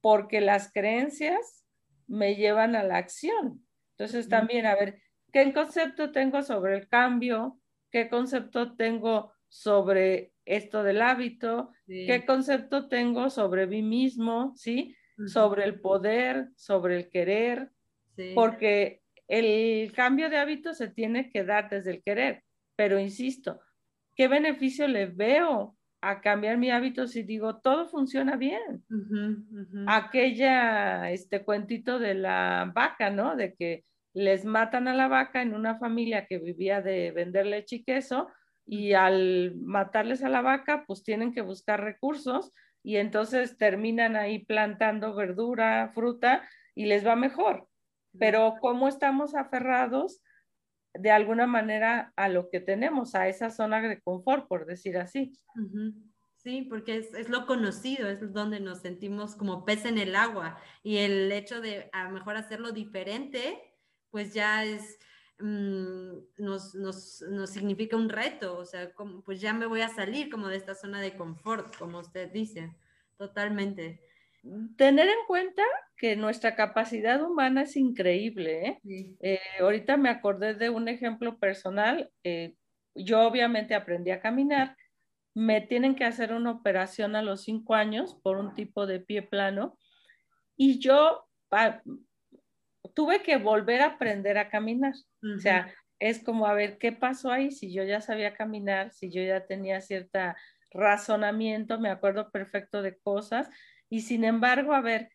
porque 0.00 0.40
las 0.40 0.72
creencias 0.72 1.64
me 2.06 2.36
llevan 2.36 2.76
a 2.76 2.82
la 2.82 2.98
acción. 2.98 3.64
Entonces 3.96 4.28
también, 4.28 4.66
a 4.66 4.74
ver, 4.74 5.00
¿qué 5.32 5.52
concepto 5.52 6.12
tengo 6.12 6.42
sobre 6.42 6.76
el 6.76 6.88
cambio? 6.88 7.60
¿Qué 7.90 8.08
concepto 8.08 8.74
tengo 8.76 9.32
sobre 9.48 10.32
esto 10.44 10.82
del 10.82 11.00
hábito? 11.00 11.70
¿Qué 11.86 12.24
concepto 12.26 12.88
tengo 12.88 13.30
sobre 13.30 13.66
mí 13.66 13.82
mismo? 13.82 14.52
¿Sí? 14.56 14.96
Sobre 15.26 15.64
el 15.64 15.80
poder, 15.80 16.48
sobre 16.56 16.96
el 16.96 17.08
querer, 17.08 17.70
porque 18.34 19.03
el 19.28 19.92
cambio 19.92 20.28
de 20.28 20.38
hábito 20.38 20.74
se 20.74 20.88
tiene 20.88 21.30
que 21.30 21.44
dar 21.44 21.68
desde 21.70 21.92
el 21.92 22.02
querer, 22.02 22.42
pero 22.76 22.98
insisto, 22.98 23.60
¿qué 24.14 24.28
beneficio 24.28 24.86
le 24.88 25.06
veo 25.06 25.76
a 26.00 26.20
cambiar 26.20 26.58
mi 26.58 26.70
hábito 26.70 27.06
si 27.06 27.22
digo 27.22 27.60
todo 27.60 27.88
funciona 27.88 28.36
bien? 28.36 28.84
Aquella, 29.86 31.10
este 31.10 31.44
cuentito 31.44 31.98
de 31.98 32.14
la 32.14 32.70
vaca, 32.74 33.10
¿no? 33.10 33.36
De 33.36 33.54
que 33.54 33.84
les 34.12 34.44
matan 34.44 34.86
a 34.86 34.94
la 34.94 35.08
vaca 35.08 35.42
en 35.42 35.54
una 35.54 35.78
familia 35.78 36.26
que 36.26 36.38
vivía 36.38 36.82
de 36.82 37.10
vender 37.10 37.46
leche 37.46 37.76
y 37.76 37.84
queso 37.84 38.28
y 38.66 38.92
al 38.92 39.56
matarles 39.56 40.22
a 40.22 40.28
la 40.28 40.42
vaca, 40.42 40.84
pues 40.86 41.02
tienen 41.02 41.32
que 41.32 41.40
buscar 41.40 41.82
recursos 41.82 42.52
y 42.82 42.96
entonces 42.96 43.56
terminan 43.56 44.14
ahí 44.14 44.44
plantando 44.44 45.14
verdura, 45.14 45.90
fruta 45.94 46.46
y 46.74 46.86
les 46.86 47.06
va 47.06 47.16
mejor 47.16 47.66
pero 48.18 48.56
cómo 48.60 48.88
estamos 48.88 49.34
aferrados 49.34 50.22
de 50.94 51.10
alguna 51.10 51.46
manera 51.46 52.12
a 52.16 52.28
lo 52.28 52.48
que 52.50 52.60
tenemos, 52.60 53.14
a 53.14 53.28
esa 53.28 53.50
zona 53.50 53.82
de 53.82 54.00
confort, 54.00 54.46
por 54.46 54.64
decir 54.64 54.96
así. 54.96 55.32
Sí, 56.36 56.62
porque 56.68 56.98
es, 56.98 57.28
lo 57.28 57.46
conocido, 57.46 58.08
es 58.08 58.32
donde 58.32 58.60
nos 58.60 58.80
sentimos 58.80 59.34
como 59.34 59.64
pez 59.64 59.86
en 59.86 59.98
el 59.98 60.14
agua 60.14 60.58
y 60.82 60.98
el 60.98 61.32
hecho 61.32 61.60
de 61.60 61.88
a 61.92 62.04
lo 62.04 62.10
mejor 62.10 62.36
hacerlo 62.36 62.70
diferente, 62.70 63.58
pues 64.10 64.34
ya 64.34 64.62
es, 64.62 64.98
mm, 65.38 66.18
nos, 66.38 66.74
nos, 66.74 67.22
nos, 67.22 67.50
significa 67.50 67.96
un 67.96 68.10
reto, 68.10 68.58
o 68.58 68.64
sea, 68.66 68.92
como, 68.92 69.22
pues 69.24 69.40
ya 69.40 69.52
me 69.54 69.66
voy 69.66 69.80
a 69.80 69.88
salir 69.88 70.30
como 70.30 70.48
de 70.48 70.58
esta 70.58 70.74
zona 70.74 71.00
de 71.00 71.16
confort, 71.16 71.76
como 71.78 71.98
usted 71.98 72.30
dice, 72.30 72.76
totalmente 73.16 74.00
tener 74.76 75.08
en 75.08 75.26
cuenta 75.26 75.62
que 75.96 76.16
nuestra 76.16 76.54
capacidad 76.54 77.22
humana 77.22 77.62
es 77.62 77.76
increíble. 77.76 78.66
¿eh? 78.66 79.16
Eh, 79.20 79.40
ahorita 79.60 79.96
me 79.96 80.10
acordé 80.10 80.54
de 80.54 80.70
un 80.70 80.88
ejemplo 80.88 81.38
personal. 81.38 82.10
Eh, 82.24 82.54
yo 82.94 83.22
obviamente 83.22 83.74
aprendí 83.74 84.10
a 84.10 84.20
caminar. 84.20 84.76
Me 85.34 85.60
tienen 85.60 85.94
que 85.94 86.04
hacer 86.04 86.32
una 86.32 86.52
operación 86.52 87.16
a 87.16 87.22
los 87.22 87.42
cinco 87.42 87.74
años 87.74 88.16
por 88.22 88.36
un 88.38 88.54
tipo 88.54 88.86
de 88.86 89.00
pie 89.00 89.22
plano. 89.22 89.78
Y 90.56 90.78
yo 90.78 91.26
tuve 92.94 93.22
que 93.22 93.36
volver 93.36 93.80
a 93.80 93.86
aprender 93.86 94.38
a 94.38 94.48
caminar. 94.48 94.94
O 95.36 95.38
sea, 95.38 95.74
es 95.98 96.22
como 96.22 96.46
a 96.46 96.54
ver 96.54 96.78
qué 96.78 96.92
pasó 96.92 97.30
ahí, 97.30 97.50
si 97.50 97.72
yo 97.72 97.82
ya 97.82 98.00
sabía 98.00 98.34
caminar, 98.34 98.92
si 98.92 99.10
yo 99.10 99.22
ya 99.22 99.46
tenía 99.46 99.80
cierta 99.80 100.36
razonamiento, 100.70 101.80
me 101.80 101.88
acuerdo 101.88 102.30
perfecto 102.30 102.82
de 102.82 102.98
cosas, 102.98 103.48
y 103.94 104.00
sin 104.00 104.24
embargo, 104.24 104.74
a 104.74 104.80
ver, 104.80 105.08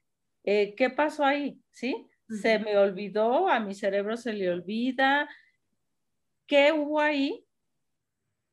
eh, 0.46 0.74
¿qué 0.78 0.90
pasó 0.90 1.26
ahí? 1.26 1.62
¿Sí? 1.70 2.08
Se 2.30 2.60
me 2.60 2.78
olvidó, 2.78 3.50
a 3.50 3.60
mi 3.60 3.76
cerebro 3.76 4.16
se 4.16 4.32
le 4.32 4.50
olvida, 4.50 5.28
¿qué 6.48 6.72
hubo 6.72 7.02
ahí? 7.02 7.46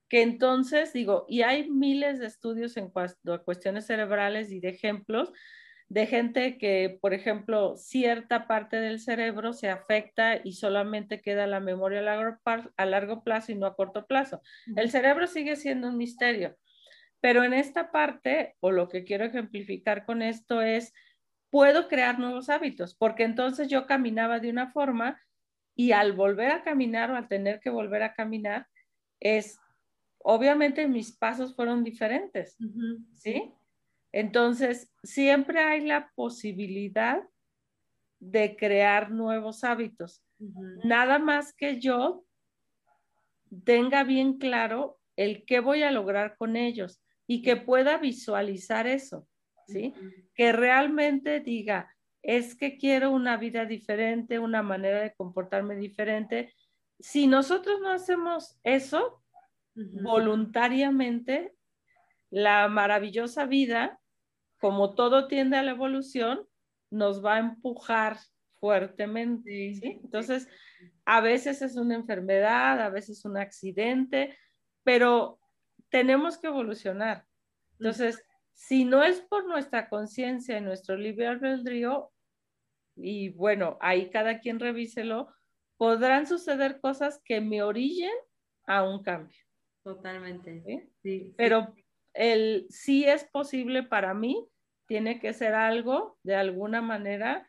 Que 0.08 0.22
entonces 0.22 0.92
digo, 0.92 1.26
y 1.28 1.42
hay 1.42 1.70
miles 1.70 2.18
de 2.18 2.26
estudios 2.26 2.76
en 2.76 2.90
cuanto 2.90 3.34
a 3.34 3.44
cuestiones 3.44 3.86
cerebrales 3.86 4.50
y 4.50 4.58
de 4.58 4.70
ejemplos 4.70 5.32
de 5.88 6.06
gente 6.06 6.58
que, 6.58 6.98
por 7.00 7.14
ejemplo, 7.14 7.76
cierta 7.76 8.48
parte 8.48 8.80
del 8.80 8.98
cerebro 8.98 9.52
se 9.52 9.68
afecta 9.68 10.40
y 10.42 10.54
solamente 10.54 11.20
queda 11.20 11.46
la 11.46 11.60
memoria 11.60 12.00
a 12.00 12.86
largo, 12.86 13.22
plazo 13.22 13.52
y 13.52 13.54
no 13.54 13.66
a 13.66 13.76
corto 13.76 14.06
plazo. 14.06 14.42
El 14.74 14.90
cerebro 14.90 15.28
sigue 15.28 15.54
siendo 15.54 15.88
un 15.88 15.96
misterio, 15.96 16.56
pero 17.20 17.44
en 17.44 17.54
esta 17.54 17.90
parte, 17.90 18.56
o 18.60 18.70
lo 18.70 18.88
que 18.88 19.04
quiero 19.04 19.24
ejemplificar 19.24 20.04
con 20.04 20.22
esto 20.22 20.62
es, 20.62 20.92
puedo 21.50 21.88
crear 21.88 22.18
nuevos 22.18 22.48
hábitos, 22.48 22.94
porque 22.94 23.24
entonces 23.24 23.68
yo 23.68 23.86
caminaba 23.86 24.40
de 24.40 24.50
una 24.50 24.72
forma 24.72 25.20
y 25.74 25.92
al 25.92 26.12
volver 26.12 26.50
a 26.50 26.62
caminar 26.62 27.10
o 27.10 27.16
al 27.16 27.28
tener 27.28 27.60
que 27.60 27.70
volver 27.70 28.02
a 28.02 28.14
caminar, 28.14 28.66
es, 29.20 29.58
obviamente 30.18 30.88
mis 30.88 31.16
pasos 31.16 31.54
fueron 31.54 31.84
diferentes, 31.84 32.56
¿sí? 33.14 33.52
Entonces, 34.12 34.90
siempre 35.02 35.60
hay 35.60 35.82
la 35.82 36.10
posibilidad 36.14 37.22
de 38.18 38.56
crear 38.56 39.10
nuevos 39.10 39.62
hábitos. 39.64 40.22
Nada 40.38 41.18
más 41.18 41.52
que 41.54 41.80
yo 41.80 42.24
tenga 43.64 44.04
bien 44.04 44.38
claro 44.38 44.98
el 45.16 45.44
qué 45.44 45.60
voy 45.60 45.82
a 45.82 45.90
lograr 45.90 46.36
con 46.36 46.56
ellos 46.56 47.02
y 47.26 47.42
que 47.42 47.56
pueda 47.56 47.98
visualizar 47.98 48.86
eso, 48.86 49.26
¿sí? 49.66 49.94
Que 50.34 50.52
realmente 50.52 51.40
diga, 51.40 51.94
es 52.22 52.54
que 52.56 52.76
quiero 52.76 53.10
una 53.10 53.36
vida 53.36 53.64
diferente, 53.66 54.38
una 54.38 54.62
manera 54.62 55.00
de 55.00 55.14
comportarme 55.14 55.76
diferente. 55.76 56.52
Si 56.98 57.26
nosotros 57.26 57.80
no 57.80 57.90
hacemos 57.90 58.58
eso 58.64 59.22
voluntariamente, 59.74 61.54
la 62.30 62.68
maravillosa 62.68 63.46
vida 63.46 64.00
como 64.58 64.94
todo 64.94 65.28
tiende 65.28 65.56
a 65.56 65.62
la 65.62 65.72
evolución, 65.72 66.46
nos 66.90 67.24
va 67.24 67.36
a 67.36 67.40
empujar 67.40 68.18
fuertemente. 68.58 69.74
¿sí? 69.74 70.00
Entonces, 70.02 70.48
a 71.04 71.20
veces 71.20 71.62
es 71.62 71.76
una 71.76 71.94
enfermedad, 71.94 72.80
a 72.80 72.88
veces 72.88 73.24
un 73.24 73.36
accidente, 73.36 74.36
pero 74.82 75.38
tenemos 75.96 76.36
que 76.36 76.48
evolucionar. 76.48 77.24
Entonces, 77.78 78.22
si 78.52 78.84
no 78.84 79.02
es 79.02 79.22
por 79.22 79.46
nuestra 79.46 79.88
conciencia 79.88 80.58
y 80.58 80.60
nuestro 80.60 80.94
libre 80.94 81.26
albedrío, 81.26 82.12
y 82.94 83.30
bueno, 83.30 83.78
ahí 83.80 84.10
cada 84.10 84.40
quien 84.40 84.60
revíselo, 84.60 85.32
podrán 85.78 86.26
suceder 86.26 86.82
cosas 86.82 87.22
que 87.24 87.40
me 87.40 87.62
orillen 87.62 88.12
a 88.66 88.84
un 88.84 89.02
cambio. 89.02 89.38
Totalmente. 89.82 90.62
¿sí? 90.66 90.92
sí 91.02 91.34
pero 91.38 91.74
el 92.12 92.66
sí 92.68 93.06
es 93.06 93.24
posible 93.24 93.82
para 93.82 94.12
mí, 94.12 94.46
tiene 94.84 95.18
que 95.18 95.32
ser 95.32 95.54
algo 95.54 96.18
de 96.22 96.34
alguna 96.34 96.82
manera 96.82 97.48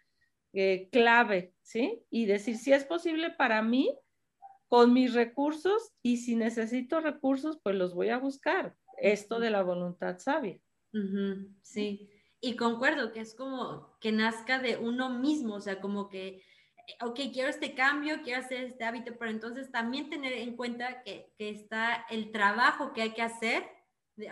eh, 0.53 0.87
clave, 0.89 1.53
¿sí? 1.63 2.01
Y 2.09 2.27
decir 2.27 2.55
si 2.55 2.71
es 2.71 2.85
posible 2.85 3.29
para 3.29 3.61
mí 3.61 3.93
con 4.67 4.93
mis 4.93 5.13
recursos 5.13 5.93
y 6.01 6.17
si 6.17 6.35
necesito 6.35 6.99
recursos, 6.99 7.59
pues 7.63 7.75
los 7.75 7.93
voy 7.93 8.09
a 8.09 8.17
buscar. 8.17 8.75
Esto 8.97 9.39
de 9.39 9.49
la 9.49 9.63
voluntad 9.63 10.19
sabia. 10.19 10.59
sí, 11.61 12.09
y 12.39 12.55
concuerdo 12.55 13.11
que 13.11 13.19
es 13.19 13.35
como 13.35 13.97
que 13.99 14.11
nazca 14.11 14.59
de 14.59 14.77
uno 14.77 15.09
mismo, 15.09 15.55
o 15.55 15.61
sea, 15.61 15.79
como 15.79 16.09
que 16.09 16.43
ok, 17.01 17.19
quiero 17.33 17.49
este 17.49 17.75
cambio, 17.75 18.21
quiero 18.23 18.39
hacer 18.39 18.63
este 18.63 18.85
hábito, 18.85 19.17
pero 19.19 19.29
entonces 19.29 19.71
también 19.71 20.09
tener 20.09 20.33
en 20.33 20.55
cuenta 20.55 21.03
que, 21.03 21.33
que, 21.37 21.49
está 21.49 22.05
el 22.09 22.31
trabajo 22.31 22.93
que 22.93 23.01
hay 23.01 23.13
que 23.13 23.21
hacer 23.21 23.63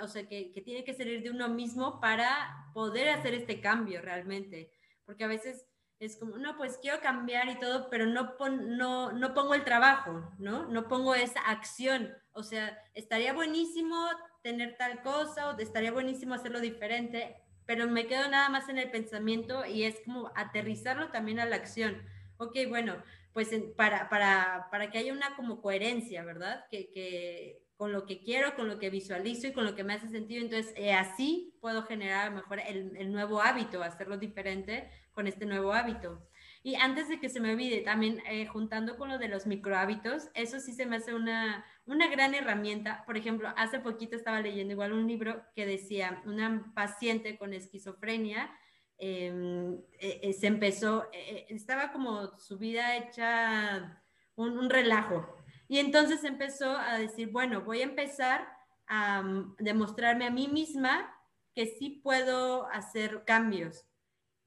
o 0.02 0.08
sea, 0.08 0.28
que, 0.28 0.52
tiene 0.66 0.84
que 0.84 0.94
salir 0.94 1.22
de 1.22 1.30
uno 1.30 1.50
mismo 1.50 2.00
para 2.00 2.72
poder 2.74 3.10
hacer 3.10 3.34
este 3.34 3.62
cambio 3.62 4.02
realmente, 4.02 4.72
porque 5.06 5.24
a 5.24 5.28
veces 5.28 5.66
es 6.00 6.18
como, 6.18 6.38
no, 6.38 6.58
pues 6.58 6.78
quiero 6.82 7.00
cambiar 7.00 7.50
y 7.50 7.60
todo, 7.60 7.90
pero 7.90 8.06
no, 8.06 8.36
no, 8.50 9.12
no 9.12 9.34
pongo 9.34 9.54
el 9.54 9.64
trabajo, 9.64 10.32
¿no? 10.40 10.66
No 10.68 10.88
pongo 10.88 11.16
esa 11.16 11.40
acción, 11.42 12.14
o 12.34 12.44
sea, 12.44 12.78
estaría 12.94 13.34
buenísimo 13.34 14.08
tener 14.44 14.78
tal 14.78 15.02
cosa 15.02 15.50
o 15.50 15.58
estaría 15.58 15.92
buenísimo 15.92 16.34
hacerlo 16.36 16.60
diferente, 16.60 17.38
pero 17.66 17.88
me 17.88 18.08
quedo 18.08 18.30
nada 18.30 18.50
más 18.50 18.70
en 18.70 18.78
el 18.78 18.92
pensamiento 18.92 19.66
y 19.66 19.84
es 19.84 20.02
como 20.06 20.32
aterrizarlo 20.36 21.10
también 21.12 21.40
a 21.40 21.46
la 21.46 21.56
acción. 21.56 22.02
Ok, 22.38 22.58
bueno, 22.68 23.02
pues 23.34 23.50
para, 23.76 24.10
para, 24.10 24.68
para 24.70 24.92
que 24.92 24.98
haya 24.98 25.14
una 25.14 25.36
como 25.36 25.62
coherencia, 25.62 26.24
¿verdad? 26.24 26.66
Que, 26.70 26.92
que 26.92 27.65
con 27.78 27.92
lo 27.92 28.06
que 28.06 28.22
quiero, 28.22 28.56
con 28.56 28.68
lo 28.68 28.80
que 28.80 28.90
visualizo 28.90 29.48
y 29.48 29.54
con 29.54 29.66
lo 29.66 29.76
que 29.76 29.84
me 29.84 29.94
hace 29.94 30.08
sentido. 30.10 30.42
Entonces, 30.42 30.74
eh, 30.78 30.94
así 30.94 31.58
puedo 31.60 31.84
generar 31.84 32.34
mejor 32.34 32.60
el, 32.60 33.12
nuevo 33.12 33.42
hábito, 33.42 33.84
hacerlo 33.84 34.18
diferente 34.18 34.90
con 35.12 35.28
este 35.28 35.46
nuevo 35.46 35.74
hábito. 35.74 36.26
Y 36.64 36.76
antes 36.76 37.10
de 37.10 37.20
que 37.20 37.30
se 37.30 37.40
me 37.40 37.52
olvide, 37.52 37.82
también 37.82 38.22
eh, 38.28 38.48
juntando 38.48 38.98
con 38.98 39.10
lo 39.10 39.18
de 39.18 39.28
los 39.28 39.46
micro 39.46 39.78
hábitos, 39.78 40.30
eso 40.34 40.60
sí 40.60 40.74
se 40.74 40.86
me 40.86 40.96
hace 40.96 41.14
una, 41.14 41.66
una 41.86 42.08
gran 42.08 42.34
herramienta. 42.34 43.04
Por 43.06 43.18
ejemplo, 43.18 43.54
hace 43.58 43.80
poquito 43.80 44.16
estaba 44.16 44.42
leyendo 44.42 44.74
igual 44.74 44.94
un 44.94 45.08
libro 45.08 45.44
que 45.56 45.66
decía, 45.66 46.22
una 46.26 46.72
paciente 46.74 47.38
con 47.38 47.54
esquizofrenia, 47.54 48.50
em, 48.98 49.78
eh, 50.00 50.34
se 50.34 50.48
empezó, 50.48 51.10
estaba 51.50 51.92
como 51.92 52.40
su 52.40 52.58
vida 52.58 52.96
hecha 52.96 54.02
un 54.38 54.70
relajo, 54.70 55.45
y 55.68 55.80
entonces 55.80 56.24
empezó 56.24 56.78
a 56.78 56.98
decir, 56.98 57.32
bueno, 57.32 57.62
voy 57.62 57.82
a 57.82 57.86
empezar 57.86 58.48
a 58.88 59.22
mm, 59.22 59.56
demostrarme 59.58 60.26
a 60.26 60.32
mí 60.32 60.48
misma 60.48 61.12
que 61.54 61.68
sí 61.68 62.02
puedo 62.04 62.68
hacer 62.68 63.24
cambios. 63.26 63.86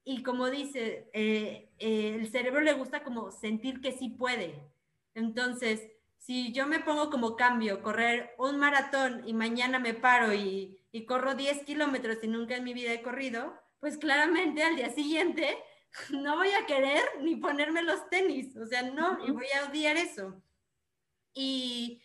Y 0.04 0.22
como 0.22 0.48
dice, 0.50 1.10
eh, 1.12 1.70
eh, 1.78 2.16
el 2.18 2.30
cerebro 2.30 2.60
le 2.60 2.72
gusta 2.72 3.02
como 3.02 3.30
sentir 3.30 3.80
que 3.80 3.92
sí 3.92 4.10
puede. 4.10 4.54
Entonces, 5.14 5.82
si 6.18 6.52
yo 6.52 6.66
me 6.66 6.80
pongo 6.80 7.10
como 7.10 7.36
cambio, 7.36 7.82
correr 7.82 8.34
un 8.38 8.58
maratón 8.58 9.22
y 9.26 9.34
mañana 9.34 9.78
me 9.78 9.94
paro 9.94 10.32
y, 10.32 10.78
y 10.92 11.04
corro 11.04 11.34
10 11.34 11.64
kilómetros 11.64 12.18
y 12.22 12.28
nunca 12.28 12.56
en 12.56 12.64
mi 12.64 12.74
vida 12.74 12.92
he 12.92 13.02
corrido, 13.02 13.54
pues 13.80 13.98
claramente 13.98 14.62
al 14.62 14.76
día 14.76 14.90
siguiente 14.90 15.58
no 16.10 16.36
voy 16.36 16.50
a 16.50 16.66
querer 16.66 17.02
ni 17.20 17.36
ponerme 17.36 17.82
los 17.82 18.08
tenis. 18.08 18.56
O 18.56 18.66
sea, 18.66 18.82
no, 18.82 19.26
y 19.26 19.30
voy 19.30 19.46
a 19.58 19.68
odiar 19.68 19.96
eso. 19.96 20.42
Y, 21.38 22.02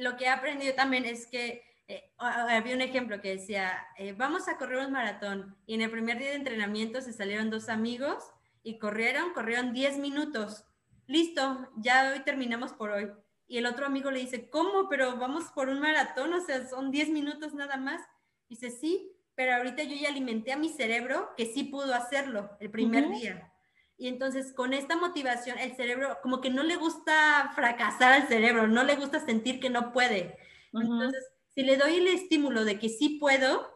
lo 0.00 0.16
que 0.16 0.24
he 0.24 0.28
aprendido 0.28 0.74
también 0.74 1.04
es 1.04 1.26
que 1.26 1.62
eh, 1.86 2.12
había 2.18 2.74
un 2.74 2.80
ejemplo 2.80 3.20
que 3.20 3.36
decía, 3.36 3.86
eh, 3.96 4.12
vamos 4.12 4.48
a 4.48 4.56
correr 4.56 4.84
un 4.84 4.92
maratón. 4.92 5.56
Y 5.66 5.74
en 5.74 5.82
el 5.82 5.90
primer 5.90 6.18
día 6.18 6.30
de 6.30 6.36
entrenamiento 6.36 7.00
se 7.00 7.12
salieron 7.12 7.50
dos 7.50 7.68
amigos 7.68 8.24
y 8.62 8.78
corrieron, 8.78 9.32
corrieron 9.32 9.72
10 9.72 9.98
minutos. 9.98 10.64
Listo, 11.06 11.68
ya 11.76 12.12
hoy 12.12 12.20
terminamos 12.20 12.72
por 12.72 12.90
hoy. 12.90 13.10
Y 13.46 13.58
el 13.58 13.66
otro 13.66 13.86
amigo 13.86 14.10
le 14.10 14.20
dice, 14.20 14.48
¿cómo? 14.50 14.88
Pero 14.88 15.16
vamos 15.16 15.44
por 15.54 15.68
un 15.68 15.80
maratón, 15.80 16.32
o 16.32 16.40
sea, 16.40 16.66
son 16.68 16.90
10 16.90 17.10
minutos 17.10 17.54
nada 17.54 17.76
más. 17.76 18.02
Dice, 18.48 18.70
sí, 18.70 19.12
pero 19.34 19.54
ahorita 19.54 19.82
yo 19.84 19.94
ya 19.94 20.08
alimenté 20.08 20.52
a 20.52 20.56
mi 20.56 20.68
cerebro 20.68 21.30
que 21.36 21.46
sí 21.46 21.64
pudo 21.64 21.94
hacerlo 21.94 22.50
el 22.60 22.70
primer 22.70 23.10
día. 23.10 23.51
Y 23.98 24.08
entonces 24.08 24.52
con 24.52 24.72
esta 24.72 24.96
motivación 24.96 25.58
el 25.58 25.76
cerebro 25.76 26.18
como 26.22 26.40
que 26.40 26.50
no 26.50 26.62
le 26.62 26.76
gusta 26.76 27.52
fracasar 27.54 28.12
al 28.12 28.28
cerebro, 28.28 28.66
no 28.66 28.82
le 28.82 28.96
gusta 28.96 29.24
sentir 29.24 29.60
que 29.60 29.70
no 29.70 29.92
puede. 29.92 30.38
Entonces, 30.72 31.24
si 31.54 31.62
le 31.62 31.76
doy 31.76 31.96
el 31.96 32.08
estímulo 32.08 32.64
de 32.64 32.78
que 32.78 32.88
sí 32.88 33.18
puedo, 33.20 33.70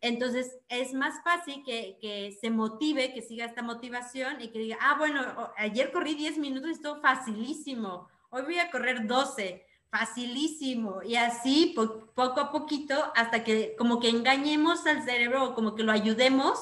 entonces 0.00 0.58
es 0.68 0.94
más 0.94 1.22
fácil 1.22 1.62
que, 1.64 1.98
que, 2.00 2.36
se 2.40 2.50
motive, 2.50 3.12
que 3.12 3.22
siga 3.22 3.44
esta 3.44 3.62
motivación 3.62 4.40
y 4.40 4.48
que 4.48 4.60
diga, 4.60 4.78
ah, 4.80 4.96
bueno, 4.98 5.20
ayer 5.56 5.92
corrí 5.92 6.14
10 6.14 6.38
minutos 6.38 6.70
y 6.70 6.74
estuvo 6.74 7.00
facilísimo, 7.00 8.08
hoy 8.30 8.42
voy 8.42 8.58
a 8.58 8.70
correr 8.70 9.06
12, 9.06 9.66
facilísimo. 9.90 11.02
Y 11.02 11.16
así 11.16 11.74
poco 12.14 12.40
a 12.40 12.52
poquito 12.52 13.12
hasta 13.14 13.44
que 13.44 13.74
como 13.76 14.00
que 14.00 14.08
engañemos 14.08 14.86
al 14.86 15.02
cerebro 15.04 15.44
o 15.44 15.54
como 15.54 15.74
que 15.74 15.82
lo 15.82 15.92
ayudemos 15.92 16.58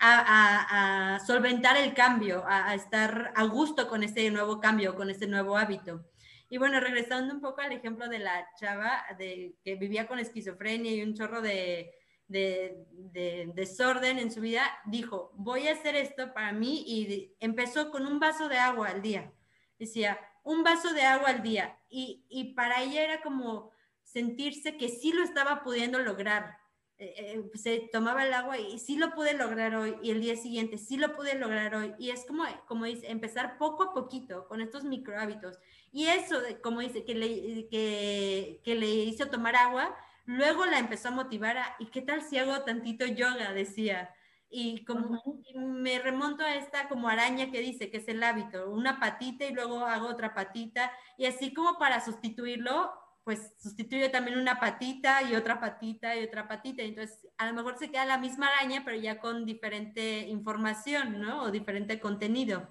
a, 0.00 1.20
solventar 1.26 1.76
el 1.76 1.94
cambio, 1.94 2.44
a, 2.46 2.74
estar 2.74 3.32
a 3.34 3.44
gusto 3.44 3.88
con 3.88 4.02
este 4.02 4.30
nuevo 4.30 4.60
cambio, 4.60 4.94
con 4.94 5.10
este 5.10 5.26
nuevo 5.26 5.56
hábito. 5.56 6.04
Y 6.50 6.58
bueno, 6.58 6.80
regresando 6.80 7.34
un 7.34 7.40
poco 7.40 7.60
al 7.60 7.72
ejemplo 7.72 8.08
de 8.08 8.20
la 8.20 8.48
chava 8.58 9.04
de, 9.18 9.56
que 9.62 9.76
vivía 9.76 10.06
con 10.06 10.18
esquizofrenia 10.18 10.92
y 10.92 11.02
un 11.02 11.14
chorro 11.14 11.42
de, 11.42 11.92
de, 12.26 12.86
de, 12.92 13.50
desorden 13.54 14.18
en 14.18 14.32
su 14.32 14.40
vida, 14.40 14.64
dijo, 14.86 15.32
voy 15.34 15.68
a 15.68 15.72
hacer 15.72 15.94
esto 15.94 16.32
para 16.32 16.52
mí 16.52 16.84
y 16.86 17.34
empezó 17.40 17.90
con 17.90 18.06
un 18.06 18.18
vaso 18.18 18.48
de 18.48 18.58
agua 18.58 18.88
al 18.88 19.02
día. 19.02 19.30
Decía, 19.78 20.18
un 20.42 20.62
vaso 20.62 20.94
de 20.94 21.02
agua 21.02 21.28
al 21.28 21.42
día. 21.42 21.78
Y, 21.90 22.24
y 22.30 22.54
para 22.54 22.82
ella 22.82 23.02
era 23.02 23.20
como 23.20 23.70
sentirse 24.02 24.78
que 24.78 24.88
sí 24.88 25.12
lo 25.12 25.22
estaba 25.22 25.62
pudiendo 25.62 25.98
lograr. 25.98 26.58
Eh, 27.00 27.14
eh, 27.16 27.50
se 27.54 27.88
tomaba 27.92 28.26
el 28.26 28.32
agua 28.32 28.58
y 28.58 28.80
sí 28.80 28.96
lo 28.96 29.14
pude 29.14 29.32
lograr 29.32 29.76
hoy 29.76 29.94
y 30.02 30.10
el 30.10 30.20
día 30.20 30.36
siguiente 30.36 30.78
sí 30.78 30.96
lo 30.96 31.14
pude 31.14 31.36
lograr 31.36 31.72
hoy 31.76 31.94
y 31.96 32.10
es 32.10 32.24
como 32.26 32.42
como 32.66 32.86
dice 32.86 33.08
empezar 33.08 33.56
poco 33.56 33.84
a 33.84 33.94
poquito 33.94 34.48
con 34.48 34.60
estos 34.60 34.82
micro 34.82 35.16
hábitos 35.16 35.60
y 35.92 36.06
eso 36.06 36.40
como 36.60 36.80
dice 36.80 37.04
que 37.04 37.14
le 37.14 37.68
que, 37.68 38.60
que 38.64 38.74
le 38.74 38.88
hizo 38.88 39.26
tomar 39.26 39.54
agua 39.54 39.96
Luego 40.28 40.66
la 40.66 40.78
empezó 40.78 41.08
a 41.08 41.12
motivar 41.12 41.56
a, 41.56 41.74
¿y 41.78 41.86
qué 41.86 42.02
tal 42.02 42.20
si 42.20 42.36
hago 42.36 42.62
tantito 42.62 43.06
yoga? 43.06 43.54
Decía. 43.54 44.14
Y 44.50 44.84
como 44.84 45.22
me 45.54 45.98
remonto 46.00 46.44
a 46.44 46.54
esta 46.54 46.86
como 46.90 47.08
araña 47.08 47.50
que 47.50 47.60
dice 47.60 47.90
que 47.90 47.96
es 47.96 48.08
el 48.08 48.22
hábito, 48.22 48.68
una 48.68 49.00
patita 49.00 49.46
y 49.46 49.54
luego 49.54 49.86
hago 49.86 50.06
otra 50.06 50.34
patita. 50.34 50.92
Y 51.16 51.24
así 51.24 51.54
como 51.54 51.78
para 51.78 52.04
sustituirlo, 52.04 52.92
pues 53.28 53.52
sustituyo 53.58 54.10
también 54.10 54.38
una 54.38 54.58
patita 54.58 55.22
y 55.22 55.34
otra 55.34 55.60
patita 55.60 56.16
y 56.16 56.24
otra 56.24 56.48
patita. 56.48 56.82
Entonces, 56.82 57.28
a 57.36 57.46
lo 57.46 57.52
mejor 57.52 57.76
se 57.78 57.90
queda 57.90 58.06
la 58.06 58.16
misma 58.16 58.46
araña, 58.46 58.80
pero 58.86 58.96
ya 58.96 59.20
con 59.20 59.44
diferente 59.44 60.20
información, 60.20 61.20
¿no? 61.20 61.42
O 61.42 61.50
diferente 61.50 62.00
contenido. 62.00 62.70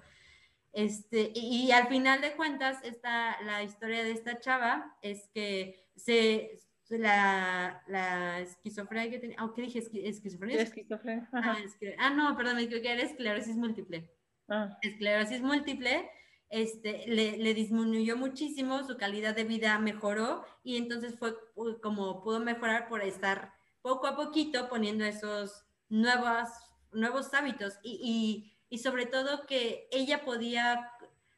Este, 0.72 1.30
y, 1.32 1.66
y 1.66 1.70
al 1.70 1.86
final 1.86 2.20
de 2.20 2.32
cuentas, 2.32 2.82
esta, 2.82 3.40
la 3.42 3.62
historia 3.62 4.02
de 4.02 4.10
esta 4.10 4.40
chava 4.40 4.96
es 5.00 5.28
que 5.32 5.86
se, 5.94 6.58
la, 6.88 7.80
la 7.86 8.40
esquizofrenia 8.40 9.12
que 9.12 9.20
tenía, 9.20 9.44
oh, 9.44 9.54
¿qué 9.54 9.62
dije? 9.62 9.78
¿Esquizofrenia? 9.78 10.60
Esquizofrenia. 10.60 11.28
Ah, 11.34 11.56
ah, 11.98 12.10
no, 12.10 12.36
perdón, 12.36 12.56
me 12.56 12.66
creo 12.66 12.82
que 12.82 12.92
era 12.94 13.02
esclerosis 13.02 13.54
múltiple. 13.54 14.10
Ah. 14.48 14.76
Esclerosis 14.82 15.40
múltiple, 15.40 16.10
este, 16.50 17.04
le, 17.06 17.36
le, 17.36 17.54
disminuyó 17.54 18.16
muchísimo, 18.16 18.86
su 18.86 18.96
calidad 18.96 19.34
de 19.34 19.44
vida 19.44 19.78
mejoró 19.78 20.44
y 20.62 20.76
entonces 20.76 21.18
fue 21.18 21.36
como 21.82 22.22
pudo 22.22 22.40
mejorar 22.40 22.88
por 22.88 23.02
estar 23.02 23.52
poco 23.82 24.06
a 24.06 24.16
poquito 24.16 24.68
poniendo 24.68 25.04
esos 25.04 25.64
nuevos, 25.88 26.48
nuevos 26.92 27.32
hábitos 27.34 27.74
y, 27.82 28.00
y, 28.02 28.76
y 28.76 28.78
sobre 28.78 29.06
todo 29.06 29.46
que 29.46 29.88
ella 29.90 30.24
podía 30.24 30.90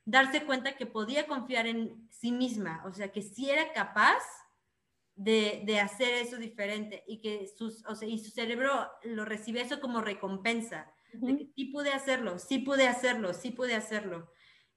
darse 0.05 0.45
cuenta 0.45 0.77
que 0.77 0.87
podía 0.87 1.27
confiar 1.27 1.67
en 1.67 2.09
sí 2.11 2.33
misma, 2.33 2.83
o 2.87 2.93
sea, 2.93 3.13
que 3.13 3.23
si 3.23 3.51
era 3.51 3.73
capaz 3.73 4.23
de, 5.21 5.79
hacer 5.81 6.15
eso 6.15 6.37
diferente 6.37 7.05
y 7.07 7.21
que 7.21 7.47
sus, 7.47 7.85
o 7.87 7.95
sea, 7.95 8.09
y 8.09 8.19
su 8.19 8.31
cerebro 8.31 8.91
lo 9.03 9.25
recibe 9.25 9.61
eso 9.61 9.81
como 9.81 10.01
recompensa, 10.01 10.93
de 11.13 11.37
que 11.37 11.47
sí 11.55 11.67
pude 11.67 11.93
hacerlo, 11.93 12.39
sí 12.39 12.59
pude 12.59 12.89
hacerlo, 12.89 13.35
sí 13.35 13.51
pude 13.51 13.75
hacerlo. 13.75 14.31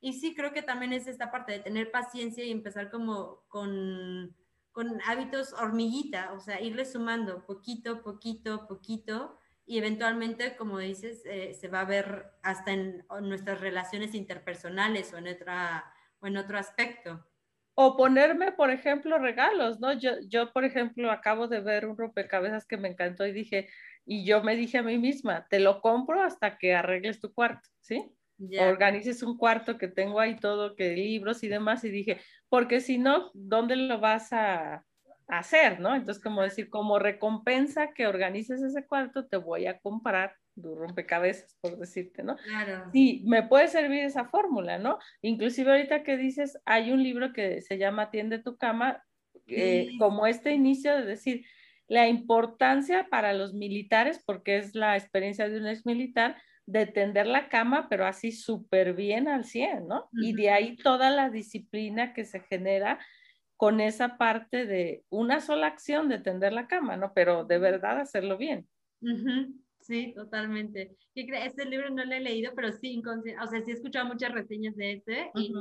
Y 0.03 0.11
sí 0.11 0.35
creo 0.35 0.51
que 0.51 0.61
también 0.61 0.91
es 0.91 1.07
esta 1.07 1.31
parte 1.31 1.53
de 1.53 1.59
tener 1.59 1.89
paciencia 1.89 2.43
y 2.43 2.51
empezar 2.51 2.91
como 2.91 3.45
con, 3.47 4.35
con 4.73 4.99
hábitos 5.07 5.53
hormiguita, 5.53 6.33
o 6.33 6.41
sea, 6.41 6.59
irle 6.59 6.83
sumando 6.83 7.45
poquito, 7.45 8.01
poquito, 8.01 8.67
poquito, 8.67 9.37
y 9.65 9.77
eventualmente, 9.77 10.57
como 10.57 10.79
dices, 10.79 11.23
eh, 11.25 11.53
se 11.53 11.69
va 11.69 11.79
a 11.79 11.85
ver 11.85 12.25
hasta 12.41 12.73
en, 12.73 13.05
nuestras 13.21 13.61
relaciones 13.61 14.13
interpersonales 14.13 15.13
o 15.13 15.19
en, 15.19 15.29
otra, 15.29 15.85
o 16.19 16.27
en 16.27 16.35
otro 16.35 16.57
aspecto. 16.57 17.25
O 17.73 17.95
ponerme, 17.95 18.51
por 18.51 18.71
ejemplo, 18.71 19.17
regalos, 19.19 19.79
¿no? 19.79 19.93
Yo, 19.93 20.19
yo, 20.27 20.51
por 20.51 20.65
ejemplo, 20.65 21.11
acabo 21.11 21.47
de 21.47 21.61
ver 21.61 21.85
un 21.85 21.97
rompecabezas 21.97 22.65
que 22.65 22.75
me 22.75 22.89
encantó 22.89 23.25
y 23.25 23.31
dije, 23.31 23.69
y 24.05 24.25
yo 24.25 24.43
me 24.43 24.57
dije 24.57 24.79
a 24.79 24.83
mí 24.83 24.97
misma, 24.97 25.47
te 25.47 25.61
lo 25.61 25.79
compro 25.79 26.21
hasta 26.21 26.57
que 26.57 26.75
arregles 26.75 27.21
tu 27.21 27.33
cuarto, 27.33 27.69
¿sí? 27.79 28.13
Organices 28.59 29.23
un 29.23 29.37
cuarto 29.37 29.77
que 29.77 29.87
tengo 29.87 30.19
ahí 30.19 30.35
todo, 30.35 30.75
que 30.75 30.95
libros 30.95 31.43
y 31.43 31.47
demás, 31.47 31.83
y 31.83 31.89
dije, 31.89 32.19
porque 32.49 32.81
si 32.81 32.97
no, 32.97 33.31
¿dónde 33.33 33.75
lo 33.75 33.99
vas 33.99 34.33
a, 34.33 34.85
hacer, 35.27 35.79
no? 35.79 35.95
Entonces, 35.95 36.21
como 36.21 36.41
decir, 36.41 36.69
como 36.69 36.99
recompensa 36.99 37.93
que 37.93 38.07
organices 38.07 38.61
ese 38.61 38.85
cuarto, 38.85 39.25
te 39.25 39.37
voy 39.37 39.67
a 39.67 39.79
comprar 39.79 40.35
tu 40.61 40.75
rompecabezas, 40.75 41.57
por 41.61 41.77
decirte, 41.77 42.23
¿no? 42.23 42.35
Claro. 42.37 42.89
Sí, 42.91 43.23
me 43.25 43.43
puede 43.43 43.67
servir 43.67 44.03
esa 44.03 44.25
fórmula, 44.25 44.77
¿no? 44.77 44.99
Inclusive 45.21 45.71
ahorita 45.71 46.03
que 46.03 46.17
dices, 46.17 46.59
hay 46.65 46.91
un 46.91 47.01
libro 47.01 47.33
que 47.33 47.61
se 47.61 47.77
llama 47.77 48.11
Tiende 48.11 48.39
tu 48.39 48.57
cama, 48.57 49.03
eh, 49.47 49.89
como 49.97 50.27
este 50.27 50.51
inicio 50.51 50.95
de 50.95 51.05
decir 51.05 51.45
la 51.87 52.07
importancia 52.07 53.07
para 53.09 53.33
los 53.33 53.53
militares, 53.53 54.21
porque 54.25 54.57
es 54.57 54.75
la 54.75 54.95
experiencia 54.95 55.49
de 55.49 55.59
un 55.59 55.67
ex 55.67 55.85
militar, 55.85 56.41
de 56.65 56.85
tender 56.85 57.27
la 57.27 57.49
cama, 57.49 57.87
pero 57.89 58.05
así 58.05 58.31
súper 58.31 58.93
bien 58.93 59.27
al 59.27 59.43
100, 59.45 59.87
¿no? 59.87 60.09
Y 60.13 60.33
de 60.33 60.49
ahí 60.49 60.77
toda 60.77 61.09
la 61.09 61.29
disciplina 61.29 62.13
que 62.13 62.25
se 62.25 62.39
genera 62.41 62.99
con 63.57 63.79
esa 63.79 64.17
parte 64.17 64.65
de 64.65 65.03
una 65.09 65.39
sola 65.39 65.67
acción 65.67 66.09
de 66.09 66.19
tender 66.19 66.53
la 66.53 66.67
cama, 66.67 66.97
¿no? 66.97 67.13
Pero 67.13 67.45
de 67.45 67.59
verdad 67.59 67.99
hacerlo 67.99 68.37
bien. 68.37 68.67
Sí, 69.79 70.13
totalmente. 70.15 70.95
Este 71.13 71.65
libro 71.65 71.89
no 71.89 72.05
lo 72.05 72.13
he 72.13 72.21
leído, 72.21 72.53
pero 72.55 72.71
sí, 72.71 73.01
o 73.05 73.47
sea, 73.47 73.61
sí 73.61 73.71
he 73.71 73.73
escuchado 73.73 74.07
muchas 74.07 74.31
reseñas 74.31 74.75
de 74.77 74.93
este 74.93 75.31
y 75.35 75.53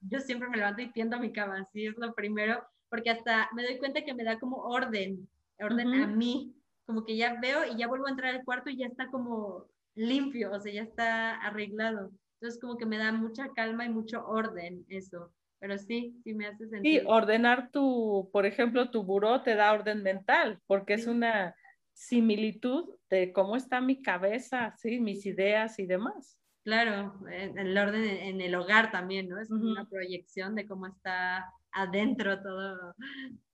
yo 0.00 0.20
siempre 0.20 0.48
me 0.48 0.56
levanto 0.56 0.80
y 0.80 0.92
tiendo 0.92 1.18
mi 1.18 1.32
cama, 1.32 1.68
sí, 1.72 1.86
es 1.86 1.96
lo 1.98 2.14
primero, 2.14 2.62
porque 2.88 3.10
hasta 3.10 3.50
me 3.54 3.62
doy 3.62 3.78
cuenta 3.78 4.02
que 4.02 4.14
me 4.14 4.24
da 4.24 4.38
como 4.38 4.56
orden, 4.62 5.28
orden 5.58 5.94
a 5.94 6.06
mí, 6.06 6.54
como 6.86 7.04
que 7.04 7.16
ya 7.16 7.38
veo 7.40 7.66
y 7.70 7.76
ya 7.76 7.88
vuelvo 7.88 8.06
a 8.06 8.10
entrar 8.10 8.34
al 8.34 8.44
cuarto 8.44 8.70
y 8.70 8.78
ya 8.78 8.86
está 8.86 9.08
como 9.08 9.66
limpio, 9.98 10.52
o 10.52 10.60
sea, 10.60 10.72
ya 10.72 10.82
está 10.82 11.34
arreglado. 11.36 12.12
Entonces 12.40 12.60
como 12.60 12.76
que 12.76 12.86
me 12.86 12.98
da 12.98 13.12
mucha 13.12 13.48
calma 13.54 13.84
y 13.84 13.88
mucho 13.88 14.24
orden 14.26 14.84
eso. 14.88 15.32
Pero 15.58 15.76
sí, 15.76 16.14
sí 16.22 16.34
me 16.34 16.46
hace 16.46 16.68
sentido. 16.68 17.00
Sí, 17.00 17.06
ordenar 17.08 17.70
tu, 17.72 18.30
por 18.32 18.46
ejemplo, 18.46 18.90
tu 18.90 19.02
buró 19.02 19.42
te 19.42 19.56
da 19.56 19.72
orden 19.72 20.02
mental, 20.04 20.60
porque 20.66 20.94
es 20.94 21.08
una 21.08 21.56
similitud 21.92 22.94
de 23.10 23.32
cómo 23.32 23.56
está 23.56 23.80
mi 23.80 24.00
cabeza, 24.00 24.72
¿sí? 24.78 25.00
mis 25.00 25.26
ideas 25.26 25.80
y 25.80 25.86
demás. 25.86 26.38
Claro, 26.62 27.18
el 27.30 27.76
orden 27.76 28.04
en 28.04 28.40
el 28.40 28.54
hogar 28.54 28.92
también, 28.92 29.28
¿no? 29.28 29.40
Es 29.40 29.50
una 29.50 29.88
proyección 29.88 30.54
de 30.54 30.66
cómo 30.66 30.86
está 30.86 31.52
adentro 31.72 32.40
todo. 32.40 32.94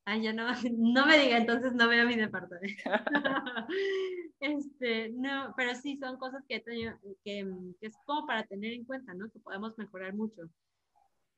Ay, 0.07 0.23
ya 0.23 0.33
no, 0.33 0.47
no 0.73 1.07
me 1.07 1.19
diga, 1.19 1.39
entonces 1.39 1.73
no 1.75 1.89
veo 1.89 2.07
mi 2.07 2.17
departamento. 2.17 2.83
este, 4.41 5.11
no, 5.11 5.55
pero 5.57 5.75
sí 5.75 5.97
son 5.97 6.19
cosas 6.19 6.45
que, 6.49 6.63
que, 6.63 7.47
que 7.81 7.87
es 7.87 7.97
como 8.05 8.27
para 8.27 8.45
tener 8.45 8.73
en 8.73 8.85
cuenta, 8.85 9.15
¿no? 9.15 9.31
Que 9.31 9.39
podemos 9.39 9.77
mejorar 9.79 10.15
mucho. 10.15 10.43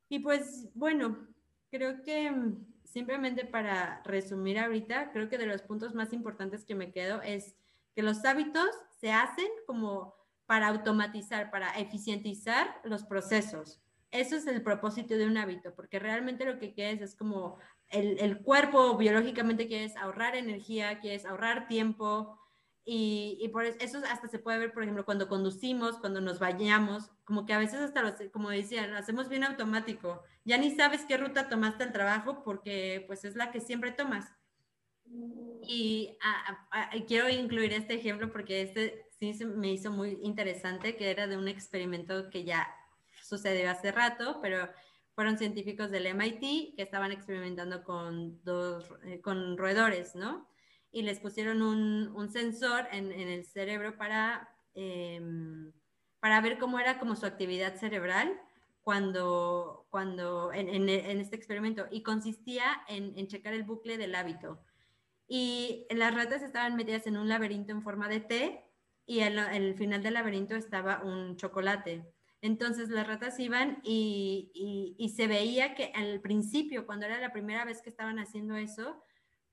Y 0.09 0.21
pues, 0.21 0.69
bueno, 0.75 1.27
creo 1.71 2.03
que 2.03 2.33
simplemente 2.85 3.45
para 3.45 4.03
resumir 4.05 4.59
ahorita, 4.59 5.12
creo 5.12 5.29
que 5.29 5.39
de 5.39 5.47
los 5.47 5.62
puntos 5.62 5.95
más 5.95 6.12
importantes 6.12 6.64
que 6.64 6.75
me 6.75 6.93
quedo 6.93 7.21
es 7.23 7.57
que 7.95 8.03
los 8.03 8.25
hábitos 8.25 8.69
se 9.01 9.12
hacen 9.12 9.49
como 9.67 10.14
para 10.47 10.69
automatizar, 10.69 11.51
para 11.51 11.71
eficientizar 11.79 12.81
los 12.85 13.05
procesos. 13.05 13.81
Eso 14.12 14.37
es 14.37 14.47
el 14.47 14.62
propósito 14.62 15.17
de 15.17 15.27
un 15.27 15.37
hábito, 15.37 15.75
porque 15.75 15.99
realmente 15.99 16.45
lo 16.45 16.59
que 16.59 16.73
quieres 16.73 17.03
es 17.03 17.17
como 17.17 17.59
el, 17.91 18.18
el 18.20 18.39
cuerpo 18.39 18.97
biológicamente 18.97 19.68
quieres 19.68 19.97
ahorrar 19.97 20.37
energía, 20.37 21.01
quieres 21.01 21.24
ahorrar 21.26 21.68
tiempo, 21.68 22.39
y, 22.89 23.37
y, 23.41 23.49
por 23.49 23.64
eso 23.64 24.01
hasta 24.09 24.28
se 24.28 24.39
puede 24.39 24.61
ver, 24.61 24.72
por 24.72 24.84
ejemplo, 24.84 25.05
cuando 25.05 25.28
conducimos, 25.28 25.99
cuando 25.99 26.20
nos 26.20 26.39
bañamos, 26.39 27.11
como 27.24 27.45
que 27.45 27.53
a 27.53 27.59
veces 27.59 27.80
hasta, 27.80 28.01
lo, 28.01 28.14
como 28.30 28.49
decían, 28.51 28.95
hacemos 28.95 29.28
bien 29.28 29.43
automático. 29.43 30.22
Ya 30.45 30.57
ni 30.57 30.70
sabes 30.70 31.05
qué 31.05 31.16
ruta 31.16 31.49
tomaste 31.49 31.82
al 31.82 31.93
trabajo 31.93 32.45
porque 32.45 33.03
pues 33.09 33.24
es 33.24 33.34
la 33.34 33.51
que 33.51 33.61
siempre 33.61 33.91
tomas. 33.91 34.32
Y 35.62 36.16
quiero 37.09 37.28
incluir 37.28 37.72
este 37.72 37.95
ejemplo 37.95 38.30
porque 38.30 38.62
este 38.62 39.05
sí 39.18 39.45
me 39.45 39.72
hizo 39.72 39.91
muy 39.91 40.20
interesante, 40.22 40.95
que 40.95 41.11
era 41.11 41.26
de 41.26 41.37
un 41.37 41.49
experimento 41.49 42.30
que 42.30 42.45
ya 42.45 42.68
sucedió 43.20 43.68
hace 43.68 43.91
rato, 43.91 44.39
pero 44.41 44.68
fueron 45.17 45.39
científicos 45.39 45.91
del 45.91 46.07
MIT 46.07 46.77
que 46.77 46.83
estaban 46.83 47.11
experimentando 47.11 47.83
con, 47.83 48.41
dos, 48.45 48.89
eh, 49.05 49.21
con 49.21 49.59
roedores, 49.59 50.14
¿no? 50.14 50.47
y 50.97 51.03
les 51.03 51.21
pusieron 51.21 51.61
un, 51.61 52.11
un 52.17 52.31
sensor 52.31 52.87
en, 52.91 53.12
en, 53.12 53.29
el 53.29 53.45
cerebro 53.45 53.99
para, 53.99 54.49
em, 54.73 55.71
para 56.21 56.41
ver 56.41 56.59
cómo 56.59 56.79
era 56.79 56.99
como 56.99 57.17
su 57.17 57.27
actividad 57.27 57.77
cerebral 57.77 58.41
cuando, 58.81 59.87
cuando 59.91 60.55
en, 60.55 60.89
en, 60.89 61.21
este 61.21 61.37
experimento 61.37 61.87
y 61.91 62.03
consistía 62.03 62.83
en, 62.89 63.27
checar 63.27 63.53
el 63.53 63.64
bucle 63.64 63.99
del 63.99 64.14
hábito. 64.14 64.59
Y 65.29 65.87
las 65.91 66.14
ratas 66.14 66.43
estaban 66.43 66.77
metidas 66.77 67.07
en 67.07 67.19
un 67.19 67.29
laberinto 67.29 67.73
en 67.73 67.83
forma 67.83 68.09
de 68.09 68.21
T 68.21 68.64
y 69.05 69.21
el 69.21 69.75
final 69.75 70.03
del 70.03 70.14
laberinto 70.14 70.57
estaba 70.57 71.03
un 71.05 71.37
chocolate. 71.37 72.11
Entonces 72.43 72.91
las 72.91 73.07
ratas 73.07 73.39
iban 73.41 73.80
y, 73.82 75.12
se 75.14 75.26
veía 75.26 75.74
que 75.74 75.93
al 75.95 76.20
principio, 76.20 76.87
cuando 76.87 77.07
era 77.07 77.20
la 77.20 77.32
primera 77.32 77.64
vez 77.64 77.82
que 77.82 77.91
estaban 77.91 78.18
haciendo 78.18 78.57
eso, 78.57 79.03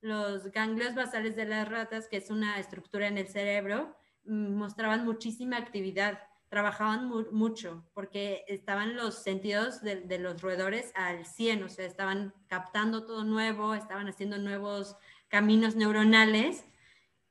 los 0.01 0.51
ganglios 0.51 0.95
basales 0.95 1.36
de 1.36 1.45
las 1.45 1.67
ratas, 1.69 2.07
que 2.09 2.17
es 2.17 2.29
una 2.29 2.59
estructura 2.59 3.07
en 3.07 3.17
el 3.17 3.27
cerebro, 3.27 3.95
mm, 4.25 4.55
mostraban 4.55 5.05
muchísima 5.05 5.57
actividad, 5.57 6.19
trabajaban 6.49 7.09
mucho, 7.31 7.89
porque 7.95 8.45
estaban 8.47 8.95
los 8.95 9.23
sentidos 9.23 9.81
de, 9.81 10.19
los 10.19 10.39
roedores 10.41 10.91
al 10.93 11.25
100, 11.25 11.63
o 11.63 11.69
sea, 11.69 11.86
estaban 11.88 12.31
captando 12.47 13.05
todo 13.05 13.23
nuevo, 13.23 13.73
estaban 13.73 14.07
haciendo 14.07 14.38
nuevos 14.38 14.95
caminos 15.29 15.75
neuronales 15.75 16.63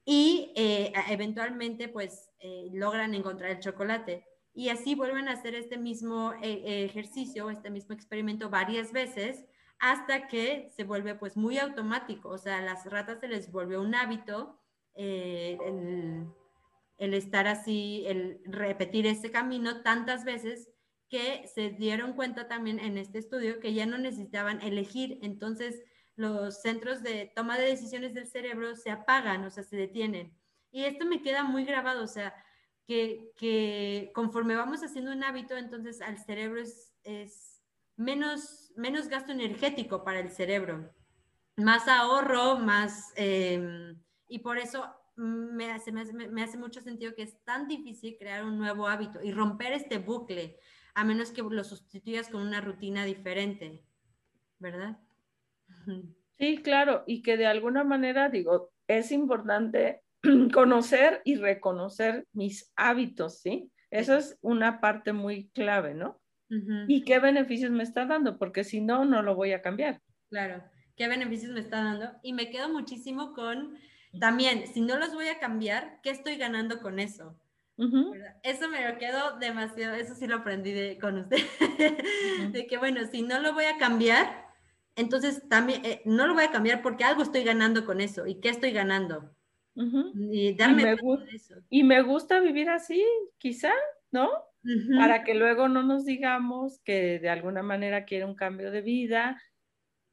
y 0.04 0.52
eh, 0.56 0.92
eventualmente 1.08 1.88
pues 1.88 2.30
eh, 2.40 2.68
logran 2.72 3.14
encontrar 3.14 3.52
el 3.52 3.60
chocolate. 3.60 4.26
Y 4.54 4.68
así 4.68 4.94
vuelven 4.94 5.28
a 5.28 5.32
hacer 5.32 5.54
este 5.54 5.78
mismo 5.78 6.34
eh, 6.42 6.84
ejercicio, 6.84 7.48
este 7.50 7.70
mismo 7.70 7.94
experimento 7.94 8.50
varias 8.50 8.92
veces 8.92 9.44
hasta 9.82 10.28
que 10.28 10.70
se 10.76 10.84
vuelve 10.84 11.16
pues 11.16 11.36
muy 11.36 11.58
automático, 11.58 12.28
o 12.28 12.38
sea, 12.38 12.58
a 12.58 12.62
las 12.62 12.86
ratas 12.86 13.18
se 13.18 13.26
les 13.26 13.50
vuelve 13.50 13.76
un 13.76 13.96
hábito 13.96 14.60
eh, 14.94 15.58
el, 16.98 17.14
estar 17.14 17.48
así, 17.48 18.04
el 18.06 18.40
repetir 18.44 19.08
ese 19.08 19.32
camino 19.32 19.82
tantas 19.82 20.24
veces 20.24 20.70
que 21.08 21.48
se 21.52 21.70
dieron 21.70 22.12
cuenta 22.12 22.46
también 22.46 22.78
en 22.78 22.96
este 22.96 23.18
estudio 23.18 23.58
que 23.58 23.74
ya 23.74 23.84
no 23.84 23.98
necesitaban 23.98 24.62
elegir, 24.62 25.18
entonces 25.20 25.82
los 26.14 26.62
centros 26.62 27.02
de 27.02 27.32
toma 27.34 27.58
de 27.58 27.66
decisiones 27.66 28.14
del 28.14 28.28
cerebro 28.28 28.76
se 28.76 28.90
apagan, 28.90 29.44
o 29.44 29.50
sea, 29.50 29.64
se 29.64 29.76
detienen. 29.76 30.32
Y 30.70 30.84
esto 30.84 31.06
me 31.06 31.22
queda 31.22 31.42
muy 31.42 31.64
grabado, 31.64 32.04
o 32.04 32.08
sea, 32.08 32.32
que, 32.86 34.10
conforme 34.14 34.56
vamos 34.56 34.82
haciendo 34.82 35.12
un 35.12 35.24
hábito, 35.24 35.56
entonces 35.56 36.00
al 36.02 36.18
cerebro 36.18 36.60
es, 36.60 36.94
es 37.04 37.62
menos, 37.96 38.72
menos 38.76 39.08
gasto 39.08 39.32
energético 39.32 40.04
para 40.04 40.20
el 40.20 40.30
cerebro, 40.30 40.92
más 41.56 41.88
ahorro, 41.88 42.56
más... 42.58 43.12
Em, 43.16 43.98
y 44.28 44.38
por 44.38 44.58
eso 44.58 44.86
me 45.16 45.70
hace, 45.70 45.92
me, 45.92 46.42
hace, 46.42 46.56
mucho 46.56 46.80
sentido 46.80 47.14
que 47.14 47.22
es 47.22 47.42
tan 47.44 47.68
difícil 47.68 48.16
crear 48.18 48.44
un 48.44 48.58
nuevo 48.58 48.88
hábito 48.88 49.22
y 49.22 49.30
romper 49.30 49.72
este 49.72 49.98
bucle, 49.98 50.58
a 50.94 51.04
menos 51.04 51.30
que 51.30 51.42
lo 51.42 51.64
sustituyas 51.64 52.28
con 52.28 52.40
una 52.40 52.60
rutina 52.60 53.04
diferente, 53.04 53.82
¿verdad? 54.58 54.98
Sí, 56.38 56.62
claro, 56.62 57.04
y 57.06 57.22
que 57.22 57.36
de 57.36 57.46
alguna 57.46 57.84
manera, 57.84 58.30
digo, 58.30 58.72
es 58.86 59.12
importante 59.12 60.02
conocer 60.52 61.20
y 61.24 61.36
reconocer 61.36 62.26
mis 62.32 62.72
hábitos, 62.76 63.40
¿sí? 63.40 63.70
Eso 63.90 64.16
es 64.16 64.38
una 64.40 64.80
parte 64.80 65.12
muy 65.12 65.48
clave, 65.50 65.94
¿no? 65.94 66.18
y 66.86 67.02
qué 67.04 67.18
beneficios 67.18 67.70
me 67.70 67.82
está 67.82 68.04
dando, 68.04 68.36
porque 68.36 68.62
si 68.62 68.82
no, 68.82 69.06
no 69.06 69.22
lo 69.22 69.34
voy 69.34 69.52
a 69.52 69.62
cambiar. 69.62 70.02
Claro, 70.28 70.62
qué 70.96 71.08
beneficios 71.08 71.50
me 71.50 71.60
está 71.60 71.82
dando. 71.82 72.10
Y 72.22 72.34
me 72.34 72.50
quedo 72.50 72.68
muchísimo 72.68 73.32
con, 73.32 73.78
también, 74.20 74.66
si 74.66 74.82
no 74.82 74.98
los 74.98 75.14
voy 75.14 75.28
a 75.28 75.38
cambiar, 75.38 76.00
¿qué 76.02 76.10
estoy 76.10 76.36
ganando 76.36 76.82
con 76.82 76.98
eso? 76.98 77.38
Eso 78.42 78.68
me 78.68 78.86
lo 78.86 78.98
quedo 78.98 79.38
demasiado, 79.38 79.94
eso 79.94 80.14
sí 80.14 80.26
lo 80.26 80.36
aprendí 80.36 80.98
con 80.98 81.18
usted, 81.18 81.38
de 82.52 82.66
que 82.66 82.76
bueno, 82.76 83.00
si 83.10 83.22
no 83.22 83.40
lo 83.40 83.54
voy 83.54 83.64
a 83.64 83.78
cambiar, 83.78 84.46
entonces 84.94 85.48
también 85.48 85.84
eh, 85.84 86.02
no 86.04 86.26
lo 86.26 86.34
voy 86.34 86.44
a 86.44 86.50
cambiar 86.50 86.82
porque 86.82 87.04
algo 87.04 87.22
estoy 87.22 87.44
ganando 87.44 87.86
con 87.86 88.00
eso. 88.00 88.26
¿Y 88.26 88.40
qué 88.40 88.50
estoy 88.50 88.72
ganando? 88.72 89.34
Y 89.74 90.54
darme 90.54 90.96
eso. 91.32 91.54
Y 91.70 91.82
me 91.82 92.02
gusta 92.02 92.40
vivir 92.40 92.68
así, 92.68 93.04
quizá, 93.38 93.72
¿no? 94.10 94.28
para 94.96 95.24
que 95.24 95.34
luego 95.34 95.68
no 95.68 95.82
nos 95.82 96.04
digamos 96.04 96.80
que 96.84 97.18
de 97.18 97.28
alguna 97.28 97.62
manera 97.62 98.04
quiere 98.04 98.24
un 98.24 98.36
cambio 98.36 98.70
de 98.70 98.80
vida, 98.80 99.40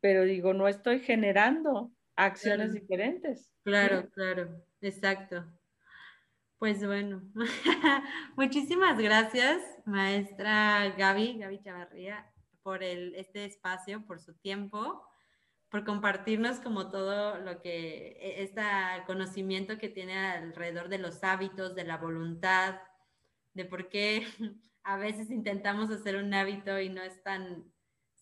pero 0.02 0.24
digo, 0.24 0.54
no 0.54 0.68
estoy 0.68 1.00
generando 1.00 1.92
acciones 2.16 2.74
diferentes. 2.74 3.52
Claro, 3.64 4.10
claro, 4.10 4.64
exacto. 4.82 5.46
Pues 6.58 6.86
bueno, 6.86 7.22
muchísimas 8.36 8.98
gracias, 8.98 9.62
maestra 9.86 10.94
Gaby, 10.98 11.38
Gaby 11.38 11.62
Chavarría, 11.62 12.26
por 12.64 12.84
el, 12.84 13.16
este 13.16 13.46
espacio, 13.46 14.06
por 14.06 14.20
su 14.20 14.34
tiempo, 14.34 15.02
por 15.70 15.86
compartirnos 15.86 16.60
como 16.60 16.90
todo 16.90 17.38
lo 17.40 17.62
que, 17.62 18.18
este 18.42 18.62
conocimiento 19.06 19.78
que 19.78 19.90
tiene 19.90 20.18
alrededor 20.18 20.90
de 20.90 20.98
los 20.98 21.24
hábitos, 21.24 21.76
de 21.76 21.84
la 21.84 21.98
voluntad, 21.98 22.80
de 23.54 23.66
por 23.66 23.90
qué 23.90 24.26
a 24.84 24.98
veces 24.98 25.30
intentamos 25.30 25.92
hacer 25.92 26.16
un 26.16 26.34
hábito 26.34 26.80
y 26.80 26.90
no 26.90 27.02
es 27.02 27.22
tan 27.24 27.72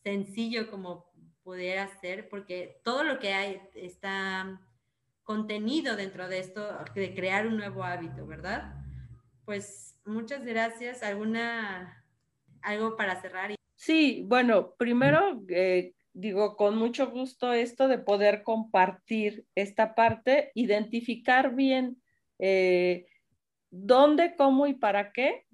sencillo 0.03 0.69
como 0.69 1.11
pudiera 1.43 1.87
ser, 1.99 2.27
porque 2.27 2.81
todo 2.83 3.03
lo 3.03 3.19
que 3.19 3.33
hay 3.33 3.61
está 3.73 4.61
contenido 5.23 5.95
dentro 5.95 6.27
de 6.27 6.39
esto, 6.39 6.77
de 6.93 7.13
crear 7.13 7.47
un 7.47 7.57
nuevo 7.57 7.83
hábito, 7.83 8.25
¿verdad? 8.25 8.73
Pues 9.45 9.97
muchas 10.05 10.45
gracias. 10.45 11.03
¿Alguna, 11.03 12.05
algo 12.61 12.95
para 12.97 13.21
cerrar? 13.21 13.55
Sí, 13.75 14.23
bueno, 14.25 14.73
primero, 14.75 15.41
eh, 15.49 15.93
digo, 16.17 16.55
con 16.55 16.77
mucho 16.77 17.11
gusto 17.11 17.53
esto 17.53 17.87
de 17.87 17.99
poder 17.99 18.41
compartir 18.41 19.45
esta 19.53 19.93
parte, 19.93 20.51
identificar 20.55 21.53
bien 21.53 22.01
eh, 22.39 23.05
dónde, 23.69 24.35
cómo 24.35 24.65
y 24.65 24.73
para 24.73 25.11
qué 25.11 25.45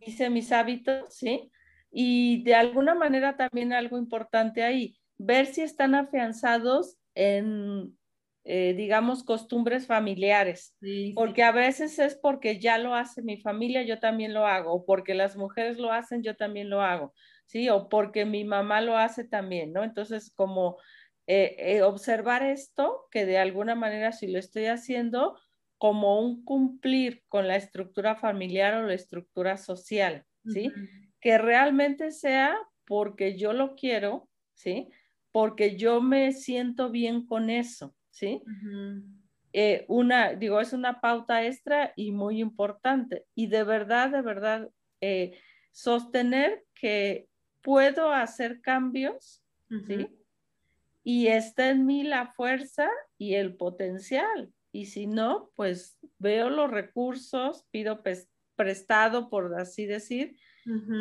hice 0.00 0.28
mis 0.28 0.52
hábitos, 0.52 1.14
¿sí? 1.14 1.50
Y 1.90 2.42
de 2.44 2.54
alguna 2.54 2.94
manera 2.94 3.38
también 3.38 3.72
algo 3.72 3.96
importante 3.96 4.62
ahí, 4.62 4.98
ver 5.16 5.46
si 5.46 5.62
están 5.62 5.94
afianzados 5.94 6.98
en, 7.14 7.96
eh, 8.44 8.74
digamos, 8.76 9.24
costumbres 9.24 9.86
familiares, 9.86 10.76
porque 11.14 11.42
a 11.42 11.52
veces 11.52 11.98
es 11.98 12.16
porque 12.16 12.60
ya 12.60 12.76
lo 12.76 12.94
hace 12.94 13.22
mi 13.22 13.38
familia, 13.40 13.82
yo 13.82 13.98
también 13.98 14.34
lo 14.34 14.46
hago, 14.46 14.74
o 14.74 14.84
porque 14.84 15.14
las 15.14 15.38
mujeres 15.38 15.78
lo 15.78 15.90
hacen, 15.90 16.22
yo 16.22 16.36
también 16.36 16.68
lo 16.68 16.82
hago, 16.82 17.14
¿sí? 17.46 17.68
O 17.68 17.88
porque 17.88 18.24
mi 18.24 18.44
mamá 18.44 18.80
lo 18.80 18.96
hace 18.96 19.24
también, 19.24 19.72
¿no? 19.72 19.84
Entonces, 19.84 20.30
como 20.34 20.78
eh, 21.26 21.56
eh, 21.58 21.82
observar 21.82 22.42
esto, 22.44 23.08
que 23.10 23.26
de 23.26 23.38
alguna 23.38 23.74
manera 23.74 24.12
si 24.12 24.26
lo 24.26 24.38
estoy 24.38 24.66
haciendo, 24.66 25.38
como 25.78 26.20
un 26.20 26.44
cumplir 26.44 27.22
con 27.28 27.48
la 27.48 27.56
estructura 27.56 28.16
familiar 28.16 28.74
o 28.74 28.86
la 28.86 28.94
estructura 28.94 29.56
social, 29.56 30.24
¿sí? 30.46 30.72
Que 31.20 31.38
realmente 31.38 32.12
sea 32.12 32.56
porque 32.86 33.36
yo 33.36 33.52
lo 33.52 33.74
quiero, 33.74 34.28
¿sí? 34.54 34.88
Porque 35.32 35.76
yo 35.76 36.00
me 36.00 36.32
siento 36.32 36.90
bien 36.90 37.26
con 37.26 37.50
eso, 37.50 37.94
¿sí? 38.10 38.42
Eh, 39.52 39.84
una, 39.88 40.34
digo, 40.34 40.60
es 40.60 40.72
una 40.72 41.00
pauta 41.00 41.44
extra 41.44 41.92
y 41.96 42.12
muy 42.12 42.40
importante. 42.40 43.24
Y 43.34 43.48
de 43.48 43.64
verdad, 43.64 44.10
de 44.10 44.22
verdad, 44.22 44.70
eh, 45.00 45.38
sostener 45.72 46.64
que 46.74 47.28
puedo 47.66 48.12
hacer 48.12 48.60
cambios, 48.60 49.42
¿sí? 49.88 50.06
Y 51.02 51.26
está 51.26 51.70
en 51.70 51.84
mí 51.84 52.04
la 52.04 52.28
fuerza 52.28 52.88
y 53.18 53.34
el 53.34 53.56
potencial, 53.56 54.52
y 54.70 54.86
si 54.86 55.08
no, 55.08 55.50
pues 55.56 55.98
veo 56.18 56.48
los 56.48 56.70
recursos, 56.70 57.66
pido 57.72 58.04
prestado, 58.54 59.28
por 59.28 59.52
así 59.58 59.84
decir, 59.84 60.36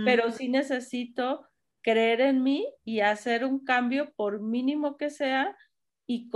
pero 0.06 0.32
sí 0.32 0.50
necesito 0.50 1.48
creer 1.82 2.22
en 2.22 2.42
mí 2.42 2.68
y 2.84 3.02
hacer 3.02 3.46
un 3.46 3.64
cambio 3.64 4.12
por 4.16 4.42
mínimo 4.42 4.98
que 4.98 5.12
sea 5.12 5.56
y 6.08 6.32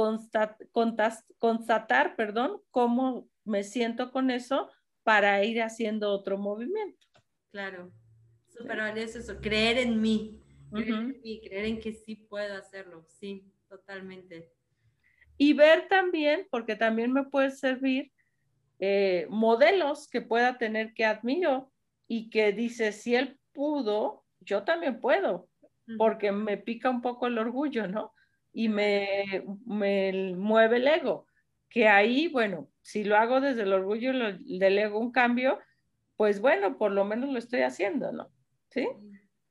constatar, 1.39 2.15
perdón, 2.15 2.61
cómo 2.69 3.27
me 3.45 3.63
siento 3.63 4.11
con 4.11 4.29
eso 4.29 4.69
para 5.01 5.43
ir 5.43 5.63
haciendo 5.63 6.11
otro 6.11 6.37
movimiento. 6.37 7.07
Claro, 7.51 7.91
súper 8.59 8.77
valioso 8.77 9.19
eso, 9.19 9.39
creer 9.39 9.77
en 9.77 10.01
mí, 10.01 10.41
creer 10.71 10.89
en 10.89 11.21
mí, 11.21 11.41
creer 11.41 11.65
en 11.65 11.79
que 11.79 11.93
sí 11.93 12.15
puedo 12.15 12.55
hacerlo, 12.55 13.05
sí, 13.07 13.53
totalmente. 13.69 14.51
Y 15.37 15.53
ver 15.53 15.87
también, 15.87 16.47
porque 16.51 16.75
también 16.75 17.13
me 17.13 17.23
puede 17.23 17.51
servir 17.51 18.11
eh, 18.79 19.27
modelos 19.29 20.09
que 20.09 20.21
pueda 20.21 20.57
tener 20.57 20.93
que 20.93 21.05
admiro 21.05 21.71
y 22.07 22.29
que 22.29 22.51
dice, 22.51 22.91
si 22.91 23.15
él 23.15 23.39
pudo, 23.53 24.25
yo 24.41 24.63
también 24.63 24.99
puedo, 24.99 25.49
porque 25.97 26.31
me 26.33 26.57
pica 26.57 26.89
un 26.89 27.01
poco 27.01 27.27
el 27.27 27.37
orgullo, 27.37 27.87
¿no? 27.87 28.13
Y 28.51 28.67
me, 28.67 29.45
me 29.65 30.33
mueve 30.35 30.77
el 30.77 30.87
ego, 30.87 31.27
que 31.69 31.87
ahí, 31.87 32.27
bueno, 32.27 32.69
si 32.81 33.05
lo 33.05 33.15
hago 33.15 33.39
desde 33.39 33.61
el 33.61 33.71
orgullo 33.71 34.11
del 34.11 34.77
ego 34.77 34.99
un 34.99 35.11
cambio, 35.11 35.59
pues 36.17 36.41
bueno, 36.41 36.77
por 36.77 36.91
lo 36.91 37.05
menos 37.05 37.29
lo 37.29 37.39
estoy 37.39 37.61
haciendo, 37.61 38.11
¿no? 38.11 38.29
¿Sí? 38.69 38.87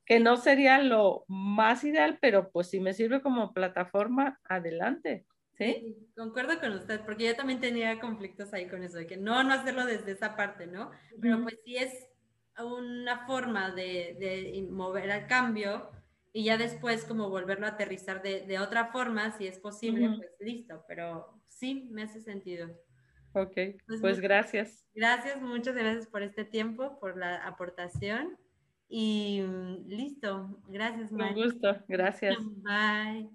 Que 0.04 0.20
no 0.20 0.36
sería 0.36 0.82
lo 0.82 1.24
más 1.28 1.84
ideal, 1.84 2.18
pero 2.20 2.50
pues 2.50 2.68
si 2.70 2.80
me 2.80 2.94
sirve 2.94 3.20
como 3.20 3.52
plataforma, 3.52 4.40
adelante. 4.44 5.26
¿Sí? 5.52 5.96
Concuerdo 6.16 6.60
con 6.60 6.72
usted, 6.72 7.00
porque 7.04 7.26
yo 7.26 7.36
también 7.36 7.60
tenía 7.60 7.98
conflictos 7.98 8.54
ahí 8.54 8.68
con 8.68 8.82
eso, 8.84 8.98
de 8.98 9.06
que 9.06 9.16
no, 9.16 9.42
no 9.42 9.52
hacerlo 9.52 9.84
desde 9.86 10.12
esa 10.12 10.36
parte, 10.36 10.68
¿no? 10.68 10.92
Pero 11.20 11.42
pues 11.42 11.60
sí 11.64 11.76
es 11.76 12.08
una 12.58 13.26
forma 13.26 13.72
de, 13.72 14.16
de 14.18 14.66
mover 14.70 15.10
al 15.10 15.26
cambio 15.26 15.90
y 16.32 16.44
ya 16.44 16.56
después 16.56 17.04
como 17.04 17.30
volverlo 17.30 17.66
a 17.66 17.70
aterrizar 17.70 18.22
de, 18.22 18.58
otra 18.58 18.92
forma, 18.92 19.36
si 19.36 19.46
es 19.46 19.58
posible, 19.58 20.08
pues 20.16 20.30
listo, 20.38 20.84
pero 20.86 21.42
sí, 21.48 21.88
me 21.90 22.02
hace 22.02 22.20
sentido. 22.20 22.68
Ok, 23.32 23.54
pues, 23.86 24.00
pues 24.00 24.20
gracias. 24.20 24.86
Gracias, 24.94 25.40
muchas 25.40 25.74
gracias 25.74 26.06
por 26.06 26.22
este 26.22 26.44
tiempo, 26.44 26.98
por 27.00 27.16
la 27.16 27.44
aportación 27.46 28.38
y 28.88 29.42
mm, 29.42 29.88
listo. 29.88 30.60
Gracias, 30.68 31.12
Mari. 31.12 31.34
Un 31.34 31.46
gusto. 31.46 31.76
Gracias. 31.88 32.36
Bye. 32.62 33.28